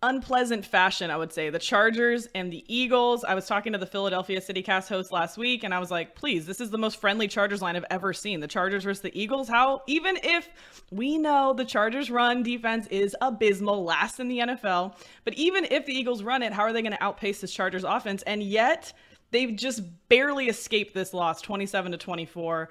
unpleasant 0.09 0.64
fashion, 0.64 1.11
I 1.11 1.17
would 1.17 1.33
say. 1.33 1.51
The 1.51 1.59
Chargers 1.59 2.29
and 2.35 2.53
the 2.53 2.64
Eagles. 2.69 3.25
I 3.25 3.35
was 3.35 3.47
talking 3.47 3.73
to 3.73 3.79
the 3.79 3.87
Philadelphia 3.87 4.40
CityCast 4.40 4.88
host 4.88 5.11
last 5.11 5.38
week, 5.38 5.64
and 5.64 5.73
I 5.73 5.79
was 5.79 5.90
like, 5.90 6.14
please, 6.14 6.47
this 6.47 6.61
is 6.61 6.71
the 6.71 6.79
most 6.79 7.01
friendly 7.01 7.27
Chargers 7.27 7.62
line 7.62 7.77
I've 7.77 7.85
ever 7.90 8.12
seen. 8.12 8.40
The 8.40 8.47
Chargers 8.47 8.85
versus 8.85 9.03
the 9.03 9.19
Eagles. 9.19 9.49
How, 9.49 9.83
even 9.87 10.19
if 10.23 10.49
we 10.90 11.19
know 11.19 11.53
the 11.53 11.64
Chargers 11.64 12.11
run 12.11 12.43
defense 12.43 12.87
is 12.88 13.17
abysmal, 13.21 13.85
last 13.85 14.21
in 14.21 14.29
the 14.29 14.38
NFL, 14.38 14.97
but 15.25 15.35
even 15.35 15.64
if 15.71 15.87
the 15.87 15.95
Eagles 15.95 16.23
run 16.23 16.43
it, 16.43 16.53
how 16.53 16.62
are 16.62 16.73
they 16.73 16.83
going 16.83 16.93
to 16.93 17.03
outpace 17.03 17.40
this 17.40 17.53
Chargers 17.53 17.85
offense? 17.85 18.23
And 18.23 18.43
yet, 18.43 18.93
they've 19.31 19.57
just 19.57 19.83
barely 20.09 20.49
escaped 20.49 20.95
this 20.95 21.14
loss, 21.14 21.40
27 21.40 21.93
to 21.93 21.99
24 21.99 22.71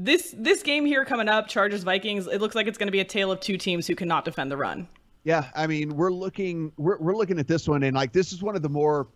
this 0.00 0.32
this 0.38 0.62
game 0.62 0.86
here 0.86 1.04
coming 1.04 1.28
up, 1.28 1.48
Chargers 1.48 1.82
Vikings, 1.82 2.28
it 2.28 2.40
looks 2.40 2.54
like 2.54 2.68
it's 2.68 2.78
going 2.78 2.86
to 2.86 2.92
be 2.92 3.00
a 3.00 3.04
tale 3.04 3.32
of 3.32 3.40
two 3.40 3.56
teams 3.56 3.84
who 3.86 3.96
cannot 3.96 4.24
defend 4.24 4.48
the 4.48 4.56
run. 4.56 4.86
Yeah, 5.24 5.46
I 5.54 5.66
mean, 5.66 5.96
we're 5.96 6.12
looking 6.12 6.72
we're 6.76 6.98
we're 6.98 7.16
looking 7.16 7.38
at 7.38 7.46
this 7.46 7.68
one, 7.68 7.82
and 7.82 7.94
like 7.94 8.12
this 8.12 8.32
is 8.32 8.42
one 8.42 8.56
of 8.56 8.62
the 8.62 8.68
more, 8.68 9.08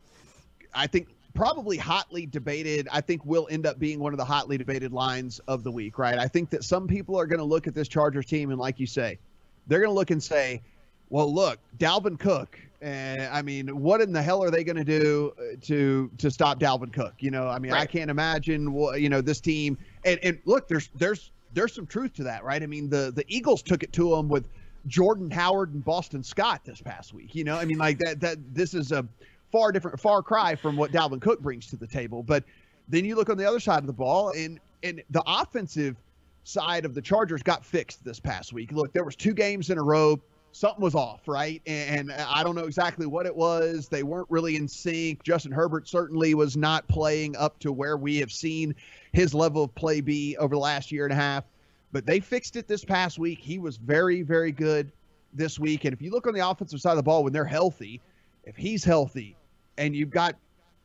I 0.75 0.87
think, 0.87 1.09
probably 1.35 1.77
hotly 1.77 2.27
debated. 2.27 2.89
I 2.93 3.01
think 3.01 3.25
will 3.25 3.49
end 3.51 3.67
up 3.67 3.79
being 3.79 3.99
one 3.99 4.13
of 4.13 4.19
the 4.19 4.25
hotly 4.25 4.59
debated 4.59 4.93
lines 4.93 5.41
of 5.49 5.65
the 5.65 5.71
week, 5.71 5.99
right? 5.99 6.19
I 6.19 6.29
think 6.29 6.51
that 6.51 6.65
some 6.65 6.87
people 6.87 7.19
are 7.19 7.27
going 7.27 7.39
to 7.39 7.45
look 7.45 7.67
at 7.67 7.75
this 7.75 7.89
Chargers 7.89 8.27
team, 8.27 8.51
and 8.51 8.59
like 8.59 8.81
you 8.81 8.87
say, 8.87 9.19
they're 9.67 9.81
going 9.81 9.91
to 9.91 9.95
look 9.95 10.11
and 10.11 10.23
say, 10.23 10.63
"Well, 11.09 11.33
look, 11.33 11.59
Dalvin 11.79 12.19
Cook." 12.19 12.59
And 12.81 13.23
I 13.23 13.43
mean, 13.43 13.69
what 13.81 14.01
in 14.01 14.13
the 14.13 14.21
hell 14.21 14.43
are 14.43 14.51
they 14.51 14.65
going 14.65 14.77
to 14.77 14.85
do 14.85 15.33
uh, 15.39 15.57
to 15.63 16.11
to 16.19 16.31
stop 16.31 16.59
Dalvin 16.59 16.93
Cook? 16.93 17.15
You 17.21 17.31
know, 17.31 17.47
I 17.47 17.59
mean, 17.59 17.73
I 17.73 17.87
can't 17.87 18.11
imagine. 18.11 18.73
what 18.73 19.01
You 19.01 19.09
know, 19.09 19.21
this 19.21 19.41
team, 19.41 19.79
and 20.05 20.19
and 20.23 20.39
look, 20.45 20.67
there's 20.67 20.91
there's 20.97 21.31
there's 21.55 21.73
some 21.73 21.87
truth 21.87 22.15
to 22.15 22.25
that, 22.25 22.43
right? 22.45 22.63
I 22.63 22.67
mean, 22.67 22.91
the 22.91 23.13
the 23.15 23.25
Eagles 23.29 23.63
took 23.63 23.83
it 23.83 23.93
to 23.95 24.11
them 24.11 24.29
with 24.29 24.49
Jordan 24.87 25.31
Howard 25.31 25.75
and 25.75 25.85
Boston 25.85 26.23
Scott 26.23 26.63
this 26.65 26.81
past 26.81 27.13
week. 27.13 27.35
You 27.35 27.45
know, 27.45 27.57
I 27.57 27.65
mean, 27.65 27.79
like 27.79 27.99
that 27.99 28.21
that 28.21 28.39
this 28.55 28.75
is 28.75 28.93
a 28.93 29.07
far 29.51 29.73
different 29.73 30.01
far 30.01 30.23
cry 30.23 30.55
from 30.55 30.77
what 30.77 30.93
Dalvin 30.93 31.21
Cook 31.21 31.41
brings 31.41 31.67
to 31.69 31.77
the 31.77 31.87
table. 31.87 32.23
But 32.23 32.45
then 32.89 33.05
you 33.05 33.15
look 33.15 33.31
on 33.31 33.37
the 33.37 33.47
other 33.47 33.61
side 33.61 33.81
of 33.81 33.87
the 33.87 33.93
ball, 33.93 34.31
and 34.31 34.59
and 34.83 35.03
the 35.11 35.23
offensive 35.27 35.97
side 36.45 36.85
of 36.85 36.95
the 36.95 37.03
Chargers 37.03 37.43
got 37.43 37.65
fixed 37.65 38.05
this 38.05 38.19
past 38.19 38.53
week. 38.53 38.73
Look, 38.73 38.93
there 38.93 39.05
was 39.05 39.17
two 39.17 39.33
games 39.35 39.71
in 39.71 39.79
a 39.79 39.83
row. 39.83 40.21
Something 40.55 40.83
was 40.83 40.95
off, 40.95 41.27
right? 41.27 41.63
And, 41.67 42.11
and 42.11 42.21
I 42.21 42.43
don't 42.43 42.55
know 42.55 42.65
exactly 42.65 43.07
what 43.07 43.25
it 43.25 43.35
was. 43.35 43.89
They 43.89 44.03
weren't 44.03 44.27
really 44.29 44.57
in 44.57 44.69
sync. 44.69 45.23
Justin 45.23 45.51
Herbert 45.51 45.89
certainly 45.89 46.35
was 46.35 46.59
not 46.59 46.87
playing 46.89 47.37
up 47.37 47.59
to 47.61 47.73
where 47.73 47.97
we 47.97 48.19
have 48.19 48.31
seen 48.31 48.75
his 49.13 49.33
level 49.33 49.65
of 49.65 49.75
play 49.75 50.03
be 50.03 50.37
over 50.37 50.55
the 50.55 50.61
last 50.61 50.93
year 50.93 51.05
and 51.05 51.13
a 51.13 51.17
half. 51.17 51.45
But 51.93 52.07
they 52.07 52.21
fixed 52.21 52.57
it 52.57 52.67
this 52.67 52.85
past 52.85 53.19
week. 53.19 53.39
He 53.39 53.59
was 53.59 53.77
very, 53.77 54.23
very 54.23 54.51
good 54.53 54.91
this 55.35 55.59
week. 55.59 55.85
And 55.85 55.93
if 55.93 56.01
you 56.01 56.11
look 56.11 56.27
on 56.27 56.35
the 56.35 56.49
offensive 56.49 56.81
side 56.81 56.93
of 56.93 56.97
the 56.97 57.03
ball, 57.03 57.23
when 57.23 57.33
they're 57.33 57.45
healthy, 57.45 58.01
if 58.45 58.57
he's 58.57 58.83
healthy, 58.83 59.37
and 59.79 59.95
you've 59.95 60.11
got 60.11 60.37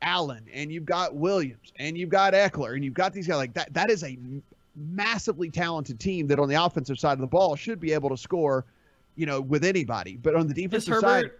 Allen, 0.01 0.45
and 0.53 0.71
you've 0.71 0.85
got 0.85 1.15
Williams, 1.15 1.71
and 1.77 1.97
you've 1.97 2.09
got 2.09 2.33
Ekeler, 2.33 2.75
and 2.75 2.83
you've 2.83 2.93
got 2.93 3.13
these 3.13 3.27
guys 3.27 3.37
like 3.37 3.53
that, 3.53 3.73
that 3.73 3.89
is 3.89 4.03
a 4.03 4.17
massively 4.75 5.49
talented 5.49 5.99
team 5.99 6.27
that 6.27 6.39
on 6.39 6.47
the 6.49 6.55
offensive 6.55 6.99
side 6.99 7.13
of 7.13 7.19
the 7.19 7.27
ball 7.27 7.55
should 7.55 7.79
be 7.79 7.93
able 7.93 8.09
to 8.09 8.17
score, 8.17 8.65
you 9.15 9.25
know, 9.25 9.41
with 9.41 9.63
anybody. 9.63 10.17
But 10.17 10.35
on 10.35 10.47
the 10.47 10.53
defensive 10.53 10.95
side, 10.99 11.31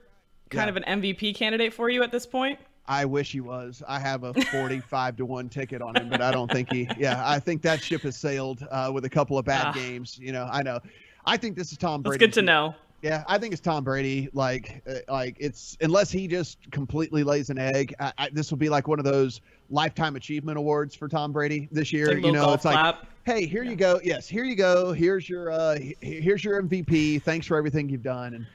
kind 0.50 0.66
Yeah. 0.66 0.70
of 0.70 0.78
an 0.78 0.84
MVP 1.02 1.34
candidate 1.36 1.74
for 1.74 1.90
you 1.90 2.04
at 2.04 2.12
this 2.12 2.26
point? 2.26 2.58
I 2.88 3.06
wish 3.06 3.32
he 3.32 3.42
was. 3.42 3.84
I 3.88 4.00
have 4.00 4.24
a 4.24 4.34
45 4.34 5.18
to 5.18 5.26
1 5.26 5.50
ticket 5.50 5.82
on 5.82 5.96
him, 5.96 6.10
but 6.10 6.22
I 6.22 6.32
don't 6.32 6.50
think 6.52 6.72
he, 6.72 6.88
yeah, 6.98 7.22
I 7.26 7.40
think 7.40 7.62
that 7.64 7.82
ship 7.84 8.02
has 8.04 8.16
sailed 8.16 8.66
uh, 8.72 8.90
with 8.94 9.04
a 9.06 9.10
couple 9.10 9.38
of 9.38 9.46
bad 9.46 9.68
Ah. 9.68 9.72
games. 9.74 10.18
You 10.18 10.32
know, 10.32 10.48
I 10.52 10.64
know. 10.64 10.80
I 11.26 11.36
think 11.38 11.58
this 11.58 11.72
is 11.72 11.78
Tom 11.78 12.02
Brady. 12.02 12.20
good 12.20 12.34
to 12.34 12.42
know. 12.42 12.76
Yeah, 13.02 13.24
I 13.28 13.38
think 13.38 13.52
it's 13.54 13.62
Tom 13.62 13.84
Brady. 13.84 14.30
Like, 14.34 14.82
uh, 14.90 14.96
like 15.12 15.36
it's 15.40 15.78
unless 15.82 16.10
he 16.10 16.28
just 16.28 16.58
completely 16.72 17.24
lays 17.24 17.50
an 17.52 17.60
egg. 17.60 17.94
I, 18.00 18.14
I, 18.18 18.30
this 18.32 18.50
will 18.50 18.58
be 18.58 18.70
like 18.70 18.88
one 18.88 18.98
of 18.98 19.06
those 19.06 19.42
lifetime 19.70 20.16
achievement 20.16 20.58
awards 20.58 20.96
for 20.96 21.08
Tom 21.08 21.32
Brady 21.32 21.68
this 21.72 21.94
year. 21.94 22.08
Like 22.16 22.26
you 22.26 22.32
know, 22.32 22.54
it's 22.54 22.66
like, 22.66 22.96
hey, 23.26 23.46
here 23.46 23.64
you 23.64 23.76
go. 23.76 24.00
Yes, 24.04 24.28
here 24.28 24.46
you 24.46 24.56
go. 24.56 24.94
Here's 24.94 25.30
your, 25.30 25.52
uh, 25.52 25.78
here's 26.02 26.44
your 26.44 26.64
MVP. 26.64 27.22
Thanks 27.22 27.46
for 27.46 27.56
everything 27.58 27.88
you've 27.90 28.02
done 28.04 28.34
and 28.34 28.48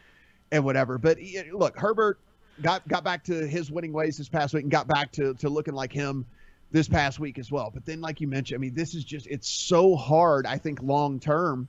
and 0.50 0.64
whatever. 0.64 0.98
But 0.98 1.18
look, 1.52 1.78
Herbert 1.78 2.18
got 2.60 2.86
got 2.88 3.04
back 3.04 3.24
to 3.24 3.46
his 3.46 3.70
winning 3.70 3.92
ways 3.92 4.18
this 4.18 4.28
past 4.28 4.52
week 4.54 4.62
and 4.62 4.70
got 4.70 4.86
back 4.86 5.10
to 5.12 5.34
to 5.34 5.48
looking 5.48 5.74
like 5.74 5.92
him 5.92 6.26
this 6.72 6.88
past 6.88 7.20
week 7.20 7.38
as 7.38 7.50
well. 7.52 7.70
But 7.72 7.84
then, 7.84 8.00
like 8.00 8.20
you 8.20 8.26
mentioned, 8.26 8.58
I 8.58 8.60
mean, 8.60 8.74
this 8.74 8.94
is 8.94 9.04
just 9.04 9.26
it's 9.28 9.48
so 9.48 9.94
hard. 9.94 10.46
I 10.46 10.58
think 10.58 10.82
long 10.82 11.20
term 11.20 11.68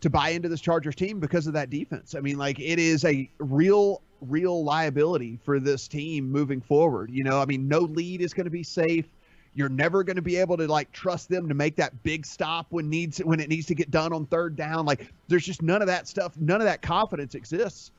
to 0.00 0.10
buy 0.10 0.30
into 0.30 0.48
this 0.48 0.60
Chargers 0.60 0.94
team 0.94 1.18
because 1.18 1.46
of 1.46 1.54
that 1.54 1.70
defense. 1.70 2.14
I 2.14 2.20
mean, 2.20 2.36
like 2.36 2.60
it 2.60 2.78
is 2.78 3.04
a 3.04 3.28
real, 3.38 4.02
real 4.20 4.62
liability 4.62 5.38
for 5.42 5.58
this 5.58 5.88
team 5.88 6.30
moving 6.30 6.60
forward. 6.60 7.10
You 7.10 7.24
know, 7.24 7.40
I 7.40 7.46
mean, 7.46 7.66
no 7.68 7.80
lead 7.80 8.20
is 8.20 8.34
going 8.34 8.44
to 8.44 8.50
be 8.50 8.62
safe. 8.62 9.06
You're 9.54 9.70
never 9.70 10.02
going 10.04 10.16
to 10.16 10.22
be 10.22 10.36
able 10.36 10.56
to 10.58 10.66
like 10.66 10.92
trust 10.92 11.28
them 11.28 11.48
to 11.48 11.54
make 11.54 11.76
that 11.76 12.02
big 12.02 12.26
stop 12.26 12.66
when 12.70 12.90
needs 12.90 13.18
when 13.18 13.40
it 13.40 13.48
needs 13.48 13.66
to 13.66 13.74
get 13.74 13.90
done 13.90 14.12
on 14.12 14.26
third 14.26 14.56
down. 14.56 14.84
Like 14.84 15.12
there's 15.28 15.46
just 15.46 15.62
none 15.62 15.80
of 15.80 15.86
that 15.88 16.06
stuff. 16.06 16.36
None 16.38 16.60
of 16.60 16.66
that 16.66 16.82
confidence 16.82 17.34
exists 17.34 17.92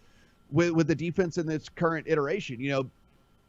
with 0.51 0.71
with 0.71 0.87
the 0.87 0.95
defense 0.95 1.37
in 1.37 1.45
this 1.45 1.69
current 1.69 2.07
iteration. 2.07 2.59
You 2.59 2.69
know, 2.69 2.89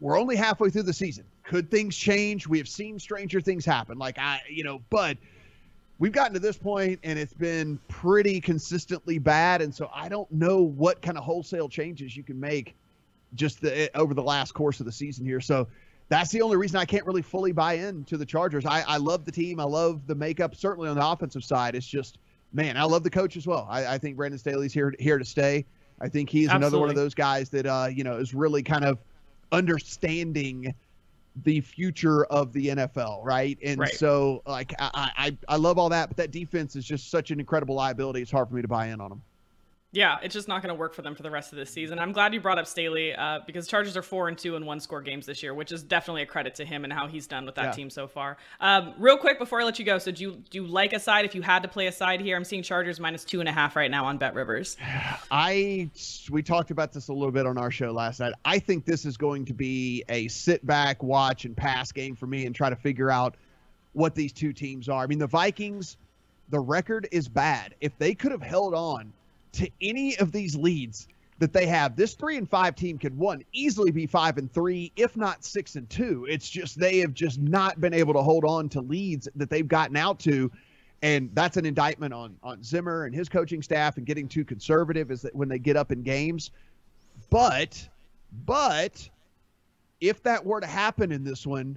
we're 0.01 0.19
only 0.19 0.37
halfway 0.37 0.71
through 0.71 0.85
the 0.85 0.93
season. 0.93 1.25
Could 1.45 1.71
things 1.71 1.97
change? 1.97 2.47
We 2.47 2.59
have 2.59 2.69
seen 2.69 2.99
stranger 2.99 3.41
things 3.41 3.65
happen. 3.65 3.99
Like 3.99 4.19
I, 4.19 4.43
you 4.49 4.65
know, 4.65 4.81
but 4.91 5.17
we've 5.99 6.13
gotten 6.13 6.35
to 6.35 6.41
this 6.41 6.57
point 6.57 7.01
and 7.03 7.19
it's 7.19 7.33
been 7.33 7.79
pretty 7.89 8.41
consistently 8.41 9.19
bad. 9.19 9.63
And 9.63 9.75
so 9.75 9.91
I 9.95 10.09
don't 10.09 10.31
know 10.31 10.61
what 10.61 11.01
kind 11.01 11.17
of 11.17 11.25
wholesale 11.25 11.69
changes 11.69 12.17
you 12.17 12.23
can 12.23 12.39
make 12.39 12.75
just 13.35 13.61
the, 13.61 13.91
over 13.97 14.15
the 14.15 14.23
last 14.23 14.53
course 14.53 14.81
of 14.81 14.87
the 14.87 14.93
season 14.93 15.25
here. 15.25 15.41
So 15.41 15.67
that's 16.09 16.31
the 16.31 16.43
only 16.43 16.57
reason 16.57 16.79
I 16.79 16.85
can't 16.85 17.07
really 17.07 17.23
fully 17.23 17.53
buy 17.53 17.75
into 17.75 18.17
the 18.17 18.27
Chargers. 18.27 18.65
I, 18.67 18.83
I 18.83 18.97
love 18.99 19.25
the 19.25 19.33
team. 19.33 19.59
I 19.59 19.65
love 19.65 20.07
the 20.07 20.15
makeup, 20.15 20.55
certainly 20.55 20.89
on 20.89 20.97
the 20.97 21.07
offensive 21.07 21.45
side. 21.45 21.75
It's 21.75 21.87
just, 21.87 22.19
man, 22.53 22.77
I 22.77 22.85
love 22.85 23.03
the 23.03 23.11
coach 23.11 23.37
as 23.37 23.47
well. 23.47 23.67
I, 23.69 23.95
I 23.95 23.99
think 23.99 24.17
Brandon 24.17 24.39
Staley's 24.39 24.73
here 24.73 24.95
here 24.99 25.19
to 25.19 25.25
stay. 25.25 25.65
I 26.01 26.09
think 26.09 26.29
he's 26.31 26.51
another 26.51 26.79
one 26.79 26.89
of 26.91 26.95
those 26.95 27.15
guys 27.15 27.49
that 27.51 27.67
uh, 27.67 27.89
you 27.91 28.05
know 28.05 28.17
is 28.19 28.35
really 28.35 28.63
kind 28.63 28.85
of 28.85 28.99
understanding 29.53 30.75
the 31.45 31.61
future 31.61 32.25
of 32.27 32.53
the 32.53 32.69
NFL, 32.69 33.25
right? 33.25 33.59
And 33.63 33.81
Right. 33.81 33.93
so, 33.93 34.43
like, 34.47 34.75
I, 34.79 35.11
I 35.17 35.39
I 35.49 35.57
love 35.57 35.79
all 35.79 35.89
that, 35.91 36.09
but 36.09 36.17
that 36.17 36.31
defense 36.31 36.77
is 36.77 36.85
just 36.85 37.11
such 37.11 37.31
an 37.31 37.41
incredible 37.41 37.75
liability. 37.75 38.23
It's 38.23 38.31
hard 38.31 38.49
for 38.49 38.55
me 38.55 38.63
to 38.63 38.69
buy 38.69 38.89
in 38.89 39.01
on 39.01 39.11
them. 39.11 39.23
Yeah, 39.93 40.19
it's 40.23 40.35
just 40.35 40.49
not 40.49 40.63
going 40.63 40.75
to 40.75 40.79
work 40.79 40.95
for 40.95 41.03
them 41.03 41.15
for 41.15 41.23
the 41.23 41.31
rest 41.31 41.53
of 41.53 41.59
this 41.59 41.71
season. 41.71 41.99
I'm 41.99 42.13
glad 42.13 42.35
you 42.35 42.41
brought 42.41 42.59
up 42.59 42.67
Staley 42.67 43.15
uh, 43.15 43.41
because 43.47 43.67
Chargers 43.67 43.97
are 43.97 44.03
four 44.03 44.29
and 44.29 44.37
two 44.37 44.57
in 44.57 44.67
one 44.67 44.81
score 44.81 45.01
games 45.01 45.27
this 45.27 45.43
year, 45.43 45.55
which 45.55 45.73
is 45.73 45.83
definitely 45.83 46.23
a 46.23 46.27
credit 46.27 46.55
to 46.57 46.65
him 46.65 46.85
and 46.85 46.93
how 46.93 47.07
he's 47.07 47.27
done 47.27 47.47
with 47.47 47.55
that 47.55 47.67
yeah. 47.67 47.71
team 47.73 47.89
so 47.89 48.07
far. 48.07 48.37
Um, 48.61 48.95
real 48.99 49.17
quick 49.17 49.39
before 49.39 49.61
I 49.61 49.65
let 49.65 49.79
you 49.79 49.85
go, 49.85 49.99
so 49.99 50.11
do 50.11 50.23
you 50.23 50.43
do 50.51 50.63
you 50.63 50.67
like 50.67 50.93
a 50.93 51.01
side 51.01 51.25
if 51.25 51.35
you 51.35 51.41
had 51.41 51.63
to 51.63 51.69
play 51.69 51.87
a 51.87 51.93
side 51.93 52.21
here? 52.21 52.37
I'm 52.37 52.45
seeing 52.45 52.63
Chargers 52.63 53.01
minus 53.01 53.25
two 53.25 53.41
and 53.41 53.49
a 53.49 53.53
half 53.53 53.77
right 53.77 53.91
now 53.91 54.05
on 54.05 54.19
Bet 54.19 54.35
Rivers. 54.35 54.77
I 55.31 55.89
we 56.31 56.43
talked 56.43 56.71
about 56.71 56.93
this 56.93 57.09
a 57.09 57.13
little 57.13 57.33
bit 57.33 57.47
on 57.47 57.57
our 57.57 57.71
show 57.71 57.93
last 57.93 58.21
night. 58.21 58.35
I 58.45 58.59
think 58.59 58.85
this 58.85 59.07
is 59.07 59.17
going 59.17 59.45
to 59.47 59.55
be 59.55 60.05
a 60.09 60.29
sit 60.29 60.67
back, 60.67 61.03
watch, 61.03 61.45
and 61.45 61.57
pass 61.57 61.93
game 61.93 62.17
for 62.17 62.27
me, 62.27 62.45
and 62.45 62.55
try 62.55 62.69
to 62.69 62.77
figure 62.77 63.11
out 63.11 63.37
what 63.93 64.15
these 64.15 64.33
two 64.33 64.53
teams 64.53 64.91
are. 64.91 65.03
I 65.03 65.07
mean, 65.07 65.19
the 65.19 65.27
Vikings, 65.27 65.97
the 66.51 66.61
record 66.61 67.09
is 67.13 67.29
bad. 67.29 67.75
If 67.81 67.97
they 67.97 68.15
could 68.15 68.33
have 68.33 68.43
held 68.43 68.75
on 68.75 69.13
to 69.57 69.71
any 69.81 70.17
of 70.19 70.33
these 70.33 70.57
leads 70.57 71.09
that 71.39 71.53
they 71.53 71.67
have, 71.67 71.97
this 71.97 72.15
three 72.15 72.37
and 72.37 72.49
five 72.49 72.75
team 72.75 72.99
could 72.99 73.17
one 73.17 73.43
easily 73.53 73.91
be 73.91 74.07
five 74.07 74.39
and 74.39 74.53
three, 74.53 74.93
if 74.97 75.17
not 75.17 75.45
six 75.45 75.77
and 75.77 75.89
two. 75.91 76.27
It's 76.29 76.49
just 76.49 76.79
they 76.79 76.99
have 76.99 77.13
just 77.13 77.39
not 77.39 77.81
been 77.81 77.93
able 77.93 78.15
to 78.15 78.23
hold 78.23 78.45
on 78.45 78.69
to 78.71 78.81
leads 78.81 79.29
that 79.37 79.51
they've 79.51 79.69
gotten 79.69 79.97
out 79.97 80.19
to. 80.21 80.51
And 81.03 81.31
that's 81.35 81.59
an 81.59 81.67
indictment 81.67 82.15
on 82.15 82.37
on 82.43 82.63
Zimmer 82.63 83.05
and 83.05 83.15
his 83.15 83.29
coaching 83.29 83.63
staff 83.63 83.99
and 83.99 84.07
getting 84.07 84.29
too 84.29 84.45
conservative 84.45 85.11
is 85.11 85.21
that 85.23 85.35
when 85.35 85.49
they 85.49 85.59
get 85.59 85.77
up 85.77 85.93
in 85.93 86.03
games. 86.03 86.51
But 87.29 87.87
but 88.45 89.09
if 90.01 90.23
that 90.23 90.45
were 90.45 90.61
to 90.61 90.67
happen 90.67 91.13
in 91.13 91.23
this 91.23 91.47
one, 91.47 91.77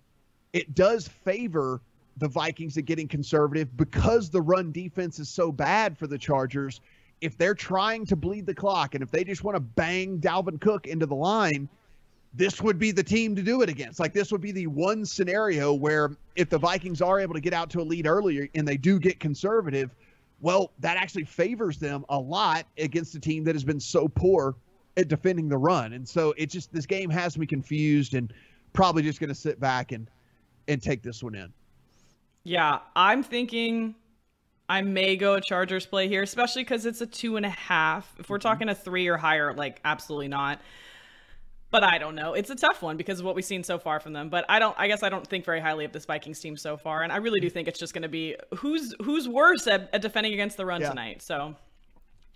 it 0.53 0.73
does 0.73 1.07
favor 1.07 1.81
the 2.17 2.27
Vikings 2.27 2.77
at 2.77 2.85
getting 2.85 3.07
conservative 3.07 3.75
because 3.77 4.29
the 4.29 4.41
run 4.41 4.71
defense 4.71 5.19
is 5.19 5.29
so 5.29 5.51
bad 5.51 5.97
for 5.97 6.07
the 6.07 6.17
Chargers 6.17 6.81
if 7.21 7.37
they're 7.37 7.55
trying 7.55 8.05
to 8.05 8.15
bleed 8.15 8.45
the 8.45 8.53
clock 8.53 8.95
and 8.95 9.03
if 9.03 9.11
they 9.11 9.23
just 9.23 9.43
want 9.43 9.55
to 9.55 9.59
bang 9.59 10.19
Dalvin 10.19 10.59
Cook 10.59 10.87
into 10.87 11.05
the 11.05 11.15
line, 11.15 11.67
this 12.33 12.61
would 12.61 12.77
be 12.77 12.91
the 12.91 13.03
team 13.03 13.35
to 13.35 13.41
do 13.41 13.61
it 13.61 13.69
against. 13.69 13.99
Like 13.99 14.13
this 14.13 14.31
would 14.31 14.41
be 14.41 14.51
the 14.51 14.67
one 14.67 15.05
scenario 15.05 15.73
where 15.73 16.15
if 16.35 16.49
the 16.49 16.57
Vikings 16.57 17.01
are 17.01 17.19
able 17.19 17.33
to 17.33 17.41
get 17.41 17.53
out 17.53 17.69
to 17.71 17.81
a 17.81 17.83
lead 17.83 18.07
earlier 18.07 18.47
and 18.55 18.67
they 18.67 18.77
do 18.77 18.99
get 18.99 19.19
conservative, 19.19 19.89
well, 20.41 20.71
that 20.79 20.97
actually 20.97 21.25
favors 21.25 21.77
them 21.77 22.05
a 22.09 22.17
lot 22.17 22.65
against 22.77 23.15
a 23.15 23.19
team 23.19 23.43
that 23.45 23.55
has 23.55 23.63
been 23.63 23.79
so 23.79 24.07
poor 24.07 24.55
at 24.95 25.07
defending 25.07 25.49
the 25.49 25.57
run. 25.57 25.93
And 25.93 26.07
so 26.07 26.33
it 26.37 26.49
just 26.49 26.71
this 26.71 26.85
game 26.85 27.09
has 27.09 27.37
me 27.37 27.45
confused 27.45 28.13
and 28.13 28.31
probably 28.73 29.01
just 29.01 29.19
going 29.19 29.29
to 29.29 29.35
sit 29.35 29.59
back 29.59 29.91
and 29.91 30.07
and 30.67 30.81
take 30.81 31.01
this 31.01 31.23
one 31.23 31.35
in. 31.35 31.51
Yeah, 32.43 32.79
I'm 32.95 33.23
thinking 33.23 33.95
I 34.69 34.81
may 34.81 35.15
go 35.15 35.33
a 35.33 35.41
Chargers 35.41 35.87
play 35.87 36.07
here, 36.07 36.21
especially 36.21 36.63
because 36.63 36.85
it's 36.85 37.01
a 37.01 37.07
two 37.07 37.37
and 37.37 37.45
a 37.45 37.49
half. 37.49 38.13
If 38.19 38.29
we're 38.29 38.37
mm-hmm. 38.37 38.47
talking 38.47 38.69
a 38.69 38.75
three 38.75 39.07
or 39.07 39.17
higher, 39.17 39.53
like 39.53 39.81
absolutely 39.83 40.27
not. 40.27 40.61
But 41.71 41.83
I 41.83 41.97
don't 41.97 42.15
know. 42.15 42.33
It's 42.33 42.49
a 42.49 42.55
tough 42.55 42.81
one 42.81 42.97
because 42.97 43.19
of 43.19 43.25
what 43.25 43.35
we've 43.35 43.45
seen 43.45 43.63
so 43.63 43.77
far 43.77 43.99
from 43.99 44.13
them. 44.13 44.29
But 44.29 44.45
I 44.49 44.59
don't. 44.59 44.75
I 44.77 44.87
guess 44.87 45.03
I 45.03 45.09
don't 45.09 45.25
think 45.25 45.45
very 45.45 45.59
highly 45.59 45.85
of 45.85 45.91
this 45.91 46.05
Vikings 46.05 46.39
team 46.39 46.55
so 46.55 46.77
far, 46.77 47.03
and 47.03 47.11
I 47.11 47.17
really 47.17 47.39
do 47.39 47.49
think 47.49 47.67
it's 47.67 47.79
just 47.79 47.93
going 47.93 48.03
to 48.03 48.09
be 48.09 48.35
who's 48.57 48.95
who's 49.03 49.27
worse 49.27 49.67
at, 49.67 49.89
at 49.93 50.01
defending 50.01 50.33
against 50.33 50.57
the 50.57 50.65
run 50.65 50.81
yeah. 50.81 50.89
tonight. 50.89 51.21
So 51.21 51.55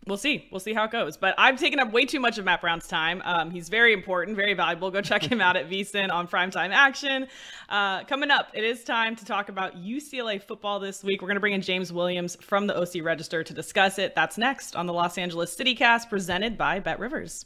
We'll 0.05 0.17
see. 0.17 0.47
We'll 0.51 0.59
see 0.59 0.73
how 0.73 0.83
it 0.85 0.91
goes. 0.91 1.15
But 1.15 1.35
I've 1.37 1.57
taken 1.57 1.79
up 1.79 1.91
way 1.91 2.05
too 2.05 2.19
much 2.19 2.37
of 2.37 2.45
Matt 2.45 2.61
Brown's 2.61 2.87
time. 2.87 3.21
Um, 3.23 3.51
he's 3.51 3.69
very 3.69 3.93
important, 3.93 4.35
very 4.35 4.53
valuable. 4.53 4.91
Go 4.91 5.01
check 5.01 5.23
him 5.23 5.39
out 5.39 5.55
at 5.55 5.69
VSiN 5.69 6.11
on 6.11 6.27
Primetime 6.27 6.71
Action. 6.71 7.27
Uh, 7.69 8.03
coming 8.03 8.29
up, 8.29 8.49
it 8.53 8.63
is 8.63 8.83
time 8.83 9.15
to 9.15 9.25
talk 9.25 9.49
about 9.49 9.77
UCLA 9.77 10.41
football 10.41 10.79
this 10.79 11.03
week. 11.03 11.21
We're 11.21 11.29
going 11.29 11.37
to 11.37 11.41
bring 11.41 11.53
in 11.53 11.61
James 11.61 11.93
Williams 11.93 12.35
from 12.41 12.67
the 12.67 12.77
OC 12.77 13.03
Register 13.03 13.43
to 13.43 13.53
discuss 13.53 13.97
it. 13.97 14.13
That's 14.15 14.37
next 14.37 14.75
on 14.75 14.87
the 14.87 14.93
Los 14.93 15.17
Angeles 15.17 15.55
CityCast 15.55 16.09
presented 16.09 16.57
by 16.57 16.79
Bet 16.79 16.99
Rivers. 16.99 17.45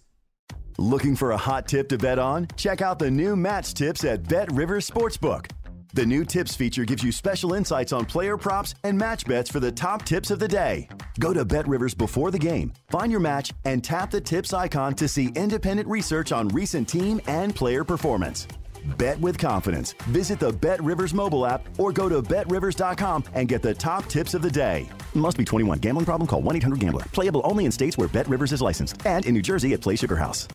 Looking 0.79 1.15
for 1.15 1.31
a 1.31 1.37
hot 1.37 1.67
tip 1.67 1.89
to 1.89 1.97
bet 1.97 2.19
on? 2.19 2.47
Check 2.55 2.81
out 2.81 2.99
the 2.99 3.09
new 3.09 3.35
match 3.35 3.73
tips 3.73 4.03
at 4.03 4.27
Bet 4.27 4.51
Rivers 4.51 4.87
Sportsbook. 4.87 5.49
The 5.97 6.05
new 6.05 6.25
tips 6.25 6.55
feature 6.55 6.85
gives 6.85 7.03
you 7.03 7.11
special 7.11 7.55
insights 7.55 7.91
on 7.91 8.05
player 8.05 8.37
props 8.37 8.75
and 8.83 8.95
match 8.95 9.25
bets 9.25 9.49
for 9.49 9.59
the 9.59 9.71
top 9.71 10.03
tips 10.03 10.29
of 10.29 10.37
the 10.37 10.47
day. 10.47 10.87
Go 11.19 11.33
to 11.33 11.43
Bet 11.43 11.67
Rivers 11.67 11.95
before 11.95 12.29
the 12.29 12.37
game, 12.37 12.71
find 12.91 13.11
your 13.11 13.19
match, 13.19 13.51
and 13.65 13.83
tap 13.83 14.11
the 14.11 14.21
tips 14.21 14.53
icon 14.53 14.93
to 14.93 15.07
see 15.07 15.31
independent 15.33 15.89
research 15.89 16.31
on 16.31 16.49
recent 16.49 16.87
team 16.87 17.19
and 17.25 17.55
player 17.55 17.83
performance. 17.83 18.47
Bet 18.99 19.19
with 19.21 19.39
confidence. 19.39 19.93
Visit 20.09 20.39
the 20.39 20.53
Bet 20.53 20.83
Rivers 20.83 21.15
mobile 21.15 21.47
app 21.47 21.67
or 21.79 21.91
go 21.91 22.07
to 22.07 22.21
betrivers.com 22.21 23.23
and 23.33 23.47
get 23.47 23.63
the 23.63 23.73
top 23.73 24.05
tips 24.05 24.35
of 24.35 24.43
the 24.43 24.51
day. 24.51 24.87
Must 25.15 25.35
be 25.35 25.43
21. 25.43 25.79
Gambling 25.79 26.05
problem? 26.05 26.27
Call 26.27 26.43
1 26.43 26.57
800 26.57 26.79
Gambler. 26.79 27.05
Playable 27.11 27.41
only 27.43 27.65
in 27.65 27.71
states 27.71 27.97
where 27.97 28.07
Bet 28.07 28.27
Rivers 28.27 28.51
is 28.51 28.61
licensed 28.61 29.03
and 29.07 29.25
in 29.25 29.33
New 29.33 29.41
Jersey 29.41 29.73
at 29.73 29.81
Play 29.81 29.95
Sugar 29.95 30.15
House. 30.15 30.47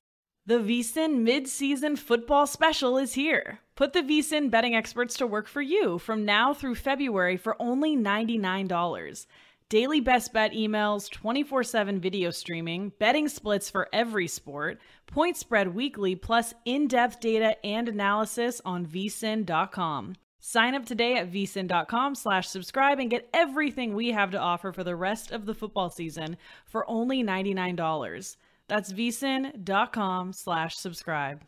The 0.47 0.61
VSiN 0.61 1.23
mid-season 1.23 1.97
football 1.97 2.47
special 2.47 2.97
is 2.97 3.15
here. 3.15 3.59
Put 3.75 3.93
the 3.93 4.03
VSiN 4.03 4.51
betting 4.51 4.75
experts 4.75 5.17
to 5.17 5.27
work 5.27 5.49
for 5.49 5.63
you 5.63 5.99
from 5.99 6.25
now 6.25 6.53
through 6.53 6.75
February 6.75 7.37
for 7.37 7.57
only 7.61 7.97
$99. 7.97 9.27
Daily 9.71 10.01
best 10.01 10.35
bet 10.35 10.53
emails, 10.53 11.11
24 11.11 11.65
7 11.65 11.99
video 11.99 12.31
streaming, 12.31 12.93
betting 12.99 13.29
splits 13.29 13.71
for 13.71 13.89
every 13.91 14.29
sport, 14.29 14.79
point 15.07 15.39
spread 15.39 15.75
weekly, 15.75 16.15
plus 16.15 16.53
in 16.67 16.87
depth 16.87 17.21
data 17.21 17.57
and 17.65 17.89
analysis 17.89 18.61
on 18.67 18.85
vsin.com. 18.85 20.15
Sign 20.41 20.75
up 20.75 20.85
today 20.85 21.17
at 21.17 21.33
vsin.com 21.33 22.17
slash 22.17 22.49
subscribe 22.49 22.99
and 22.99 23.09
get 23.09 23.31
everything 23.33 23.95
we 23.95 24.11
have 24.11 24.33
to 24.33 24.39
offer 24.39 24.73
for 24.73 24.85
the 24.85 24.97
rest 24.97 25.31
of 25.31 25.47
the 25.47 25.55
football 25.55 25.89
season 25.89 26.37
for 26.67 26.85
only 26.91 27.23
$99. 27.23 28.37
That's 28.69 28.93
vsin.com 28.93 30.33
slash 30.35 30.77
subscribe. 30.77 31.45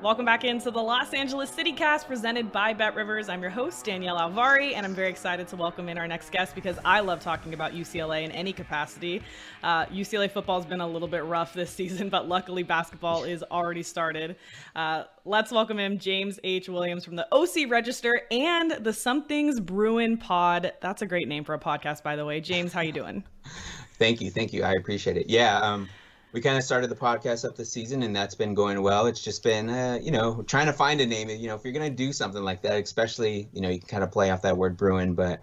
Welcome 0.00 0.26
back 0.26 0.44
into 0.44 0.70
the 0.70 0.80
Los 0.80 1.12
Angeles 1.12 1.50
CityCast 1.50 2.06
presented 2.06 2.52
by 2.52 2.72
Bet 2.72 2.94
Rivers. 2.94 3.28
I'm 3.28 3.42
your 3.42 3.50
host, 3.50 3.84
Danielle 3.84 4.16
Alvari, 4.16 4.74
and 4.76 4.86
I'm 4.86 4.94
very 4.94 5.10
excited 5.10 5.48
to 5.48 5.56
welcome 5.56 5.88
in 5.88 5.98
our 5.98 6.06
next 6.06 6.30
guest 6.30 6.54
because 6.54 6.78
I 6.84 7.00
love 7.00 7.18
talking 7.18 7.52
about 7.52 7.72
UCLA 7.72 8.22
in 8.22 8.30
any 8.30 8.52
capacity. 8.52 9.22
Uh, 9.64 9.86
UCLA 9.86 10.30
football 10.30 10.60
has 10.60 10.70
been 10.70 10.80
a 10.80 10.86
little 10.86 11.08
bit 11.08 11.24
rough 11.24 11.52
this 11.52 11.70
season, 11.74 12.10
but 12.10 12.28
luckily 12.28 12.62
basketball 12.62 13.24
is 13.24 13.42
already 13.50 13.82
started. 13.82 14.36
Uh, 14.76 15.02
let's 15.24 15.50
welcome 15.50 15.80
in 15.80 15.98
James 15.98 16.38
H. 16.44 16.68
Williams 16.68 17.04
from 17.04 17.16
the 17.16 17.26
OC 17.32 17.68
Register 17.68 18.22
and 18.30 18.70
the 18.70 18.92
Something's 18.92 19.58
Brewing 19.58 20.16
Pod. 20.16 20.74
That's 20.80 21.02
a 21.02 21.06
great 21.06 21.26
name 21.26 21.42
for 21.42 21.54
a 21.54 21.58
podcast, 21.58 22.04
by 22.04 22.14
the 22.14 22.24
way. 22.24 22.40
James, 22.40 22.72
how 22.72 22.82
you 22.82 22.92
doing? 22.92 23.24
thank 23.98 24.20
you, 24.20 24.30
thank 24.30 24.52
you. 24.52 24.62
I 24.62 24.74
appreciate 24.74 25.16
it. 25.16 25.28
Yeah. 25.28 25.58
Um, 25.58 25.88
we 26.32 26.40
kind 26.40 26.56
of 26.56 26.64
started 26.64 26.90
the 26.90 26.96
podcast 26.96 27.44
up 27.46 27.56
this 27.56 27.70
season 27.72 28.02
and 28.02 28.14
that's 28.14 28.34
been 28.34 28.54
going 28.54 28.82
well. 28.82 29.06
It's 29.06 29.22
just 29.22 29.42
been 29.42 29.68
uh, 29.68 29.98
you 30.02 30.10
know 30.10 30.42
trying 30.42 30.66
to 30.66 30.72
find 30.72 31.00
a 31.00 31.06
name. 31.06 31.28
You 31.28 31.48
know 31.48 31.54
if 31.54 31.64
you're 31.64 31.72
going 31.72 31.90
to 31.90 31.96
do 31.96 32.12
something 32.12 32.42
like 32.42 32.62
that 32.62 32.82
especially 32.82 33.48
you 33.52 33.60
know 33.60 33.68
you 33.68 33.78
can 33.78 33.88
kind 33.88 34.04
of 34.04 34.12
play 34.12 34.30
off 34.30 34.42
that 34.42 34.56
word 34.56 34.76
brewing 34.76 35.14
but 35.14 35.40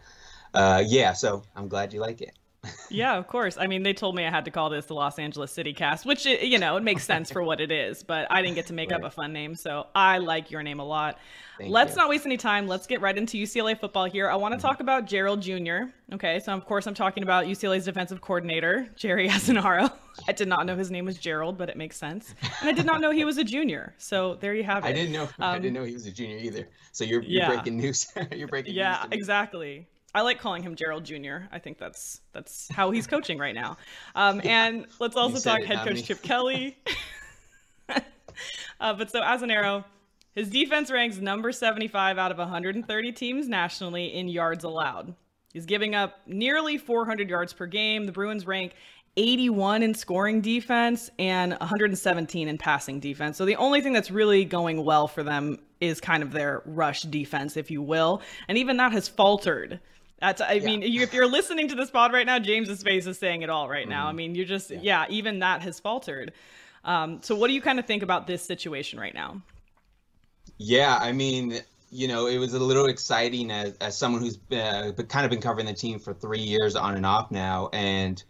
uh, 0.54 0.84
yeah 0.86 1.14
so 1.14 1.44
i'm 1.56 1.68
glad 1.68 1.94
you 1.94 2.00
like 2.00 2.22
it 2.22 2.34
yeah, 2.90 3.16
of 3.16 3.28
course. 3.28 3.58
I 3.58 3.68
mean, 3.68 3.84
they 3.84 3.94
told 3.94 4.16
me 4.16 4.26
I 4.26 4.30
had 4.30 4.46
to 4.46 4.52
call 4.52 4.70
this 4.70 4.86
the 4.86 4.94
Los 4.94 5.20
Angeles 5.20 5.52
City 5.52 5.74
Cast, 5.74 6.06
which 6.06 6.26
you 6.26 6.58
know 6.58 6.78
it 6.78 6.84
makes 6.84 7.04
sense 7.04 7.32
for 7.32 7.44
what 7.44 7.62
it 7.62 7.72
is. 7.72 8.04
But 8.04 8.28
I 8.30 8.42
didn't 8.42 8.56
get 8.56 8.68
to 8.68 8.74
make 8.74 8.92
right. 8.92 9.00
up 9.00 9.06
a 9.06 9.10
fun 9.10 9.34
name, 9.34 9.56
so 9.56 9.88
I 9.96 10.20
like 10.20 10.52
your 10.52 10.64
name 10.64 10.80
a 10.80 10.86
lot. 10.86 11.18
Thank 11.58 11.72
Let's 11.72 11.92
you. 11.92 11.98
not 11.98 12.10
waste 12.10 12.26
any 12.26 12.38
time. 12.38 12.68
Let's 12.68 12.86
get 12.86 13.02
right 13.02 13.18
into 13.18 13.38
UCLA 13.38 13.80
football 13.80 14.06
here. 14.06 14.30
I 14.30 14.36
want 14.36 14.52
to 14.52 14.58
mm-hmm. 14.58 14.68
talk 14.68 14.80
about 14.82 15.06
Gerald 15.06 15.42
Jr. 15.42 15.92
Okay, 16.14 16.40
so 16.40 16.54
of 16.54 16.66
course 16.66 16.86
I'm 16.86 16.94
talking 16.94 17.24
about 17.24 17.46
UCLA's 17.46 17.86
defensive 17.86 18.22
coordinator 18.22 18.88
Jerry 18.96 19.30
Azzinaro. 19.30 19.92
I 20.28 20.32
did 20.32 20.48
not 20.48 20.66
know 20.66 20.76
his 20.76 20.92
name 20.92 21.06
was 21.06 21.18
Gerald, 21.18 21.58
but 21.58 21.70
it 21.70 21.78
makes 21.78 21.98
sense, 21.98 22.36
and 22.62 22.70
I 22.70 22.74
did 22.74 22.86
not 22.86 23.02
know 23.02 23.12
he 23.12 23.26
was 23.26 23.38
a 23.38 23.44
junior. 23.44 23.94
So 23.98 24.36
there 24.36 24.54
you 24.54 24.64
have 24.64 24.86
it. 24.86 24.90
I 24.90 24.94
didn't 24.94 25.14
know. 25.14 25.24
Um, 25.24 25.30
I 25.40 25.60
didn't 25.60 25.74
know 25.74 25.84
he 25.84 25.94
was 25.94 26.06
a 26.06 26.12
junior 26.12 26.38
either. 26.38 26.68
So 26.92 27.04
you're, 27.04 27.22
you're 27.22 27.42
yeah. 27.42 27.48
breaking 27.48 27.78
news. 27.78 28.12
you're 28.32 28.48
breaking. 28.48 28.74
Yeah, 28.74 29.06
exactly. 29.12 29.88
I 30.16 30.22
like 30.22 30.40
calling 30.40 30.64
him 30.64 30.76
Gerald 30.76 31.04
Jr. 31.04 31.44
I 31.52 31.60
think 31.60 31.78
that's 31.78 32.22
that's 32.32 32.70
how 32.72 32.90
he's 32.90 33.06
coaching 33.06 33.38
right 33.38 33.54
now. 33.54 33.76
Um, 34.16 34.40
yeah. 34.44 34.66
And 34.66 34.88
let's 35.00 35.18
also 35.18 35.38
talk 35.40 35.60
it, 35.60 35.68
head 35.68 35.86
coach. 35.86 36.06
Chip 36.06 36.22
Kelly. 36.22 36.78
uh, 38.80 38.94
but 38.94 39.12
so 39.12 39.20
Azzinaro, 39.22 39.84
his 40.34 40.50
defense 40.50 40.90
ranks 40.90 41.18
number 41.18 41.52
75 41.52 42.18
out 42.18 42.32
of 42.32 42.38
130 42.38 43.12
teams 43.12 43.50
nationally 43.50 44.14
in 44.14 44.30
yards 44.30 44.64
allowed. 44.64 45.14
He's 45.52 45.66
giving 45.66 45.96
up 45.96 46.22
nearly 46.26 46.78
400 46.78 47.30
yards 47.30 47.52
per 47.52 47.66
game. 47.66 48.06
The 48.06 48.14
Bruins 48.14 48.48
rank 48.48 48.74
81 49.18 49.84
in 49.84 49.94
scoring 49.94 50.40
defense 50.40 51.10
and 51.20 51.52
117 51.60 52.48
in 52.48 52.58
passing 52.58 53.02
defense. 53.02 53.38
So 53.38 53.44
the 53.44 53.56
only 53.58 53.82
thing 53.82 53.92
that's 53.92 54.12
really 54.12 54.46
going 54.46 54.86
well 54.86 55.10
for 55.10 55.24
them 55.24 55.60
is 55.82 56.00
kind 56.00 56.24
of 56.24 56.32
their 56.32 56.62
rush 56.66 57.04
defense, 57.04 57.58
if 57.58 57.70
you 57.70 57.82
will. 57.82 58.22
And 58.48 58.58
even 58.58 58.78
that 58.78 58.94
has 58.94 59.10
faltered 59.10 59.82
that's, 60.20 60.42
I 60.42 60.54
yeah. 60.54 60.66
mean, 60.66 60.82
you, 60.82 61.02
if 61.02 61.14
you're 61.14 61.28
listening 61.28 61.68
to 61.68 61.76
this 61.76 61.92
pod 61.92 62.14
right 62.14 62.26
now, 62.26 62.40
James's 62.40 62.82
face 62.84 63.06
is 63.06 63.18
saying 63.18 63.42
it 63.42 63.50
all 63.50 63.68
right 63.68 63.88
now. 63.88 64.02
Mm-hmm. 64.02 64.10
I 64.10 64.14
mean, 64.14 64.36
you're 64.36 64.46
just, 64.46 64.72
yeah. 64.72 64.80
yeah, 64.82 65.06
even 65.10 65.40
that 65.40 65.62
has 65.62 65.80
faltered. 65.80 66.32
Um, 66.84 67.22
so, 67.22 67.36
what 67.36 67.48
do 67.48 67.54
you 67.54 67.62
kind 67.62 67.80
of 67.80 67.86
think 67.86 68.04
about 68.04 68.28
this 68.28 68.44
situation 68.44 69.00
right 69.00 69.14
now? 69.14 69.42
Yeah, 70.58 70.98
I 71.02 71.12
mean, 71.12 71.60
you 71.92 72.08
know, 72.08 72.28
it 72.28 72.38
was 72.38 72.54
a 72.54 72.60
little 72.60 72.86
exciting 72.86 73.52
as, 73.52 73.76
as 73.78 73.98
someone 73.98 74.22
who's 74.22 74.38
uh, 74.52 74.92
kind 75.10 75.26
of 75.26 75.32
been 75.32 75.42
covering 75.42 75.66
the 75.66 75.74
team 75.74 76.00
for 76.00 76.14
three 76.14 76.40
years 76.40 76.76
on 76.76 76.96
and 76.96 77.06
off 77.06 77.32
now. 77.32 77.70
And, 77.74 78.24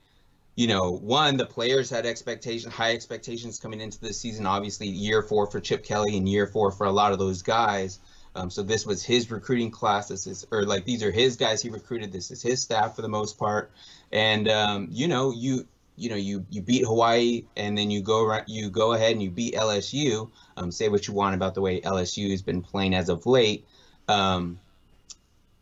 you 0.55 0.67
know, 0.67 0.91
one, 0.91 1.37
the 1.37 1.45
players 1.45 1.89
had 1.89 2.05
expectations, 2.05 2.73
high 2.73 2.93
expectations 2.93 3.59
coming 3.59 3.81
into 3.81 3.99
the 3.99 4.13
season. 4.13 4.45
Obviously, 4.45 4.87
year 4.87 5.21
four 5.21 5.47
for 5.51 5.59
Chip 5.59 5.83
Kelly 5.83 6.17
and 6.17 6.27
year 6.27 6.47
four 6.47 6.71
for 6.71 6.85
a 6.85 6.91
lot 6.91 7.11
of 7.11 7.19
those 7.19 7.41
guys. 7.41 7.99
Um, 8.35 8.49
so 8.49 8.61
this 8.61 8.85
was 8.85 9.03
his 9.03 9.31
recruiting 9.31 9.71
class. 9.71 10.09
This 10.09 10.27
is, 10.27 10.45
or 10.51 10.63
like 10.63 10.85
these 10.85 11.01
are 11.03 11.11
his 11.11 11.37
guys 11.37 11.61
he 11.61 11.69
recruited. 11.69 12.11
This 12.11 12.31
is 12.31 12.41
his 12.41 12.61
staff 12.61 12.95
for 12.95 13.01
the 13.01 13.09
most 13.09 13.37
part. 13.39 13.71
And 14.11 14.49
um, 14.49 14.87
you 14.91 15.07
know, 15.07 15.31
you 15.31 15.65
you 15.97 16.09
know 16.09 16.15
you 16.15 16.45
you 16.49 16.61
beat 16.61 16.85
Hawaii 16.85 17.45
and 17.55 17.77
then 17.77 17.89
you 17.89 18.01
go 18.01 18.41
you 18.47 18.69
go 18.69 18.93
ahead 18.93 19.13
and 19.13 19.23
you 19.23 19.31
beat 19.31 19.55
LSU. 19.55 20.29
Um, 20.57 20.71
say 20.71 20.89
what 20.89 21.07
you 21.07 21.13
want 21.13 21.35
about 21.35 21.55
the 21.55 21.61
way 21.61 21.81
LSU 21.81 22.29
has 22.31 22.41
been 22.41 22.61
playing 22.61 22.93
as 22.93 23.09
of 23.09 23.25
late. 23.25 23.65
Um, 24.07 24.59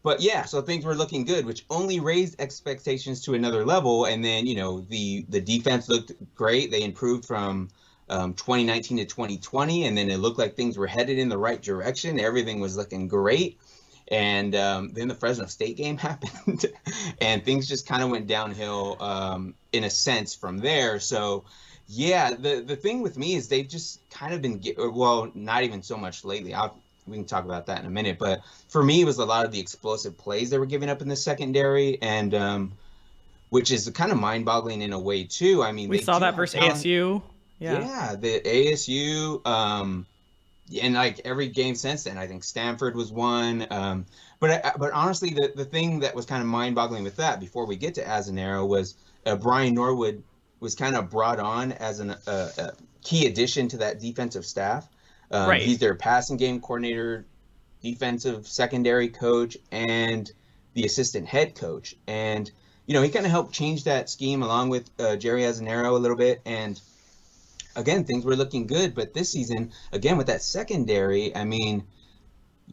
but 0.02 0.22
yeah, 0.22 0.44
so 0.44 0.62
things 0.62 0.84
were 0.84 0.96
looking 0.96 1.24
good, 1.24 1.46
which 1.46 1.66
only 1.70 2.00
raised 2.00 2.42
expectations 2.42 3.22
to 3.22 3.36
another 3.36 3.64
level. 3.66 4.06
And 4.06 4.24
then 4.26 4.48
you 4.48 4.56
know 4.56 4.82
the 4.82 5.26
the 5.30 5.40
defense 5.42 5.88
looked 5.90 6.12
great. 6.36 6.72
They 6.72 6.84
improved 6.84 7.26
from 7.26 7.70
um, 8.10 8.34
2019 8.34 8.98
to 8.98 9.06
2020, 9.06 9.86
and 9.86 9.98
then 9.98 10.10
it 10.10 10.18
looked 10.18 10.38
like 10.38 10.56
things 10.56 10.78
were 10.78 10.88
headed 10.88 11.18
in 11.18 11.30
the 11.30 11.38
right 11.38 11.62
direction. 11.62 12.20
Everything 12.20 12.60
was 12.60 12.78
looking 12.78 13.08
great. 13.08 13.60
And 14.10 14.54
um, 14.56 14.90
then 14.94 15.08
the 15.08 15.16
Fresno 15.16 15.46
State 15.46 15.78
game 15.78 15.98
happened, 16.10 16.66
and 17.22 17.44
things 17.44 17.68
just 17.68 17.88
kind 17.88 18.04
of 18.04 18.10
went 18.10 18.28
downhill 18.28 18.98
um, 19.02 19.56
in 19.72 19.86
a 19.86 19.90
sense 19.90 20.36
from 20.36 20.58
there. 20.58 21.00
So, 21.00 21.46
yeah, 21.88 22.34
the 22.34 22.62
the 22.62 22.76
thing 22.76 23.02
with 23.02 23.18
me 23.18 23.36
is 23.36 23.48
they've 23.48 23.68
just 23.68 24.00
kind 24.10 24.34
of 24.34 24.42
been 24.42 24.62
well, 24.78 25.32
not 25.34 25.64
even 25.64 25.82
so 25.82 25.96
much 25.96 26.26
lately. 26.26 26.54
I'll, 26.54 26.78
we 27.08 27.18
can 27.18 27.26
talk 27.26 27.46
about 27.46 27.66
that 27.68 27.80
in 27.80 27.86
a 27.86 27.90
minute, 27.90 28.18
but 28.20 28.42
for 28.68 28.84
me, 28.84 29.02
it 29.02 29.06
was 29.06 29.18
a 29.18 29.26
lot 29.26 29.46
of 29.46 29.52
the 29.52 29.60
explosive 29.60 30.18
plays 30.18 30.50
they 30.50 30.58
were 30.58 30.66
giving 30.66 30.90
up 30.90 31.02
in 31.02 31.08
the 31.08 31.16
secondary, 31.16 32.02
and 32.02 32.34
um, 32.34 32.72
which 33.50 33.72
is 33.72 33.90
kind 33.90 34.12
of 34.12 34.20
mind-boggling 34.20 34.82
in 34.82 34.94
a 34.94 35.00
way 35.00 35.24
too. 35.24 35.64
I 35.64 35.72
mean, 35.72 35.90
we 35.90 36.02
saw 36.02 36.20
that 36.20 36.36
versus 36.36 36.60
talent. 36.60 36.76
ASU. 36.76 37.22
Yeah. 37.64 37.80
yeah, 37.80 38.16
the 38.16 38.42
ASU. 38.42 39.46
Um, 39.48 40.06
and 40.82 40.94
like 40.94 41.22
every 41.24 41.48
game 41.48 41.76
since 41.76 42.04
then, 42.04 42.18
I 42.18 42.28
think 42.28 42.44
Stanford 42.44 42.96
was 42.96 43.12
one. 43.12 43.66
Um, 43.70 44.06
but 44.40 44.66
I, 44.66 44.72
but 44.78 44.92
honestly, 44.92 45.30
the, 45.30 45.54
the 45.56 45.64
thing 45.64 46.02
that 46.02 46.14
was 46.14 46.26
kind 46.26 46.42
of 46.42 46.48
mind 46.48 46.76
boggling 46.76 47.04
with 47.04 47.16
that 47.18 47.40
before 47.40 47.66
we 47.66 47.78
get 47.78 47.96
to 47.96 48.04
Azzinaro 48.04 48.68
was 48.68 48.96
uh, 49.26 49.38
Brian 49.38 49.74
Norwood 49.74 50.24
was 50.60 50.76
kind 50.76 50.96
of 50.96 51.10
brought 51.10 51.40
on 51.40 51.72
as 51.72 52.00
an, 52.00 52.12
uh, 52.12 52.50
a 52.58 52.72
key 53.02 53.28
addition 53.28 53.70
to 53.70 53.78
that 53.78 54.00
defensive 54.00 54.46
staff. 54.46 54.88
Um, 55.32 55.50
right. 55.50 55.62
He's 55.62 55.80
their 55.80 55.96
passing 55.96 56.36
game 56.36 56.60
coordinator, 56.60 57.26
defensive 57.82 58.46
secondary 58.46 59.08
coach, 59.08 59.58
and 59.72 60.30
the 60.74 60.84
assistant 60.84 61.28
head 61.28 61.56
coach. 61.56 61.96
And 62.08 62.52
you 62.86 62.94
know, 62.94 63.02
he 63.02 63.10
kind 63.10 63.26
of 63.26 63.32
helped 63.32 63.54
change 63.54 63.86
that 63.86 64.10
scheme 64.10 64.44
along 64.44 64.70
with 64.70 64.90
uh, 65.00 65.16
Jerry 65.16 65.44
Azzinaro 65.44 65.92
a 65.92 66.00
little 66.00 66.18
bit. 66.18 66.42
And 66.46 66.80
again, 67.76 68.04
things 68.04 68.26
were 68.26 68.36
looking 68.36 68.68
good. 68.68 68.96
But 68.96 69.14
this 69.14 69.32
season, 69.32 69.72
again, 69.92 70.18
with 70.18 70.28
that 70.28 70.42
secondary, 70.42 71.36
I 71.36 71.44
mean, 71.44 71.84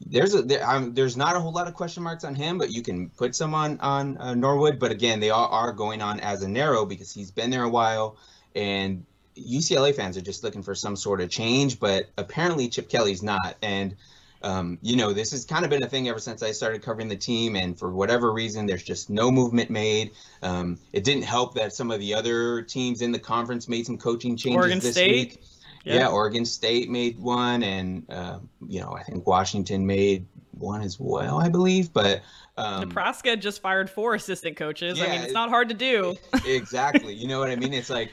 there's 0.07 0.35
a 0.35 0.43
there, 0.43 0.69
um, 0.69 0.95
there's 0.95 1.17
not 1.17 1.37
a 1.37 1.41
whole 1.41 1.53
lot 1.53 1.69
of 1.69 1.75
question 1.75 2.03
marks 2.03 2.25
on 2.25 2.35
him, 2.35 2.59
but 2.59 2.71
you 2.71 2.83
can 2.83 3.11
put 3.11 3.35
some 3.35 3.55
on 3.55 3.79
on 3.81 4.17
uh, 4.19 4.35
Norwood. 4.35 4.79
But 4.79 4.93
again, 4.93 5.21
they 5.21 5.31
all 5.31 5.49
are 5.49 5.73
going 5.73 6.03
on 6.03 6.21
Azzinaro 6.21 6.89
because 6.89 7.13
he's 7.13 7.31
been 7.31 7.51
there 7.51 7.65
a 7.65 7.69
while, 7.69 8.17
and 8.55 9.05
UCLA 9.37 9.95
fans 9.95 10.17
are 10.17 10.23
just 10.23 10.43
looking 10.45 10.63
for 10.63 10.75
some 10.75 10.97
sort 10.97 11.21
of 11.21 11.31
change. 11.31 11.81
But 11.81 12.11
apparently, 12.17 12.69
Chip 12.69 12.89
Kelly's 12.89 13.23
not, 13.23 13.57
and 13.63 13.97
um, 14.43 14.79
you 14.81 14.97
know, 14.97 15.13
this 15.13 15.31
has 15.33 15.45
kind 15.45 15.65
of 15.65 15.71
been 15.71 15.83
a 15.83 15.89
thing 15.89 16.09
ever 16.09 16.19
since 16.19 16.43
I 16.43 16.53
started 16.53 16.83
covering 16.83 17.09
the 17.09 17.17
team, 17.17 17.57
and 17.57 17.79
for 17.79 17.91
whatever 17.91 18.33
reason, 18.33 18.67
there's 18.67 18.83
just 18.83 19.11
no 19.11 19.31
movement 19.31 19.71
made. 19.71 20.13
Um, 20.43 20.79
it 20.93 21.05
didn't 21.05 21.25
help 21.25 21.55
that 21.55 21.75
some 21.75 21.91
of 21.91 22.01
the 22.01 22.15
other 22.15 22.63
teams 22.63 23.03
in 23.03 23.13
the 23.13 23.19
conference 23.19 23.69
made 23.69 23.85
some 23.87 23.99
coaching 23.99 24.37
changes 24.37 24.57
Oregon 24.57 24.79
this 24.79 24.93
State. 24.93 25.13
week. 25.13 25.43
Yeah. 25.85 25.95
yeah. 25.95 26.09
Oregon 26.09 26.45
State 26.45 26.89
made 26.89 27.19
one, 27.19 27.63
and 27.63 28.05
uh, 28.11 28.39
you 28.67 28.81
know, 28.81 28.93
I 28.93 29.03
think 29.03 29.27
Washington 29.27 29.87
made 29.87 30.27
one 30.53 30.81
as 30.81 30.99
well, 30.99 31.39
I 31.39 31.49
believe. 31.49 31.93
But 31.93 32.23
um, 32.57 32.81
Nebraska 32.81 33.37
just 33.37 33.61
fired 33.61 33.91
four 33.91 34.15
assistant 34.15 34.57
coaches. 34.57 34.99
Yeah, 34.99 35.05
I 35.05 35.09
mean, 35.11 35.21
it's 35.23 35.33
not 35.33 35.51
hard 35.51 35.69
to 35.69 35.75
do. 35.75 36.17
exactly. 36.47 37.15
You 37.21 37.29
know 37.29 37.39
what 37.39 37.51
I 37.51 37.57
mean? 37.57 37.75
It's 37.75 37.91
like 37.91 38.11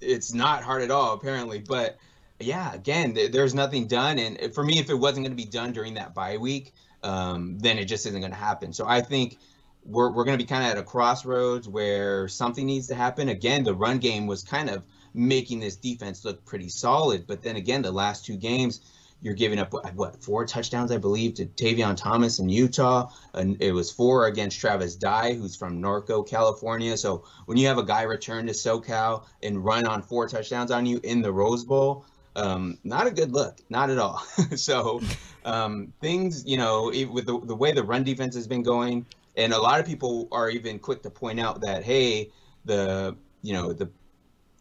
it's 0.00 0.32
not 0.32 0.62
hard 0.62 0.82
at 0.82 0.92
all, 0.92 1.14
apparently. 1.14 1.58
But 1.58 1.98
yeah, 2.40 2.72
again, 2.72 3.16
there's 3.32 3.54
nothing 3.54 3.86
done, 3.88 4.18
and 4.18 4.54
for 4.54 4.62
me, 4.62 4.78
if 4.78 4.90
it 4.90 4.94
wasn't 4.94 5.26
going 5.26 5.36
to 5.36 5.42
be 5.44 5.50
done 5.50 5.72
during 5.72 5.94
that 5.94 6.14
bye 6.14 6.36
week, 6.36 6.72
um, 7.02 7.58
then 7.58 7.78
it 7.78 7.86
just 7.86 8.06
isn't 8.06 8.20
going 8.20 8.32
to 8.32 8.38
happen. 8.38 8.72
So 8.72 8.86
I 8.86 9.00
think 9.00 9.38
we're 9.84 10.10
we're 10.10 10.24
going 10.24 10.38
to 10.38 10.44
be 10.44 10.48
kind 10.48 10.64
of 10.64 10.70
at 10.70 10.78
a 10.78 10.82
crossroads 10.84 11.68
where 11.68 12.28
something 12.28 12.64
needs 12.64 12.88
to 12.88 12.94
happen. 12.94 13.28
Again, 13.28 13.64
the 13.64 13.74
run 13.74 13.98
game 13.98 14.26
was 14.26 14.42
kind 14.44 14.70
of 14.70 14.84
making 15.14 15.60
this 15.60 15.76
defense 15.76 16.24
look 16.24 16.44
pretty 16.44 16.68
solid, 16.68 17.26
but 17.26 17.42
then 17.42 17.56
again, 17.56 17.82
the 17.82 17.92
last 17.92 18.24
two 18.24 18.36
games. 18.36 18.80
You're 19.20 19.34
giving 19.34 19.58
up 19.58 19.74
what 19.96 20.22
four 20.22 20.46
touchdowns, 20.46 20.92
I 20.92 20.98
believe, 20.98 21.34
to 21.34 21.46
Tavion 21.46 21.96
Thomas 21.96 22.38
in 22.38 22.48
Utah, 22.48 23.10
and 23.34 23.60
it 23.60 23.72
was 23.72 23.90
four 23.90 24.28
against 24.28 24.60
Travis 24.60 24.94
Dye, 24.94 25.32
who's 25.34 25.56
from 25.56 25.82
Norco, 25.82 26.24
California. 26.24 26.96
So 26.96 27.24
when 27.46 27.58
you 27.58 27.66
have 27.66 27.78
a 27.78 27.82
guy 27.82 28.02
return 28.02 28.46
to 28.46 28.52
SoCal 28.52 29.24
and 29.42 29.64
run 29.64 29.88
on 29.88 30.02
four 30.02 30.28
touchdowns 30.28 30.70
on 30.70 30.86
you 30.86 31.00
in 31.02 31.20
the 31.20 31.32
Rose 31.32 31.64
Bowl, 31.64 32.06
um, 32.38 32.78
not 32.84 33.06
a 33.06 33.10
good 33.10 33.32
look, 33.32 33.58
not 33.68 33.90
at 33.90 33.98
all. 33.98 34.18
so 34.56 35.00
um, 35.44 35.92
things, 36.00 36.46
you 36.46 36.56
know, 36.56 36.92
with 37.10 37.26
the, 37.26 37.40
the 37.40 37.54
way 37.54 37.72
the 37.72 37.82
run 37.82 38.04
defense 38.04 38.34
has 38.34 38.46
been 38.46 38.62
going, 38.62 39.04
and 39.36 39.52
a 39.52 39.60
lot 39.60 39.80
of 39.80 39.86
people 39.86 40.28
are 40.32 40.48
even 40.48 40.78
quick 40.78 41.02
to 41.02 41.10
point 41.10 41.40
out 41.40 41.60
that 41.60 41.84
hey, 41.84 42.30
the 42.64 43.16
you 43.42 43.52
know 43.52 43.72
the 43.72 43.90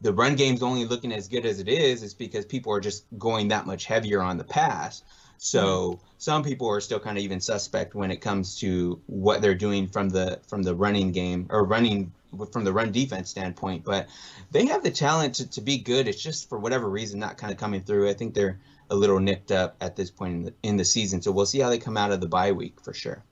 the 0.02 0.14
run 0.14 0.36
game's 0.36 0.62
only 0.62 0.86
looking 0.86 1.12
as 1.12 1.28
good 1.28 1.46
as 1.46 1.60
it 1.60 1.68
is 1.68 2.04
is 2.04 2.14
because 2.14 2.46
people 2.46 2.72
are 2.72 2.80
just 2.80 3.06
going 3.18 3.48
that 3.48 3.66
much 3.66 3.86
heavier 3.86 4.22
on 4.22 4.38
the 4.38 4.44
pass. 4.44 5.04
So 5.38 5.92
mm-hmm. 5.92 6.06
some 6.18 6.44
people 6.44 6.70
are 6.70 6.82
still 6.82 7.00
kind 7.00 7.18
of 7.18 7.24
even 7.24 7.40
suspect 7.40 7.96
when 7.96 8.12
it 8.12 8.18
comes 8.18 8.60
to 8.60 9.00
what 9.08 9.42
they're 9.42 9.56
doing 9.56 9.88
from 9.88 10.10
the 10.10 10.40
from 10.48 10.64
the 10.64 10.76
running 10.76 11.12
game 11.12 11.48
or 11.50 11.64
running 11.64 12.12
from 12.52 12.64
the 12.64 12.74
run 12.74 12.92
defense 12.92 13.30
standpoint. 13.30 13.84
But 13.84 14.08
they 14.52 14.66
have 14.68 14.84
the 14.84 14.92
talent 14.92 15.36
to, 15.36 15.50
to 15.52 15.62
be 15.62 15.78
good. 15.78 16.08
It's 16.08 16.22
just 16.22 16.50
for 16.50 16.58
whatever 16.58 16.90
reason 16.90 17.20
not 17.20 17.38
kind 17.38 17.52
of 17.52 17.60
coming 17.60 17.82
through. 17.82 18.10
I 18.10 18.14
think 18.14 18.34
they're 18.34 18.60
a 18.90 18.96
little 18.96 19.20
nicked 19.20 19.52
up 19.52 19.76
at 19.82 19.96
this 19.96 20.10
point 20.10 20.34
in 20.34 20.44
the, 20.44 20.54
in 20.64 20.78
the 20.78 20.86
season. 20.86 21.22
So 21.22 21.32
we'll 21.32 21.46
see 21.46 21.60
how 21.60 21.70
they 21.70 21.78
come 21.78 21.98
out 21.98 22.12
of 22.12 22.22
the 22.22 22.28
bye 22.28 22.52
week 22.52 22.80
for 22.82 22.94
sure. 22.94 23.24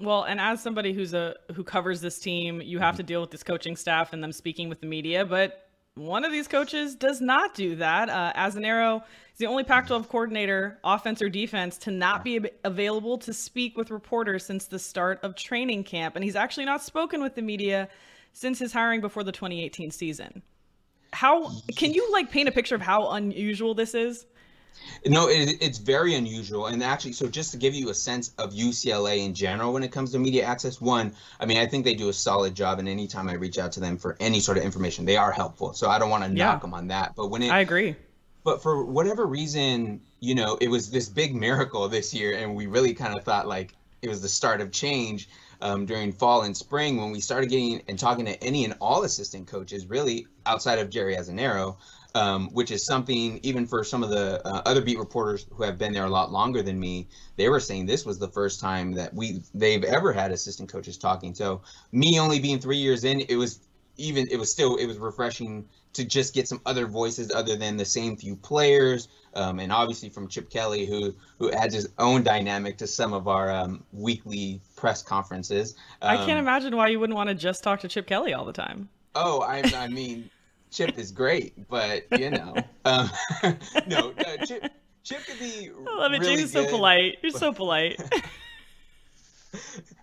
Well, 0.00 0.22
and 0.22 0.40
as 0.40 0.62
somebody 0.62 0.92
who's 0.92 1.12
a 1.12 1.34
who 1.54 1.64
covers 1.64 2.00
this 2.00 2.18
team, 2.20 2.60
you 2.60 2.78
have 2.78 2.92
mm-hmm. 2.92 2.98
to 2.98 3.02
deal 3.02 3.20
with 3.20 3.30
this 3.30 3.42
coaching 3.42 3.76
staff 3.76 4.12
and 4.12 4.22
them 4.22 4.32
speaking 4.32 4.68
with 4.68 4.80
the 4.80 4.86
media. 4.86 5.24
But 5.24 5.67
one 5.98 6.24
of 6.24 6.32
these 6.32 6.48
coaches 6.48 6.94
does 6.94 7.20
not 7.20 7.54
do 7.54 7.76
that. 7.76 8.08
Uh, 8.08 8.32
Azzinaro 8.34 9.02
is 9.32 9.38
the 9.38 9.46
only 9.46 9.64
Pac-12 9.64 10.08
coordinator, 10.08 10.78
offense 10.84 11.20
or 11.20 11.28
defense, 11.28 11.76
to 11.78 11.90
not 11.90 12.24
be 12.24 12.40
available 12.64 13.18
to 13.18 13.32
speak 13.32 13.76
with 13.76 13.90
reporters 13.90 14.46
since 14.46 14.66
the 14.66 14.78
start 14.78 15.18
of 15.22 15.34
training 15.34 15.84
camp, 15.84 16.14
and 16.14 16.24
he's 16.24 16.36
actually 16.36 16.64
not 16.64 16.82
spoken 16.82 17.22
with 17.22 17.34
the 17.34 17.42
media 17.42 17.88
since 18.32 18.58
his 18.58 18.72
hiring 18.72 19.00
before 19.00 19.24
the 19.24 19.32
2018 19.32 19.90
season. 19.90 20.42
How 21.12 21.50
can 21.76 21.92
you 21.92 22.10
like 22.12 22.30
paint 22.30 22.48
a 22.48 22.52
picture 22.52 22.74
of 22.74 22.82
how 22.82 23.10
unusual 23.10 23.74
this 23.74 23.94
is? 23.94 24.26
No, 25.06 25.28
it, 25.28 25.58
it's 25.60 25.78
very 25.78 26.14
unusual. 26.14 26.66
And 26.66 26.82
actually, 26.82 27.12
so 27.12 27.28
just 27.28 27.52
to 27.52 27.56
give 27.56 27.74
you 27.74 27.88
a 27.90 27.94
sense 27.94 28.32
of 28.38 28.52
UCLA 28.52 29.24
in 29.24 29.34
general 29.34 29.72
when 29.72 29.82
it 29.82 29.92
comes 29.92 30.12
to 30.12 30.18
media 30.18 30.44
access, 30.44 30.80
one, 30.80 31.14
I 31.38 31.46
mean, 31.46 31.58
I 31.58 31.66
think 31.66 31.84
they 31.84 31.94
do 31.94 32.08
a 32.08 32.12
solid 32.12 32.54
job. 32.54 32.78
And 32.78 32.88
anytime 32.88 33.28
I 33.28 33.34
reach 33.34 33.58
out 33.58 33.72
to 33.72 33.80
them 33.80 33.96
for 33.96 34.16
any 34.20 34.40
sort 34.40 34.58
of 34.58 34.64
information, 34.64 35.04
they 35.04 35.16
are 35.16 35.32
helpful. 35.32 35.72
So 35.72 35.88
I 35.88 35.98
don't 35.98 36.10
want 36.10 36.24
to 36.24 36.30
yeah. 36.30 36.46
knock 36.46 36.62
them 36.62 36.74
on 36.74 36.88
that. 36.88 37.14
But 37.16 37.28
when 37.28 37.42
it, 37.42 37.50
I 37.50 37.60
agree. 37.60 37.96
But 38.44 38.62
for 38.62 38.84
whatever 38.84 39.26
reason, 39.26 40.00
you 40.20 40.34
know, 40.34 40.58
it 40.60 40.68
was 40.68 40.90
this 40.90 41.08
big 41.08 41.34
miracle 41.34 41.88
this 41.88 42.14
year. 42.14 42.36
And 42.36 42.54
we 42.54 42.66
really 42.66 42.94
kind 42.94 43.16
of 43.16 43.24
thought 43.24 43.46
like 43.46 43.74
it 44.02 44.08
was 44.08 44.22
the 44.22 44.28
start 44.28 44.60
of 44.60 44.72
change. 44.72 45.28
Um, 45.60 45.86
during 45.86 46.12
fall 46.12 46.42
and 46.42 46.56
spring 46.56 46.98
when 46.98 47.10
we 47.10 47.20
started 47.20 47.50
getting 47.50 47.82
and 47.88 47.98
talking 47.98 48.26
to 48.26 48.44
any 48.44 48.64
and 48.64 48.76
all 48.80 49.02
assistant 49.02 49.48
coaches, 49.48 49.86
really 49.86 50.28
outside 50.46 50.78
of 50.78 50.88
Jerry 50.88 51.16
Azzinaro, 51.16 51.78
um, 52.14 52.48
which 52.52 52.70
is 52.70 52.86
something 52.86 53.38
even 53.42 53.66
for 53.66 53.84
some 53.84 54.02
of 54.02 54.10
the 54.10 54.46
uh, 54.46 54.62
other 54.64 54.80
beat 54.80 54.98
reporters 54.98 55.46
who 55.52 55.62
have 55.62 55.78
been 55.78 55.92
there 55.92 56.04
a 56.04 56.10
lot 56.10 56.32
longer 56.32 56.62
than 56.62 56.78
me. 56.78 57.06
They 57.36 57.48
were 57.48 57.60
saying 57.60 57.86
this 57.86 58.06
was 58.06 58.18
the 58.18 58.28
first 58.28 58.60
time 58.60 58.92
that 58.92 59.12
we 59.14 59.42
they've 59.54 59.84
ever 59.84 60.12
had 60.12 60.32
assistant 60.32 60.70
coaches 60.70 60.96
talking. 60.96 61.34
So 61.34 61.62
me 61.92 62.18
only 62.18 62.40
being 62.40 62.58
three 62.58 62.78
years 62.78 63.04
in, 63.04 63.20
it 63.28 63.36
was 63.36 63.60
even 63.98 64.26
it 64.30 64.38
was 64.38 64.50
still 64.50 64.76
it 64.76 64.86
was 64.86 64.98
refreshing 64.98 65.68
to 65.94 66.04
just 66.04 66.34
get 66.34 66.46
some 66.46 66.60
other 66.64 66.86
voices 66.86 67.32
other 67.32 67.56
than 67.56 67.76
the 67.76 67.84
same 67.84 68.16
few 68.16 68.36
players, 68.36 69.08
um, 69.34 69.58
and 69.58 69.72
obviously 69.72 70.08
from 70.08 70.28
Chip 70.28 70.48
Kelly, 70.48 70.86
who 70.86 71.14
who 71.38 71.50
adds 71.50 71.74
his 71.74 71.88
own 71.98 72.22
dynamic 72.22 72.78
to 72.78 72.86
some 72.86 73.12
of 73.12 73.28
our 73.28 73.50
um, 73.50 73.84
weekly 73.92 74.60
press 74.76 75.02
conferences. 75.02 75.76
I 76.00 76.16
can't 76.16 76.32
um, 76.32 76.38
imagine 76.38 76.76
why 76.76 76.88
you 76.88 77.00
wouldn't 77.00 77.16
want 77.16 77.28
to 77.28 77.34
just 77.34 77.62
talk 77.62 77.80
to 77.80 77.88
Chip 77.88 78.06
Kelly 78.06 78.32
all 78.32 78.44
the 78.44 78.52
time. 78.52 78.88
Oh, 79.14 79.40
I, 79.42 79.62
I 79.76 79.88
mean. 79.88 80.30
Chip 80.70 80.98
is 80.98 81.12
great, 81.12 81.68
but 81.68 82.04
you 82.18 82.30
know, 82.30 82.54
um, 82.84 83.10
no, 83.86 84.12
uh, 84.18 84.44
Chip. 84.46 84.72
Chip 85.04 85.24
could 85.24 85.38
be. 85.38 85.70
I 85.70 85.96
love 85.96 86.12
it. 86.12 86.20
really 86.20 86.36
James 86.36 86.42
is 86.42 86.52
so 86.52 86.68
polite. 86.68 87.16
You're 87.22 87.30
so 87.30 87.52
polite. 87.54 87.98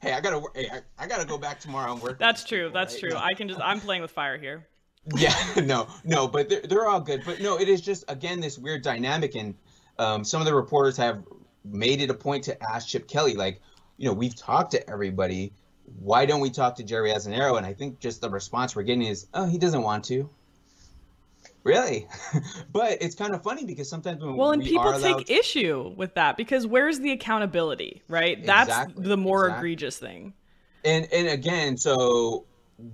Hey, 0.01 0.13
I 0.13 0.21
gotta. 0.21 0.41
Hey, 0.55 0.69
I, 0.71 1.03
I 1.03 1.07
gotta 1.07 1.25
go 1.25 1.37
back 1.37 1.59
tomorrow 1.59 1.93
and 1.93 2.01
work. 2.01 2.17
That's 2.17 2.43
true. 2.43 2.71
That's 2.73 2.99
true. 2.99 3.15
I 3.15 3.33
can 3.33 3.47
just. 3.47 3.61
I'm 3.61 3.79
playing 3.79 4.01
with 4.01 4.11
fire 4.11 4.37
here. 4.37 4.67
Yeah, 5.15 5.35
no, 5.63 5.87
no, 6.03 6.27
but 6.27 6.49
they're, 6.49 6.61
they're 6.61 6.87
all 6.87 6.99
good. 6.99 7.21
But 7.25 7.39
no, 7.39 7.59
it 7.59 7.69
is 7.69 7.81
just 7.81 8.05
again 8.07 8.39
this 8.39 8.57
weird 8.57 8.81
dynamic, 8.81 9.35
and 9.35 9.53
um, 9.99 10.23
some 10.23 10.41
of 10.41 10.47
the 10.47 10.55
reporters 10.55 10.97
have 10.97 11.23
made 11.63 12.01
it 12.01 12.09
a 12.09 12.13
point 12.13 12.43
to 12.45 12.63
ask 12.63 12.87
Chip 12.87 13.07
Kelly, 13.07 13.33
like, 13.33 13.61
you 13.97 14.07
know, 14.07 14.13
we've 14.13 14.35
talked 14.35 14.71
to 14.71 14.89
everybody. 14.89 15.53
Why 15.99 16.25
don't 16.25 16.39
we 16.41 16.49
talk 16.49 16.75
to 16.75 16.83
Jerry 16.83 17.11
Azzinaro? 17.11 17.57
And 17.57 17.65
I 17.65 17.73
think 17.73 17.99
just 17.99 18.21
the 18.21 18.29
response 18.29 18.75
we're 18.75 18.83
getting 18.83 19.03
is, 19.03 19.27
oh, 19.33 19.45
he 19.45 19.57
doesn't 19.57 19.81
want 19.81 20.05
to. 20.05 20.29
Really, 21.65 22.07
but 22.71 23.01
it's 23.01 23.15
kind 23.15 23.33
of 23.33 23.43
funny 23.43 23.65
because 23.65 23.89
sometimes 23.89 24.23
when 24.23 24.37
Well, 24.37 24.51
and 24.51 24.61
we 24.61 24.69
people 24.69 24.97
take 24.99 25.29
issue 25.29 25.93
with 25.97 26.13
that 26.13 26.37
because 26.37 26.65
where's 26.65 26.99
the 26.99 27.11
accountability, 27.11 28.03
right? 28.07 28.45
That's 28.45 28.93
the 28.95 29.17
more 29.17 29.45
exactly. 29.47 29.71
egregious 29.71 29.97
thing. 29.97 30.33
and 30.85 31.07
and 31.11 31.27
again 31.27 31.75
so 31.75 32.45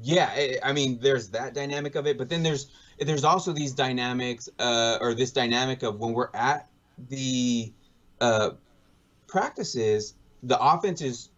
yeah 0.02 0.32
I, 0.34 0.58
I 0.64 0.74
mean 0.74 1.00
there's 1.02 1.30
that 1.30 1.54
dynamic 1.54 1.96
of 1.96 2.08
it 2.08 2.18
but 2.18 2.30
then 2.30 2.42
there's 2.42 2.72
there's 3.00 3.24
also 3.24 3.52
these 3.52 3.74
dynamics 3.74 4.50
uh 4.60 4.98
or 5.02 5.14
this 5.14 5.32
dynamic 5.32 5.84
of 5.84 6.00
when 6.00 6.14
we're 6.14 6.30
at 6.34 6.68
the 7.10 7.72
uh 8.22 8.52
practices 9.28 10.16
the 10.44 10.60
offense 10.60 11.02
is 11.02 11.30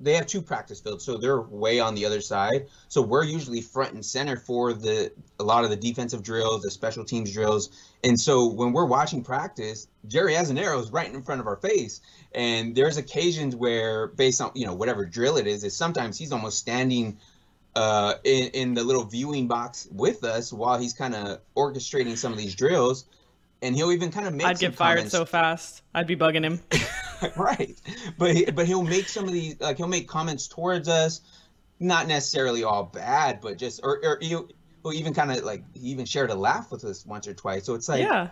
they 0.00 0.14
have 0.14 0.26
two 0.26 0.40
practice 0.42 0.80
fields 0.80 1.04
so 1.04 1.16
they're 1.16 1.40
way 1.40 1.78
on 1.78 1.94
the 1.94 2.06
other 2.06 2.20
side. 2.20 2.66
So 2.88 3.02
we're 3.02 3.24
usually 3.24 3.60
front 3.60 3.92
and 3.92 4.04
center 4.04 4.36
for 4.36 4.72
the 4.72 5.12
a 5.38 5.44
lot 5.44 5.64
of 5.64 5.70
the 5.70 5.76
defensive 5.76 6.22
drills 6.22 6.62
the 6.62 6.70
special 6.70 7.04
teams 7.04 7.32
drills. 7.32 7.70
And 8.02 8.18
so 8.18 8.48
when 8.48 8.72
we're 8.72 8.86
watching 8.86 9.22
practice 9.22 9.86
jerry 10.06 10.34
Azzinaro 10.34 10.80
is 10.80 10.90
right 10.90 11.12
in 11.12 11.22
front 11.22 11.40
of 11.40 11.46
our 11.46 11.56
face. 11.56 12.00
And 12.32 12.74
there's 12.74 12.96
occasions 12.96 13.54
where 13.54 14.08
based 14.08 14.40
on 14.40 14.52
you 14.54 14.66
know 14.66 14.74
whatever 14.74 15.04
drill 15.04 15.36
it 15.36 15.46
is 15.46 15.64
is 15.64 15.76
sometimes 15.76 16.18
he's 16.18 16.32
almost 16.32 16.58
standing 16.58 17.18
uh 17.76 18.14
in, 18.24 18.48
in 18.48 18.74
the 18.74 18.82
little 18.82 19.04
viewing 19.04 19.46
box 19.46 19.86
with 19.92 20.24
us 20.24 20.52
while 20.52 20.78
he's 20.78 20.92
kind 20.92 21.14
of 21.14 21.40
orchestrating 21.56 22.16
some 22.16 22.32
of 22.32 22.38
these 22.38 22.54
drills 22.54 23.04
and 23.62 23.74
he'll 23.74 23.92
even 23.92 24.10
kind 24.10 24.26
of 24.26 24.34
make 24.34 24.46
I'd 24.46 24.58
get 24.58 24.74
fired 24.74 24.96
comments 24.96 25.12
so 25.12 25.24
fast. 25.24 25.82
I'd 25.94 26.06
be 26.06 26.16
bugging 26.16 26.44
him. 26.44 26.60
right 27.36 27.78
but 28.18 28.34
he, 28.34 28.44
but 28.46 28.66
he'll 28.66 28.82
make 28.82 29.08
some 29.08 29.26
of 29.26 29.32
these 29.32 29.60
like 29.60 29.76
he'll 29.76 29.88
make 29.88 30.08
comments 30.08 30.48
towards 30.48 30.88
us 30.88 31.20
not 31.78 32.06
necessarily 32.06 32.64
all 32.64 32.84
bad 32.84 33.40
but 33.40 33.58
just 33.58 33.80
or, 33.82 34.00
or 34.02 34.18
he'll, 34.20 34.48
he'll 34.82 34.92
even 34.92 35.14
kind 35.14 35.30
of 35.30 35.44
like 35.44 35.62
he 35.74 35.88
even 35.88 36.06
shared 36.06 36.30
a 36.30 36.34
laugh 36.34 36.70
with 36.70 36.84
us 36.84 37.04
once 37.04 37.26
or 37.26 37.34
twice 37.34 37.64
so 37.64 37.74
it's 37.74 37.88
like 37.88 38.00
yeah. 38.00 38.28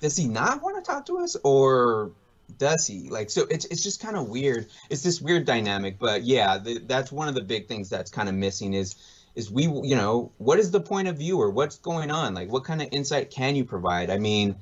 does 0.00 0.16
he 0.16 0.26
not 0.26 0.62
want 0.62 0.76
to 0.76 0.82
talk 0.82 1.06
to 1.06 1.18
us 1.18 1.36
or 1.44 2.12
does 2.58 2.86
he 2.86 3.08
like 3.10 3.30
so 3.30 3.46
it's, 3.50 3.64
it's 3.66 3.82
just 3.82 4.00
kind 4.02 4.16
of 4.16 4.28
weird 4.28 4.66
it's 4.90 5.02
this 5.02 5.20
weird 5.20 5.44
dynamic 5.44 5.98
but 5.98 6.22
yeah 6.22 6.58
th- 6.58 6.82
that's 6.86 7.12
one 7.12 7.28
of 7.28 7.34
the 7.34 7.40
big 7.40 7.68
things 7.68 7.88
that's 7.88 8.10
kind 8.10 8.28
of 8.28 8.34
missing 8.34 8.74
is 8.74 8.96
is 9.34 9.50
we 9.50 9.64
you 9.64 9.96
know 9.96 10.32
what 10.38 10.58
is 10.58 10.70
the 10.70 10.80
point 10.80 11.08
of 11.08 11.18
view 11.18 11.40
or 11.40 11.50
what's 11.50 11.78
going 11.78 12.10
on? 12.10 12.34
Like 12.34 12.50
what 12.50 12.64
kind 12.64 12.82
of 12.82 12.88
insight 12.92 13.30
can 13.30 13.56
you 13.56 13.64
provide? 13.64 14.10
I 14.10 14.18
mean 14.18 14.56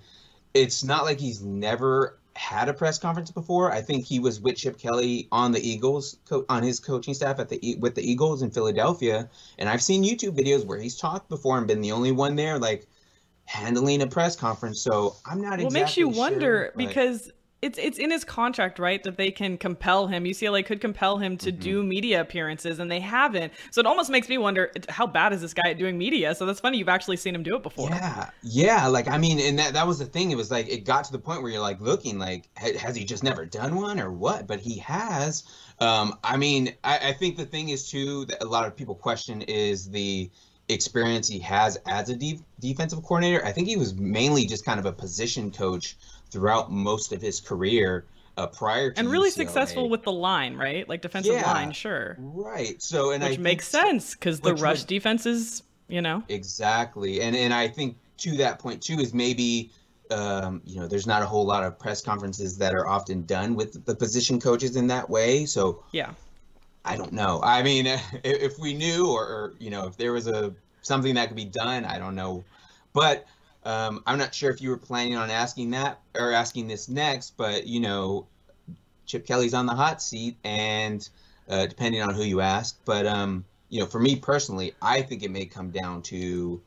it's 0.55 0.83
not 0.83 1.05
like 1.05 1.21
he's 1.21 1.43
never 1.43 2.19
had 2.35 2.69
a 2.69 2.73
press 2.73 2.99
conference 2.99 3.31
before. 3.31 3.73
I 3.73 3.83
think 3.83 4.05
he 4.05 4.21
was 4.21 4.41
with 4.41 4.57
chip 4.57 4.79
kelly 4.79 5.29
on 5.33 5.53
the 5.53 5.61
eagles 5.61 6.19
co- 6.29 6.47
on 6.49 6.62
his 6.62 6.79
coaching 6.81 7.14
staff 7.14 7.39
at 7.41 7.49
the 7.49 7.77
with 7.81 7.95
the 7.95 8.09
eagles 8.09 8.43
in 8.43 8.51
philadelphia. 8.51 9.29
And 9.59 9.69
i've 9.69 9.83
seen 9.83 10.05
youtube 10.05 10.39
videos 10.39 10.64
where 10.64 10.79
he's 10.79 10.97
talked 10.97 11.29
before 11.29 11.59
and 11.59 11.66
been 11.66 11.81
the 11.81 11.93
only 11.93 12.12
one 12.12 12.37
there 12.37 12.59
like 12.59 12.87
handling 13.45 14.03
a 14.03 14.07
press 14.07 14.37
conference. 14.37 14.81
So 14.81 15.16
i'm 15.27 15.41
not 15.41 15.59
Well, 15.59 15.61
it 15.61 15.64
exactly 15.64 15.81
makes 15.81 15.97
you 15.97 16.09
wonder 16.09 16.73
because 16.77 17.31
it's 17.61 17.79
it's 17.79 17.99
in 17.99 18.11
his 18.11 18.25
contract, 18.25 18.79
right, 18.79 19.03
that 19.03 19.17
they 19.17 19.31
can 19.31 19.59
compel 19.59 20.07
him. 20.07 20.25
UCLA 20.25 20.65
could 20.65 20.81
compel 20.81 21.19
him 21.19 21.37
to 21.39 21.51
Mm-hmm. 21.51 21.61
do 21.61 21.83
media 21.83 22.21
appearances, 22.21 22.79
and 22.79 22.91
they 22.91 23.01
haven't. 23.01 23.53
So 23.73 23.81
it 23.81 23.87
almost 23.87 24.11
makes 24.11 24.29
me 24.29 24.39
wonder 24.39 24.71
how 24.89 25.07
bad 25.07 25.33
is 25.33 25.41
this 25.41 25.55
guy 25.55 25.71
at 25.71 25.79
doing 25.79 25.99
media? 25.99 26.35
So 26.35 26.47
that's 26.47 26.61
funny. 26.61 26.79
You've 26.79 26.89
actually 26.89 27.17
seen 27.17 27.35
him 27.35 27.43
do 27.43 27.57
it 27.57 27.63
before. 27.63 27.89
Yeah, 27.91 28.31
yeah. 28.43 28.87
Like 28.87 29.09
I 29.09 29.19
mean, 29.19 29.41
and 29.41 29.59
that 29.59 29.73
that 29.73 29.87
was 29.87 29.99
the 29.99 30.05
thing. 30.05 30.31
It 30.31 30.37
was 30.37 30.51
like 30.51 30.69
it 30.69 30.85
got 30.85 31.05
to 31.05 31.13
the 31.13 31.19
point 31.19 31.43
where 31.43 31.51
you're 31.51 31.61
like 31.61 31.81
looking 31.81 32.19
like, 32.19 32.49
has 32.57 32.95
he 32.95 33.05
just 33.05 33.25
never 33.25 33.45
done 33.45 33.75
one 33.77 33.99
or 33.99 34.13
what? 34.13 34.47
But 34.47 34.61
he 34.61 34.79
has. 34.79 35.43
Um, 35.81 36.17
I 36.23 36.37
mean, 36.37 36.75
I, 36.85 37.09
I 37.09 37.13
think 37.13 37.37
the 37.37 37.47
thing 37.47 37.71
is 37.71 37.91
too 37.91 38.25
that 38.27 38.43
a 38.43 38.47
lot 38.47 38.67
of 38.67 38.77
people 38.77 38.95
question 38.95 39.43
is 39.43 39.91
the 39.91 40.31
experience 40.69 41.27
he 41.27 41.39
has 41.39 41.79
as 41.87 42.11
a 42.11 42.15
de- 42.17 42.41
defensive 42.61 43.03
coordinator. 43.03 43.45
I 43.45 43.53
think 43.53 43.69
he 43.69 43.77
was 43.77 43.95
mainly 43.95 44.45
just 44.45 44.65
kind 44.67 44.79
of 44.79 44.87
a 44.87 44.93
position 44.93 45.51
coach 45.51 45.97
throughout 46.31 46.70
most 46.70 47.12
of 47.12 47.20
his 47.22 47.41
career 47.41 48.05
uh, 48.37 48.47
prior 48.47 48.93
to 48.93 48.99
And 49.01 49.11
really 49.11 49.31
UCLA. 49.31 49.35
successful 49.35 49.89
with 49.89 50.03
the 50.05 50.12
line, 50.12 50.55
right? 50.57 50.89
Like 50.89 51.03
defensive 51.03 51.33
Yeah. 51.33 51.51
line, 51.53 51.72
sure. 51.72 52.16
Right. 52.20 52.81
So 52.81 53.11
and 53.11 53.22
I 53.24 53.29
Which 53.29 53.35
think 53.37 53.43
makes 53.43 53.68
sense 53.68 54.14
because 54.14 54.41
the 54.41 54.55
rush 54.55 54.81
would- 54.81 54.87
defense 54.89 55.26
is, 55.26 55.62
you 55.89 56.01
know. 56.03 56.22
Exactly, 56.29 57.20
and 57.22 57.35
and 57.37 57.53
I 57.53 57.66
think 57.68 57.97
to 58.18 58.37
that 58.37 58.59
point 58.59 58.83
too 58.83 58.99
is 59.01 59.12
maybe 59.14 59.70
um, 60.11 60.62
you 60.64 60.79
know 60.81 60.87
there's 60.87 61.07
not 61.07 61.22
a 61.22 61.26
whole 61.26 61.45
lot 61.45 61.64
of 61.64 61.79
press 61.79 62.01
conferences 62.01 62.57
that 62.59 62.74
are 62.74 62.87
often 62.87 63.26
done 63.26 63.55
with 63.55 63.85
the 63.85 63.95
position 63.95 64.41
coaches 64.41 64.76
in 64.76 64.87
that 64.89 65.09
way. 65.11 65.45
So 65.47 65.83
Yeah. 65.93 66.12
I 66.85 66.97
don't 66.97 67.12
know. 67.12 67.41
I 67.43 67.62
mean, 67.62 67.87
if, 67.87 68.03
if 68.22 68.59
we 68.59 68.72
knew, 68.72 69.09
or, 69.11 69.22
or 69.24 69.55
you 69.59 69.70
know, 69.70 69.87
if 69.87 69.97
there 69.97 70.12
was 70.12 70.26
a 70.29 70.55
something 70.83 71.14
that 71.16 71.26
could 71.29 71.37
be 71.37 71.45
done, 71.45 71.85
I 71.85 71.99
don't 71.99 72.14
know. 72.14 72.45
But 72.93 73.26
um, 73.69 74.03
I'm 74.07 74.16
not 74.16 74.35
sure 74.35 74.51
if 74.51 74.62
you 74.62 74.71
were 74.71 74.79
planning 74.79 75.14
on 75.14 75.31
asking 75.31 75.73
that 75.73 76.01
or 76.14 76.33
asking 76.33 76.69
this 76.69 76.89
next. 76.89 77.37
But 77.37 77.66
you 77.66 77.81
know, 77.81 78.27
Chip 79.05 79.27
Kelly's 79.27 79.53
on 79.53 79.66
the 79.66 79.75
hot 79.75 80.01
seat, 80.01 80.39
and 80.43 81.07
uh, 81.51 81.66
depending 81.66 82.01
on 82.01 82.14
who 82.14 82.23
you 82.23 82.41
ask. 82.41 82.81
But 82.87 83.07
um, 83.07 83.45
you 83.69 83.81
know, 83.81 83.87
for 83.87 84.01
me 84.01 84.16
personally, 84.16 84.75
I 84.81 85.03
think 85.03 85.23
it 85.23 85.31
may 85.31 85.45
come 85.45 85.69
down 85.69 86.01
to 86.05 86.62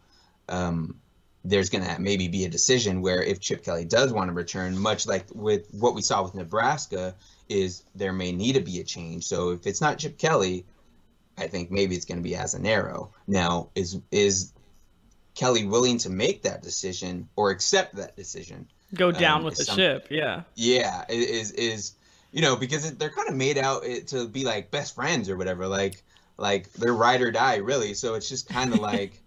um, 0.47 1.01
there's 1.43 1.71
going 1.71 1.83
to 1.83 1.99
maybe 1.99 2.27
be 2.27 2.45
a 2.45 2.49
decision 2.49 3.01
where 3.01 3.23
if 3.23 3.39
Chip 3.39 3.63
Kelly 3.63 3.85
does 3.85 4.13
want 4.13 4.27
to 4.27 4.33
return, 4.33 4.77
much 4.77 5.07
like 5.07 5.25
with 5.33 5.73
what 5.73 5.95
we 5.95 6.03
saw 6.03 6.21
with 6.21 6.35
Nebraska, 6.35 7.15
is 7.49 7.81
there 7.95 8.13
may 8.13 8.31
need 8.31 8.53
to 8.53 8.61
be 8.61 8.79
a 8.79 8.83
change. 8.83 9.25
So 9.25 9.49
if 9.49 9.65
it's 9.65 9.81
not 9.81 9.97
Chip 9.97 10.19
Kelly, 10.19 10.67
I 11.35 11.47
think 11.47 11.71
maybe 11.71 11.95
it's 11.95 12.05
going 12.05 12.19
to 12.19 12.23
be 12.23 12.35
Azzinaro. 12.35 13.09
Now, 13.25 13.69
is 13.73 13.99
is 14.11 14.53
Kelly 15.35 15.65
willing 15.65 15.97
to 15.99 16.09
make 16.09 16.43
that 16.43 16.61
decision 16.61 17.27
or 17.35 17.51
accept 17.51 17.95
that 17.95 18.15
decision? 18.15 18.67
Go 18.93 19.11
down 19.11 19.39
Um, 19.39 19.43
with 19.45 19.55
the 19.55 19.65
ship. 19.65 20.07
Yeah. 20.09 20.43
Yeah, 20.55 21.05
is 21.09 21.51
is 21.51 21.93
you 22.31 22.41
know 22.41 22.55
because 22.55 22.85
it, 22.85 22.99
they're 22.99 23.09
kind 23.09 23.29
of 23.29 23.35
made 23.35 23.57
out 23.57 23.83
to 24.07 24.27
be 24.27 24.43
like 24.43 24.71
best 24.71 24.95
friends 24.95 25.29
or 25.29 25.37
whatever, 25.37 25.67
like 25.67 26.03
like 26.37 26.71
they're 26.73 26.93
ride 26.93 27.21
or 27.21 27.31
die 27.31 27.57
really. 27.57 27.93
So 27.93 28.15
it's 28.15 28.27
just 28.27 28.49
kind 28.49 28.73
of 28.73 28.79
like 28.91 29.21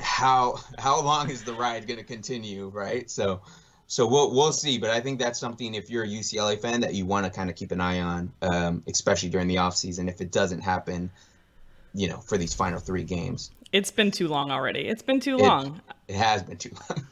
how 0.00 0.58
how 0.78 1.02
long 1.02 1.30
is 1.30 1.44
the 1.44 1.54
ride 1.54 1.86
going 1.86 1.98
to 1.98 2.04
continue, 2.04 2.68
right? 2.68 3.10
So 3.10 3.40
so 3.86 4.06
we'll 4.06 4.34
we'll 4.34 4.52
see, 4.52 4.78
but 4.78 4.90
I 4.90 5.00
think 5.00 5.18
that's 5.18 5.38
something 5.38 5.74
if 5.74 5.90
you're 5.90 6.04
a 6.04 6.08
UCLA 6.08 6.58
fan 6.58 6.80
that 6.80 6.94
you 6.94 7.06
want 7.06 7.26
to 7.26 7.30
kind 7.30 7.50
of 7.50 7.56
keep 7.56 7.70
an 7.70 7.80
eye 7.80 8.00
on, 8.00 8.32
um, 8.42 8.82
especially 8.88 9.28
during 9.28 9.46
the 9.48 9.58
off 9.58 9.76
season 9.76 10.08
if 10.08 10.20
it 10.20 10.32
doesn't 10.32 10.60
happen, 10.60 11.10
you 11.94 12.08
know, 12.08 12.18
for 12.18 12.36
these 12.36 12.52
final 12.54 12.80
three 12.80 13.04
games. 13.04 13.50
It's 13.72 13.90
been 13.90 14.10
too 14.10 14.28
long 14.28 14.50
already. 14.50 14.80
It's 14.88 15.02
been 15.02 15.20
too 15.20 15.36
It- 15.36 15.42
long. 15.42 15.80
It 16.08 16.16
has 16.16 16.42
been 16.42 16.56
too 16.58 16.70
long. 16.90 17.06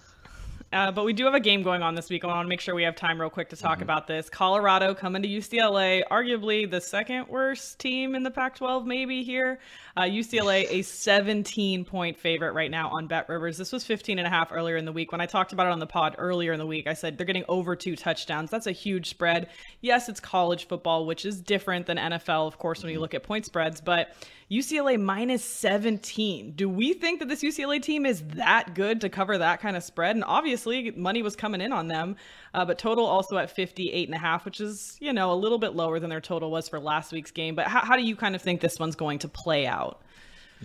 Uh, 0.72 0.90
but 0.90 1.04
we 1.04 1.12
do 1.12 1.24
have 1.26 1.34
a 1.34 1.40
game 1.40 1.62
going 1.62 1.82
on 1.82 1.94
this 1.94 2.08
week. 2.08 2.24
I 2.24 2.28
want 2.28 2.46
to 2.46 2.48
make 2.48 2.60
sure 2.60 2.74
we 2.74 2.82
have 2.84 2.96
time 2.96 3.20
real 3.20 3.28
quick 3.30 3.48
to 3.50 3.56
Mm-hmm. 3.56 3.66
talk 3.66 3.82
about 3.82 4.06
this. 4.06 4.30
Colorado 4.30 4.94
coming 4.94 5.22
to 5.22 5.28
UCLA, 5.28 6.02
arguably 6.10 6.68
the 6.70 6.80
second 6.80 7.28
worst 7.28 7.78
team 7.78 8.14
in 8.14 8.22
the 8.22 8.30
Pac 8.30 8.56
12, 8.56 8.86
maybe 8.86 9.22
here. 9.22 9.58
Uh, 9.96 10.02
UCLA, 10.02 10.66
a 10.70 10.80
17 10.82 11.84
point 11.84 12.18
favorite 12.18 12.52
right 12.52 12.70
now 12.70 12.88
on 12.88 13.06
Bet 13.06 13.28
Rivers. 13.28 13.58
This 13.58 13.70
was 13.72 13.84
15 13.84 14.18
and 14.18 14.26
a 14.26 14.30
half 14.30 14.50
earlier 14.50 14.78
in 14.78 14.86
the 14.86 14.92
week. 14.92 15.12
When 15.12 15.20
I 15.20 15.26
talked 15.26 15.52
about 15.52 15.66
it 15.66 15.72
on 15.72 15.78
the 15.80 15.86
pod 15.86 16.14
earlier 16.16 16.52
in 16.52 16.58
the 16.58 16.66
week, 16.66 16.86
I 16.86 16.94
said 16.94 17.18
they're 17.18 17.26
getting 17.26 17.44
over 17.48 17.76
two 17.76 17.94
touchdowns. 17.94 18.50
That's 18.50 18.66
a 18.66 18.72
huge 18.72 19.10
spread. 19.10 19.48
Yes, 19.82 20.08
it's 20.08 20.20
college 20.20 20.66
football, 20.66 21.04
which 21.04 21.26
is 21.26 21.40
different 21.42 21.84
than 21.86 21.98
NFL, 21.98 22.46
of 22.46 22.58
course, 22.58 22.82
when 22.82 22.90
you 22.92 23.00
look 23.00 23.12
at 23.12 23.22
point 23.22 23.44
spreads, 23.44 23.80
but 23.82 24.14
UCLA 24.50 25.00
minus 25.00 25.42
17. 25.44 26.52
Do 26.52 26.68
we 26.68 26.92
think 26.92 27.20
that 27.20 27.28
this 27.28 27.42
UCLA 27.42 27.80
team 27.82 28.04
is 28.04 28.22
that 28.34 28.74
good 28.74 29.00
to 29.00 29.08
cover 29.08 29.38
that 29.38 29.60
kind 29.60 29.76
of 29.76 29.82
spread? 29.82 30.14
And 30.14 30.24
obviously, 30.24 30.61
money 30.66 31.22
was 31.22 31.36
coming 31.36 31.60
in 31.60 31.72
on 31.72 31.88
them, 31.88 32.16
uh, 32.54 32.64
but 32.64 32.78
total 32.78 33.06
also 33.06 33.36
at 33.36 33.50
58 33.50 34.08
and 34.08 34.14
a 34.14 34.18
half, 34.18 34.44
which 34.44 34.60
is, 34.60 34.96
you 35.00 35.12
know, 35.12 35.32
a 35.32 35.34
little 35.34 35.58
bit 35.58 35.74
lower 35.74 35.98
than 36.00 36.10
their 36.10 36.20
total 36.20 36.50
was 36.50 36.68
for 36.68 36.80
last 36.80 37.12
week's 37.12 37.30
game. 37.30 37.54
But 37.54 37.66
how, 37.66 37.80
how 37.80 37.96
do 37.96 38.02
you 38.02 38.16
kind 38.16 38.34
of 38.34 38.42
think 38.42 38.60
this 38.60 38.78
one's 38.78 38.96
going 38.96 39.20
to 39.20 39.28
play 39.28 39.66
out? 39.66 40.02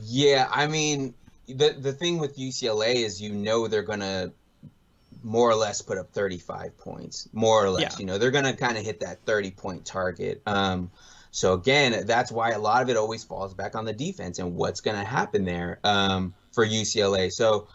Yeah, 0.03 0.47
I 0.51 0.67
mean, 0.67 1.13
the 1.47 1.75
the 1.79 1.93
thing 1.93 2.19
with 2.19 2.37
UCLA 2.37 2.95
is 2.95 3.21
you 3.21 3.31
know 3.33 3.67
they're 3.67 3.81
gonna 3.81 4.31
more 5.23 5.49
or 5.49 5.55
less 5.55 5.81
put 5.81 5.97
up 5.97 6.11
35 6.13 6.77
points, 6.77 7.27
more 7.33 7.63
or 7.63 7.69
less. 7.69 7.93
Yeah. 7.93 7.99
You 7.99 8.05
know, 8.05 8.17
they're 8.17 8.31
gonna 8.31 8.55
kind 8.55 8.77
of 8.77 8.85
hit 8.85 8.99
that 8.99 9.19
30 9.25 9.51
point 9.51 9.85
target. 9.85 10.41
Um, 10.45 10.91
so 11.31 11.53
again, 11.53 12.05
that's 12.05 12.31
why 12.31 12.51
a 12.51 12.59
lot 12.59 12.81
of 12.81 12.89
it 12.89 12.97
always 12.97 13.23
falls 13.23 13.53
back 13.53 13.75
on 13.75 13.85
the 13.85 13.93
defense 13.93 14.39
and 14.39 14.55
what's 14.55 14.81
gonna 14.81 15.03
happen 15.03 15.45
there 15.45 15.79
um, 15.83 16.33
for 16.51 16.65
UCLA. 16.65 17.31
So 17.31 17.67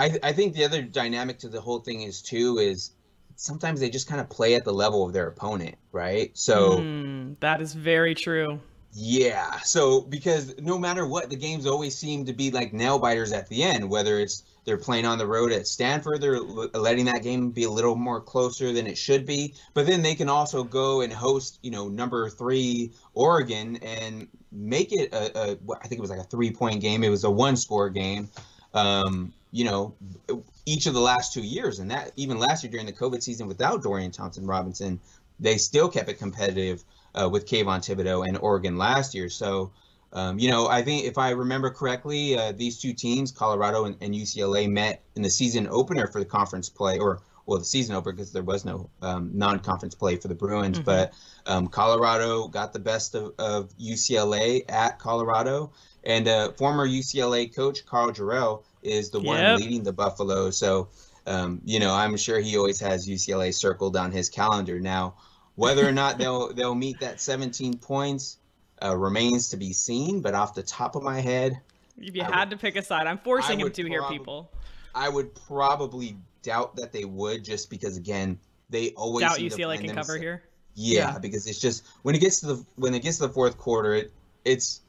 I 0.00 0.18
I 0.22 0.32
think 0.32 0.54
the 0.54 0.64
other 0.64 0.82
dynamic 0.82 1.38
to 1.40 1.48
the 1.48 1.60
whole 1.60 1.80
thing 1.80 2.02
is 2.02 2.22
too 2.22 2.58
is 2.58 2.92
sometimes 3.36 3.80
they 3.80 3.90
just 3.90 4.08
kind 4.08 4.20
of 4.20 4.28
play 4.28 4.54
at 4.54 4.64
the 4.64 4.72
level 4.72 5.06
of 5.06 5.12
their 5.12 5.28
opponent, 5.28 5.76
right? 5.92 6.30
So 6.36 6.78
mm, 6.78 7.36
that 7.40 7.60
is 7.60 7.74
very 7.74 8.14
true. 8.14 8.60
Yeah. 8.92 9.60
So 9.60 10.00
because 10.00 10.58
no 10.58 10.78
matter 10.78 11.06
what, 11.06 11.30
the 11.30 11.36
games 11.36 11.66
always 11.66 11.96
seem 11.96 12.24
to 12.24 12.32
be 12.32 12.50
like 12.50 12.72
nail 12.72 12.98
biters 12.98 13.32
at 13.32 13.48
the 13.48 13.62
end. 13.62 13.88
Whether 13.88 14.18
it's 14.18 14.42
they're 14.64 14.78
playing 14.78 15.06
on 15.06 15.18
the 15.18 15.26
road 15.26 15.52
at 15.52 15.66
Stanford, 15.66 16.20
they're 16.20 16.40
letting 16.40 17.04
that 17.04 17.22
game 17.22 17.50
be 17.50 17.64
a 17.64 17.70
little 17.70 17.94
more 17.94 18.20
closer 18.20 18.72
than 18.72 18.86
it 18.86 18.98
should 18.98 19.26
be. 19.26 19.54
But 19.74 19.86
then 19.86 20.02
they 20.02 20.14
can 20.14 20.28
also 20.28 20.64
go 20.64 21.02
and 21.02 21.12
host, 21.12 21.58
you 21.62 21.70
know, 21.70 21.88
number 21.88 22.28
three 22.30 22.92
Oregon 23.14 23.76
and 23.76 24.28
make 24.50 24.92
it 24.92 25.12
a, 25.12 25.52
a 25.52 25.58
I 25.82 25.86
think 25.86 25.98
it 25.98 26.00
was 26.00 26.10
like 26.10 26.20
a 26.20 26.24
three 26.24 26.50
point 26.50 26.80
game. 26.80 27.04
It 27.04 27.10
was 27.10 27.24
a 27.24 27.30
one 27.30 27.56
score 27.56 27.90
game. 27.90 28.28
Um, 28.74 29.32
you 29.52 29.64
know, 29.64 29.94
each 30.66 30.86
of 30.86 30.94
the 30.94 31.00
last 31.00 31.32
two 31.32 31.42
years, 31.42 31.78
and 31.78 31.90
that 31.90 32.12
even 32.16 32.38
last 32.38 32.62
year 32.62 32.70
during 32.70 32.86
the 32.86 32.92
COVID 32.92 33.22
season 33.22 33.46
without 33.46 33.82
Dorian 33.82 34.10
Thompson 34.10 34.46
Robinson, 34.46 35.00
they 35.40 35.56
still 35.56 35.88
kept 35.88 36.08
it 36.08 36.18
competitive 36.18 36.84
uh, 37.14 37.28
with 37.28 37.46
Kayvon 37.46 37.80
Thibodeaux 37.80 38.26
and 38.26 38.38
Oregon 38.38 38.76
last 38.76 39.14
year. 39.14 39.28
So, 39.28 39.72
um, 40.12 40.38
you 40.38 40.50
know, 40.50 40.68
I 40.68 40.82
think 40.82 41.04
if 41.04 41.18
I 41.18 41.30
remember 41.30 41.70
correctly, 41.70 42.36
uh, 42.36 42.52
these 42.52 42.78
two 42.78 42.92
teams, 42.92 43.32
Colorado 43.32 43.84
and, 43.84 43.96
and, 44.00 44.14
UCLA, 44.14 44.68
met 44.68 45.02
in 45.16 45.22
the 45.22 45.30
season 45.30 45.68
opener 45.70 46.06
for 46.06 46.18
the 46.18 46.24
conference 46.24 46.68
play, 46.68 46.98
or 46.98 47.20
well, 47.46 47.58
the 47.58 47.64
season 47.64 47.94
opener 47.94 48.12
because 48.12 48.32
there 48.32 48.42
was 48.42 48.64
no 48.64 48.90
um, 49.02 49.30
non-conference 49.34 49.94
play 49.94 50.16
for 50.16 50.28
the 50.28 50.34
Bruins. 50.34 50.78
Mm-hmm. 50.78 50.84
But 50.84 51.12
um, 51.46 51.68
Colorado 51.68 52.48
got 52.48 52.72
the 52.72 52.78
best 52.78 53.14
of, 53.14 53.34
of 53.38 53.76
UCLA 53.78 54.64
at 54.68 54.98
Colorado, 54.98 55.72
and 56.04 56.28
uh, 56.28 56.52
former 56.52 56.86
UCLA 56.86 57.54
coach 57.54 57.84
Karl 57.86 58.10
Dorrell 58.12 58.62
is 58.82 59.10
the 59.10 59.20
one 59.20 59.56
leading 59.56 59.82
the 59.82 59.92
Buffalo. 59.92 60.50
So, 60.50 60.88
um, 61.26 61.60
you 61.64 61.78
know, 61.78 61.92
I'm 61.92 62.16
sure 62.16 62.40
he 62.40 62.56
always 62.56 62.80
has 62.80 63.08
UCLA 63.08 63.52
circled 63.54 63.96
on 63.96 64.12
his 64.12 64.28
calendar 64.28 64.80
now. 64.80 65.14
Whether 65.56 65.86
or 65.86 65.92
not 65.92 66.18
they'll 66.18 66.52
they'll 66.54 66.74
meet 66.74 67.00
that 67.00 67.20
17 67.20 67.78
points 67.78 68.38
uh, 68.82 68.96
remains 68.96 69.50
to 69.50 69.56
be 69.56 69.72
seen. 69.72 70.20
But 70.20 70.34
off 70.34 70.54
the 70.54 70.62
top 70.62 70.96
of 70.96 71.02
my 71.02 71.20
head, 71.20 71.60
if 71.98 72.14
you 72.14 72.22
I 72.22 72.24
had 72.24 72.48
would, 72.48 72.50
to 72.50 72.56
pick 72.56 72.76
a 72.76 72.82
side, 72.82 73.06
I'm 73.06 73.18
forcing 73.18 73.60
him 73.60 73.70
to 73.70 73.82
prob- 73.82 73.90
here, 73.90 74.02
people. 74.04 74.50
I 74.94 75.08
would 75.08 75.34
probably 75.46 76.16
doubt 76.42 76.76
that 76.76 76.92
they 76.92 77.04
would, 77.04 77.44
just 77.44 77.70
because 77.70 77.96
again, 77.96 78.38
they 78.70 78.90
always 78.90 79.24
doubt 79.24 79.38
UCLA 79.38 79.78
can 79.80 79.94
cover 79.94 80.16
here. 80.16 80.42
Yeah, 80.74 81.12
yeah, 81.12 81.18
because 81.18 81.46
it's 81.46 81.58
just 81.58 81.84
when 82.02 82.14
it 82.14 82.20
gets 82.20 82.40
to 82.40 82.46
the 82.46 82.64
when 82.76 82.94
it 82.94 83.02
gets 83.02 83.18
to 83.18 83.26
the 83.26 83.32
fourth 83.32 83.58
quarter, 83.58 83.94
it 83.94 84.12
it's 84.44 84.80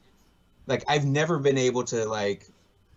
like 0.66 0.84
I've 0.88 1.04
never 1.04 1.38
been 1.38 1.58
able 1.58 1.84
to 1.84 2.06
like 2.06 2.48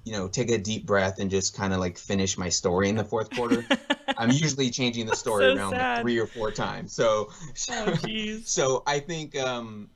you 0.04 0.14
know 0.14 0.28
take 0.28 0.52
a 0.52 0.58
deep 0.58 0.86
breath 0.86 1.20
and 1.20 1.30
just 1.30 1.56
kind 1.56 1.74
of 1.74 1.80
like 1.80 1.98
finish 1.98 2.38
my 2.38 2.50
story 2.50 2.90
in 2.90 2.96
the 2.96 3.04
fourth 3.04 3.30
quarter. 3.32 3.66
I'm 4.18 4.32
usually 4.32 4.70
changing 4.70 5.08
the 5.08 5.16
story 5.16 5.46
so 5.46 5.56
around 5.56 5.72
like 5.72 6.02
three 6.02 6.20
or 6.20 6.28
four 6.28 6.52
times. 6.52 6.94
So, 6.94 7.32
oh, 7.72 7.96
so 8.46 8.84
I 8.88 9.00
think 9.00 9.38
um, 9.38 9.90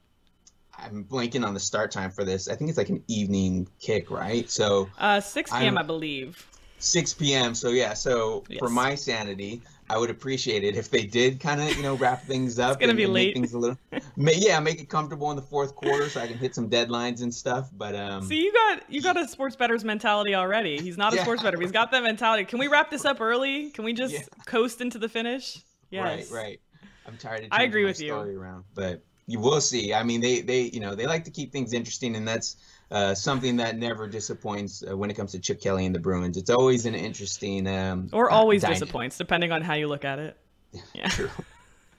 I'm 0.77 1.05
blanking 1.05 1.45
on 1.45 1.53
the 1.53 1.59
start 1.59 1.91
time 1.91 2.11
for 2.11 2.23
this. 2.23 2.47
I 2.49 2.55
think 2.55 2.69
it's 2.69 2.77
like 2.77 2.89
an 2.89 3.03
evening 3.07 3.67
kick, 3.79 4.11
right? 4.11 4.49
So 4.49 4.89
uh, 4.97 5.21
6 5.21 5.51
p.m. 5.51 5.77
I'm, 5.77 5.77
i 5.77 5.83
believe. 5.83 6.45
6 6.79 7.13
p.m. 7.13 7.55
So 7.55 7.69
yeah, 7.69 7.93
so 7.93 8.43
yes. 8.49 8.59
for 8.59 8.69
my 8.69 8.95
sanity, 8.95 9.61
I 9.89 9.97
would 9.97 10.09
appreciate 10.09 10.63
it 10.63 10.75
if 10.75 10.89
they 10.89 11.03
did 11.03 11.39
kind 11.39 11.59
of 11.61 11.75
you 11.75 11.81
know 11.81 11.95
wrap 11.95 12.23
things 12.23 12.59
up. 12.59 12.73
it's 12.73 12.79
gonna 12.79 12.91
and, 12.91 12.97
be 12.97 13.03
and 13.05 13.13
late. 13.13 13.33
things 13.33 13.53
a 13.53 13.57
little, 13.57 13.77
yeah, 14.17 14.59
make 14.59 14.79
it 14.79 14.89
comfortable 14.89 15.29
in 15.31 15.35
the 15.35 15.41
fourth 15.41 15.75
quarter 15.75 16.09
so 16.09 16.21
I 16.21 16.27
can 16.27 16.37
hit 16.37 16.53
some 16.53 16.69
deadlines 16.69 17.21
and 17.23 17.33
stuff. 17.33 17.69
But 17.75 17.95
um, 17.95 18.23
see, 18.23 18.43
you 18.43 18.53
got 18.53 18.83
you 18.89 19.01
got 19.01 19.17
a 19.17 19.27
sports 19.27 19.55
better's 19.55 19.83
mentality 19.83 20.35
already. 20.35 20.77
He's 20.77 20.97
not 20.97 21.13
a 21.13 21.17
yeah. 21.17 21.23
sports 21.23 21.41
better. 21.41 21.59
He's 21.59 21.71
got 21.71 21.91
that 21.91 22.03
mentality. 22.03 22.45
Can 22.45 22.59
we 22.59 22.67
wrap 22.67 22.91
this 22.91 23.05
up 23.05 23.19
early? 23.19 23.71
Can 23.71 23.83
we 23.83 23.93
just 23.93 24.13
yeah. 24.13 24.21
coast 24.45 24.81
into 24.81 24.99
the 24.99 25.09
finish? 25.09 25.63
Yes. 25.89 26.31
Right, 26.31 26.43
right. 26.43 26.59
I'm 27.07 27.17
tired 27.17 27.45
of. 27.45 27.47
I 27.51 27.63
agree 27.63 27.85
with 27.85 27.99
you. 27.99 28.13
Around, 28.13 28.65
but 28.75 29.03
you 29.25 29.39
will 29.39 29.61
see. 29.61 29.93
I 29.93 30.03
mean, 30.03 30.21
they 30.21 30.41
they 30.41 30.61
you 30.61 30.79
know 30.79 30.93
they 30.95 31.07
like 31.07 31.23
to 31.25 31.31
keep 31.31 31.51
things 31.51 31.73
interesting, 31.73 32.15
and 32.15 32.27
that's 32.27 32.57
uh, 32.91 33.13
something 33.13 33.57
that 33.57 33.77
never 33.77 34.07
disappoints 34.07 34.83
uh, 34.89 34.95
when 34.95 35.09
it 35.09 35.13
comes 35.15 35.31
to 35.33 35.39
Chip 35.39 35.61
Kelly 35.61 35.85
and 35.85 35.93
the 35.93 35.99
Bruins. 35.99 36.37
It's 36.37 36.49
always 36.49 36.85
an 36.85 36.95
interesting 36.95 37.67
um, 37.67 38.09
or 38.11 38.29
always 38.29 38.63
uh, 38.63 38.69
disappoints, 38.69 39.17
depending 39.17 39.51
on 39.51 39.61
how 39.61 39.75
you 39.75 39.87
look 39.87 40.05
at 40.05 40.19
it. 40.19 40.37
Yeah. 40.93 41.07
True. 41.07 41.29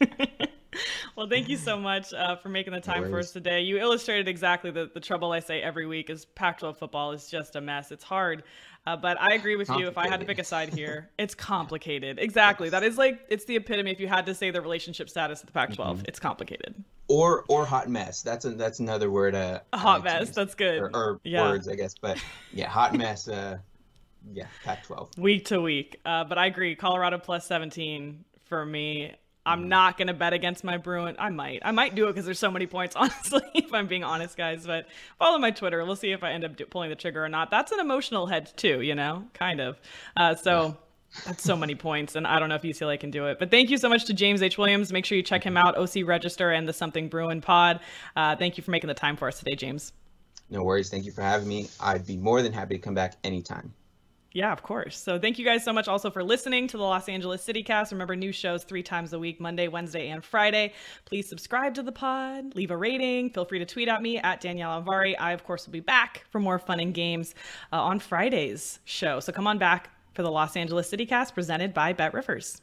well, 1.17 1.29
thank 1.29 1.49
you 1.49 1.57
so 1.57 1.77
much 1.79 2.13
uh, 2.15 2.37
for 2.37 2.49
making 2.49 2.73
the 2.73 2.81
time 2.81 3.03
no 3.03 3.11
for 3.11 3.19
us 3.19 3.33
today. 3.33 3.63
You 3.63 3.79
illustrated 3.79 4.29
exactly 4.29 4.71
the, 4.71 4.91
the 4.93 5.01
trouble 5.01 5.33
I 5.33 5.41
say 5.41 5.61
every 5.61 5.87
week 5.87 6.09
is 6.09 6.25
Pac-12 6.25 6.77
football 6.79 7.13
is 7.13 7.29
just 7.29 7.57
a 7.57 7.61
mess. 7.61 7.91
It's 7.91 8.05
hard. 8.05 8.45
Uh, 8.87 8.97
but 8.97 9.21
I 9.21 9.35
agree 9.35 9.57
with 9.57 9.69
you. 9.69 9.87
If 9.89 9.99
I 9.99 10.09
had 10.09 10.21
to 10.21 10.27
pick 10.27 10.39
a 10.39 10.45
side 10.45 10.73
here, 10.73 11.11
it's 11.19 11.35
complicated. 11.35 12.19
Exactly. 12.19 12.71
That 12.71 12.83
is 12.83 12.97
like 12.97 13.21
it's 13.29 13.45
the 13.45 13.57
epitome. 13.57 13.91
If 13.91 14.01
you 14.01 14.09
had 14.09 14.25
to 14.27 14.35
say 14.35 14.51
the 14.51 14.63
relationship 14.63 15.11
status 15.11 15.41
of 15.41 15.47
the 15.47 15.53
Pac-12, 15.53 15.77
mm-hmm. 15.77 16.03
it's 16.09 16.19
complicated. 16.19 16.83
Or 17.09 17.45
or 17.49 17.67
hot 17.67 17.91
mess. 17.91 18.23
That's 18.23 18.47
a, 18.47 18.51
that's 18.51 18.81
another 18.81 19.11
word. 19.11 19.35
Uh, 19.35 19.61
a 19.73 19.79
hot 19.79 20.03
mess. 20.03 20.31
That's 20.31 20.55
good. 20.55 20.81
Or, 20.81 20.91
or 20.95 21.21
yeah. 21.25 21.43
words, 21.43 21.69
I 21.69 21.75
guess. 21.75 21.95
But 22.01 22.23
yeah, 22.53 22.69
hot 22.69 22.95
mess. 22.95 23.29
Uh, 23.29 23.59
yeah, 24.33 24.47
Pac-12. 24.65 25.19
Week 25.19 25.45
to 25.47 25.61
week. 25.61 26.01
Uh, 26.05 26.25
but 26.25 26.39
I 26.39 26.47
agree. 26.47 26.75
Colorado 26.75 27.19
plus 27.19 27.47
17 27.47 28.25
for 28.45 28.65
me. 28.65 29.15
I'm 29.47 29.69
not 29.69 29.97
gonna 29.97 30.15
bet 30.15 30.33
against 30.33 30.65
my 30.65 30.77
Bruin. 30.77 31.17
I 31.19 31.31
might. 31.31 31.61
I 31.65 31.71
might 31.71 31.95
do 31.95 32.05
it 32.05 32.13
because 32.13 32.25
there's 32.25 32.39
so 32.39 32.51
many 32.51 32.67
points. 32.67 32.95
Honestly, 33.01 33.43
if 33.55 33.73
I'm 33.73 33.87
being 33.87 34.05
honest, 34.05 34.37
guys. 34.37 34.67
But 34.67 34.87
follow 35.19 35.39
my 35.39 35.51
Twitter. 35.51 35.85
We'll 35.85 35.97
see 35.97 36.13
if 36.13 36.23
I 36.23 36.33
end 36.33 36.45
up 36.45 36.57
do- 36.57 36.67
pulling 36.67 36.91
the 36.91 36.97
trigger 36.97 37.25
or 37.25 37.29
not. 37.29 37.51
That's 37.51 37.73
an 37.73 37.81
emotional 37.81 38.27
head 38.27 38.53
too. 38.57 38.81
You 38.81 38.95
know, 38.95 39.25
kind 39.35 39.61
of. 39.61 39.81
Uh, 40.17 40.35
so. 40.35 40.77
That's 41.27 41.43
so 41.43 41.57
many 41.57 41.75
points, 41.75 42.15
and 42.15 42.25
I 42.25 42.39
don't 42.39 42.49
know 42.49 42.55
if 42.55 42.63
UCLA 42.63 43.01
can 43.01 43.11
do 43.11 43.27
it. 43.27 43.41
But 43.41 43.51
thank 43.51 43.69
you 43.69 43.79
so 43.79 43.89
much 43.89 44.05
to 44.05 44.15
James 44.15 44.43
H. 44.43 44.57
Williams. 44.57 44.93
Make 44.93 45.05
sure 45.05 45.17
you 45.17 45.25
check 45.25 45.43
him 45.43 45.57
out, 45.57 45.77
OC 45.77 46.07
Register 46.07 46.53
and 46.53 46.69
the 46.69 46.73
Something 46.73 47.09
Bruin 47.09 47.41
Pod. 47.41 47.81
Uh, 48.15 48.37
thank 48.37 48.57
you 48.57 48.63
for 48.63 48.71
making 48.71 48.87
the 48.87 48.95
time 48.95 49.17
for 49.17 49.27
us 49.27 49.41
today, 49.41 49.57
James. 49.57 49.93
No 50.51 50.63
worries. 50.63 50.89
Thank 50.89 51.07
you 51.07 51.11
for 51.11 51.23
having 51.23 51.49
me. 51.49 51.69
I'd 51.81 52.07
be 52.07 52.17
more 52.17 52.43
than 52.43 52.53
happy 52.53 52.77
to 52.77 52.81
come 52.81 52.95
back 52.95 53.15
anytime. 53.25 53.75
Yeah, 54.33 54.53
of 54.53 54.63
course. 54.63 54.97
So 54.97 55.19
thank 55.19 55.41
you 55.41 55.45
guys 55.45 55.65
so 55.65 55.73
much 55.73 55.89
also 55.89 56.09
for 56.09 56.23
listening 56.23 56.69
to 56.69 56.77
the 56.77 56.85
Los 56.85 57.09
Angeles 57.09 57.43
City 57.43 57.65
Cast. 57.65 57.91
Remember, 57.91 58.15
new 58.15 58.31
shows 58.31 58.63
three 58.63 58.83
times 58.83 59.13
a 59.13 59.19
week 59.19 59.41
Monday, 59.41 59.67
Wednesday, 59.67 60.09
and 60.11 60.25
Friday. 60.25 60.73
Please 61.05 61.29
subscribe 61.29 61.75
to 61.75 61.83
the 61.83 61.91
pod, 61.91 62.55
leave 62.55 62.71
a 62.71 62.77
rating. 62.77 63.31
Feel 63.31 63.45
free 63.45 63.59
to 63.59 63.67
tweet 63.67 63.89
at 63.89 64.03
me 64.03 64.19
at 64.19 64.41
Danielle 64.41 64.83
Alvari. 64.83 65.17
I, 65.19 65.33
of 65.33 65.43
course, 65.43 65.67
will 65.67 65.73
be 65.73 65.81
back 65.81 66.25
for 66.31 66.39
more 66.39 66.61
fun 66.61 66.79
and 66.79 66.95
games 66.95 67.35
uh, 67.73 67.83
on 67.83 67.99
Friday's 67.99 68.79
show. 68.85 69.19
So 69.19 69.33
come 69.33 69.49
on 69.49 69.59
back 69.59 69.91
for 70.15 70.23
the 70.23 70.31
Los 70.31 70.57
Angeles 70.57 70.89
City 70.89 71.07
Cast 71.07 71.35
presented 71.35 71.75
by 71.75 71.93
Bet 71.93 72.15
Rivers. 72.15 72.63